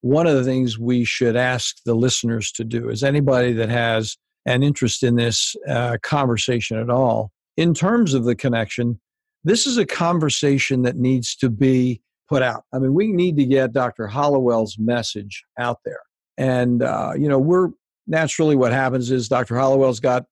one 0.00 0.26
of 0.26 0.34
the 0.34 0.44
things 0.44 0.78
we 0.78 1.04
should 1.04 1.36
ask 1.36 1.76
the 1.86 1.94
listeners 1.94 2.52
to 2.52 2.64
do 2.64 2.90
is 2.90 3.02
anybody 3.02 3.54
that 3.54 3.70
has 3.70 4.18
an 4.46 4.62
interest 4.62 5.02
in 5.02 5.16
this 5.16 5.56
uh, 5.66 5.96
conversation 6.02 6.78
at 6.78 6.90
all 6.90 7.30
in 7.56 7.72
terms 7.72 8.14
of 8.14 8.24
the 8.24 8.34
connection, 8.34 9.00
this 9.44 9.66
is 9.66 9.78
a 9.78 9.86
conversation 9.86 10.82
that 10.82 10.96
needs 10.96 11.34
to 11.36 11.48
be 11.48 12.02
put 12.28 12.42
out. 12.42 12.64
I 12.72 12.78
mean, 12.78 12.94
we 12.94 13.12
need 13.12 13.36
to 13.36 13.44
get 13.44 13.72
Dr. 13.72 14.06
Hallowell's 14.06 14.76
message 14.78 15.44
out 15.58 15.78
there. 15.84 16.00
And, 16.36 16.82
uh, 16.82 17.12
you 17.16 17.28
know, 17.28 17.38
we're 17.38 17.68
naturally 18.06 18.56
what 18.56 18.72
happens 18.72 19.10
is 19.10 19.28
Dr. 19.28 19.56
Hallowell's 19.56 20.00
got 20.00 20.24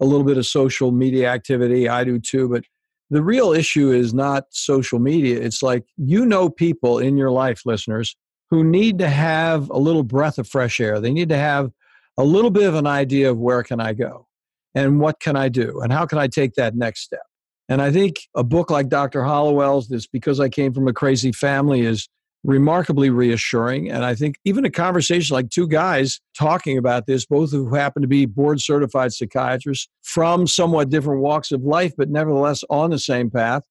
a 0.00 0.04
little 0.04 0.24
bit 0.24 0.38
of 0.38 0.46
social 0.46 0.92
media 0.92 1.28
activity. 1.28 1.88
I 1.88 2.04
do 2.04 2.18
too. 2.18 2.48
But 2.48 2.64
the 3.10 3.22
real 3.22 3.52
issue 3.52 3.90
is 3.90 4.12
not 4.14 4.44
social 4.50 4.98
media. 4.98 5.40
It's 5.40 5.62
like 5.62 5.84
you 5.96 6.26
know 6.26 6.50
people 6.50 6.98
in 6.98 7.16
your 7.16 7.30
life, 7.30 7.62
listeners, 7.64 8.16
who 8.50 8.64
need 8.64 8.98
to 8.98 9.08
have 9.08 9.70
a 9.70 9.78
little 9.78 10.02
breath 10.02 10.38
of 10.38 10.48
fresh 10.48 10.80
air. 10.80 11.00
They 11.00 11.12
need 11.12 11.28
to 11.30 11.36
have 11.36 11.70
a 12.16 12.24
little 12.24 12.50
bit 12.50 12.68
of 12.68 12.74
an 12.74 12.86
idea 12.86 13.30
of 13.30 13.38
where 13.38 13.62
can 13.62 13.80
I 13.80 13.92
go 13.92 14.26
and 14.74 15.00
what 15.00 15.20
can 15.20 15.36
I 15.36 15.48
do 15.48 15.80
and 15.80 15.92
how 15.92 16.06
can 16.06 16.18
I 16.18 16.26
take 16.26 16.54
that 16.54 16.74
next 16.74 17.02
step. 17.02 17.22
And 17.68 17.82
I 17.82 17.90
think 17.90 18.16
a 18.34 18.42
book 18.42 18.70
like 18.70 18.88
Dr. 18.88 19.22
Hallowell's, 19.24 19.88
this 19.88 20.06
because 20.06 20.40
I 20.40 20.48
came 20.48 20.72
from 20.72 20.88
a 20.88 20.92
crazy 20.92 21.32
family, 21.32 21.80
is 21.82 22.08
remarkably 22.44 23.10
reassuring. 23.10 23.90
And 23.90 24.04
I 24.04 24.14
think 24.14 24.36
even 24.44 24.64
a 24.64 24.70
conversation 24.70 25.34
like 25.34 25.50
two 25.50 25.66
guys 25.66 26.20
talking 26.36 26.78
about 26.78 27.06
this, 27.06 27.26
both 27.26 27.50
who 27.50 27.74
happen 27.74 28.02
to 28.02 28.08
be 28.08 28.26
board 28.26 28.60
certified 28.60 29.12
psychiatrists 29.12 29.88
from 30.02 30.46
somewhat 30.46 30.88
different 30.88 31.20
walks 31.20 31.52
of 31.52 31.62
life, 31.62 31.92
but 31.96 32.10
nevertheless 32.10 32.62
on 32.70 32.90
the 32.90 32.98
same 32.98 33.30
path. 33.30 33.62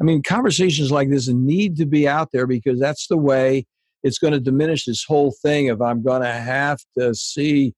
I 0.00 0.04
mean, 0.04 0.22
conversations 0.22 0.90
like 0.90 1.10
this 1.10 1.28
need 1.28 1.76
to 1.76 1.86
be 1.86 2.08
out 2.08 2.30
there 2.32 2.46
because 2.46 2.80
that's 2.80 3.08
the 3.08 3.16
way 3.16 3.66
it's 4.02 4.18
going 4.18 4.32
to 4.32 4.40
diminish 4.40 4.84
this 4.84 5.04
whole 5.04 5.34
thing 5.42 5.70
of 5.70 5.82
I'm 5.82 6.02
going 6.02 6.22
to 6.22 6.32
have 6.32 6.78
to 6.96 7.14
see 7.14 7.74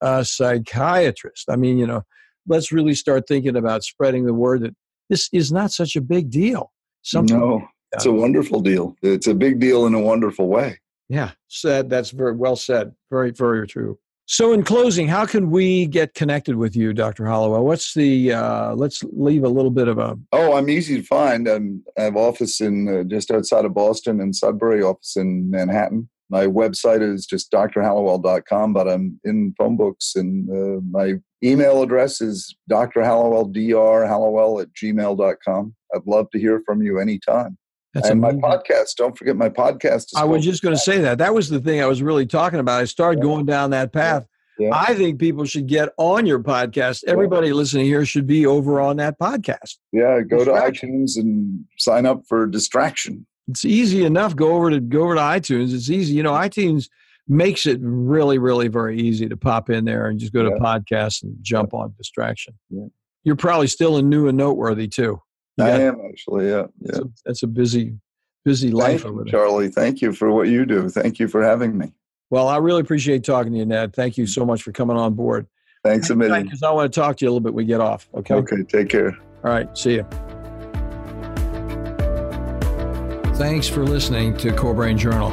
a 0.00 0.24
psychiatrist. 0.24 1.46
I 1.50 1.56
mean, 1.56 1.78
you 1.78 1.86
know, 1.86 2.02
let's 2.46 2.70
really 2.70 2.94
start 2.94 3.26
thinking 3.26 3.56
about 3.56 3.82
spreading 3.82 4.24
the 4.24 4.34
word 4.34 4.62
that 4.62 4.74
this 5.10 5.28
is 5.32 5.52
not 5.52 5.72
such 5.72 5.96
a 5.96 6.00
big 6.00 6.30
deal. 6.30 6.70
Something 7.02 7.38
no, 7.38 7.68
it's 7.94 8.06
a 8.06 8.12
wonderful 8.12 8.60
deal. 8.60 8.96
It's 9.02 9.26
a 9.26 9.34
big 9.34 9.60
deal 9.60 9.86
in 9.86 9.94
a 9.94 10.00
wonderful 10.00 10.48
way. 10.48 10.80
Yeah, 11.08 11.32
said. 11.48 11.90
That's 11.90 12.10
very 12.10 12.34
well 12.34 12.56
said. 12.56 12.94
Very, 13.10 13.30
very 13.30 13.66
true. 13.66 13.98
So, 14.26 14.54
in 14.54 14.62
closing, 14.62 15.06
how 15.06 15.26
can 15.26 15.50
we 15.50 15.86
get 15.86 16.14
connected 16.14 16.56
with 16.56 16.74
you, 16.74 16.94
Dr. 16.94 17.26
Hallowell? 17.26 17.66
What's 17.66 17.92
the? 17.92 18.32
Uh, 18.32 18.74
let's 18.74 19.04
leave 19.12 19.44
a 19.44 19.48
little 19.48 19.70
bit 19.70 19.86
of 19.86 19.98
a. 19.98 20.18
Oh, 20.32 20.56
I'm 20.56 20.70
easy 20.70 20.96
to 20.96 21.02
find. 21.02 21.46
I'm, 21.46 21.84
I 21.98 22.04
have 22.04 22.16
office 22.16 22.60
in 22.62 22.88
uh, 22.88 23.04
just 23.04 23.30
outside 23.30 23.66
of 23.66 23.74
Boston 23.74 24.20
and 24.20 24.34
Sudbury, 24.34 24.82
office 24.82 25.16
in 25.16 25.50
Manhattan. 25.50 26.08
My 26.30 26.46
website 26.46 27.02
is 27.02 27.26
just 27.26 27.52
drhallowell.com, 27.52 28.72
but 28.72 28.88
I'm 28.88 29.20
in 29.24 29.54
phone 29.58 29.76
books, 29.76 30.14
and 30.16 30.48
uh, 30.50 30.80
my 30.90 31.14
email 31.44 31.82
address 31.82 32.22
is 32.22 32.56
drhallowell, 32.70 33.52
dr 33.52 34.06
hallowell 34.06 34.60
at 34.60 34.72
gmail.com. 34.72 35.74
I'd 35.94 36.06
love 36.06 36.30
to 36.30 36.38
hear 36.38 36.62
from 36.64 36.82
you 36.82 36.98
anytime. 36.98 37.58
That's 37.94 38.08
and 38.08 38.22
amazing. 38.22 38.40
my 38.40 38.56
podcast. 38.56 38.96
Don't 38.96 39.16
forget 39.16 39.36
my 39.36 39.48
podcast. 39.48 40.12
I 40.16 40.24
was 40.24 40.44
just 40.44 40.62
going 40.62 40.74
to 40.74 40.80
say 40.80 41.00
that. 41.00 41.18
That 41.18 41.32
was 41.32 41.48
the 41.48 41.60
thing 41.60 41.80
I 41.80 41.86
was 41.86 42.02
really 42.02 42.26
talking 42.26 42.58
about. 42.58 42.80
I 42.80 42.84
started 42.84 43.20
yeah. 43.20 43.24
going 43.24 43.46
down 43.46 43.70
that 43.70 43.92
path. 43.92 44.22
Yeah. 44.22 44.28
Yeah. 44.58 44.70
I 44.72 44.94
think 44.94 45.18
people 45.18 45.44
should 45.44 45.66
get 45.66 45.88
on 45.96 46.26
your 46.26 46.38
podcast. 46.38 47.02
Everybody 47.08 47.52
listening 47.52 47.86
here 47.86 48.04
should 48.06 48.26
be 48.26 48.46
over 48.46 48.80
on 48.80 48.98
that 48.98 49.18
podcast. 49.18 49.78
Yeah, 49.92 50.20
go 50.20 50.44
to 50.44 50.52
iTunes 50.52 51.16
and 51.16 51.64
sign 51.78 52.06
up 52.06 52.22
for 52.28 52.46
Distraction. 52.46 53.26
It's 53.48 53.64
easy 53.64 54.04
enough. 54.04 54.36
Go 54.36 54.54
over 54.54 54.70
to 54.70 54.80
go 54.80 55.02
over 55.02 55.16
to 55.16 55.20
iTunes. 55.20 55.74
It's 55.74 55.90
easy. 55.90 56.14
You 56.14 56.22
know, 56.22 56.32
iTunes 56.32 56.88
makes 57.26 57.66
it 57.66 57.78
really, 57.82 58.38
really 58.38 58.68
very 58.68 59.00
easy 59.00 59.28
to 59.28 59.36
pop 59.36 59.70
in 59.70 59.84
there 59.84 60.06
and 60.06 60.20
just 60.20 60.32
go 60.32 60.44
to 60.44 60.50
podcasts 60.52 61.22
and 61.22 61.36
jump 61.42 61.74
on 61.74 61.94
Distraction. 61.98 62.54
You're 63.24 63.36
probably 63.36 63.66
still 63.66 63.96
in 63.96 64.08
new 64.08 64.28
and 64.28 64.38
noteworthy 64.38 64.86
too. 64.88 65.20
I 65.60 65.70
am 65.70 66.00
actually, 66.08 66.48
yeah. 66.48 66.66
yeah. 66.80 66.92
That's, 66.92 66.98
a, 66.98 67.10
that's 67.24 67.42
a 67.44 67.46
busy, 67.46 67.94
busy 68.44 68.70
life 68.70 69.02
Thank 69.02 69.14
you, 69.16 69.24
Charlie. 69.26 69.68
Thank 69.68 70.00
you 70.00 70.12
for 70.12 70.32
what 70.32 70.48
you 70.48 70.66
do. 70.66 70.88
Thank 70.88 71.18
you 71.18 71.28
for 71.28 71.42
having 71.42 71.78
me. 71.78 71.92
Well, 72.30 72.48
I 72.48 72.56
really 72.56 72.80
appreciate 72.80 73.22
talking 73.22 73.52
to 73.52 73.58
you, 73.58 73.66
Ned. 73.66 73.94
Thank 73.94 74.18
you 74.18 74.26
so 74.26 74.44
much 74.44 74.62
for 74.62 74.72
coming 74.72 74.96
on 74.96 75.14
board. 75.14 75.46
Thanks 75.84 76.10
a 76.10 76.16
million. 76.16 76.44
Because 76.44 76.62
I 76.62 76.70
want 76.70 76.92
to 76.92 77.00
talk 77.00 77.16
to 77.18 77.24
you 77.24 77.28
a 77.28 77.30
little 77.30 77.44
bit. 77.44 77.54
We 77.54 77.64
get 77.64 77.80
off. 77.80 78.08
Okay. 78.14 78.34
Okay. 78.34 78.62
Take 78.64 78.88
care. 78.88 79.16
All 79.44 79.50
right. 79.50 79.76
See 79.76 79.94
you. 79.94 80.06
Thanks 83.34 83.68
for 83.68 83.84
listening 83.84 84.36
to 84.38 84.52
Core 84.52 84.74
Brain 84.74 84.96
Journal. 84.96 85.30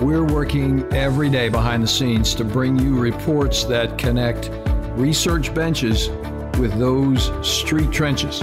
We're 0.00 0.24
working 0.24 0.84
every 0.92 1.28
day 1.28 1.48
behind 1.48 1.82
the 1.82 1.88
scenes 1.88 2.34
to 2.36 2.44
bring 2.44 2.78
you 2.78 2.98
reports 2.98 3.64
that 3.64 3.98
connect 3.98 4.50
research 4.96 5.54
benches 5.54 6.08
with 6.58 6.72
those 6.78 7.30
street 7.46 7.92
trenches. 7.92 8.42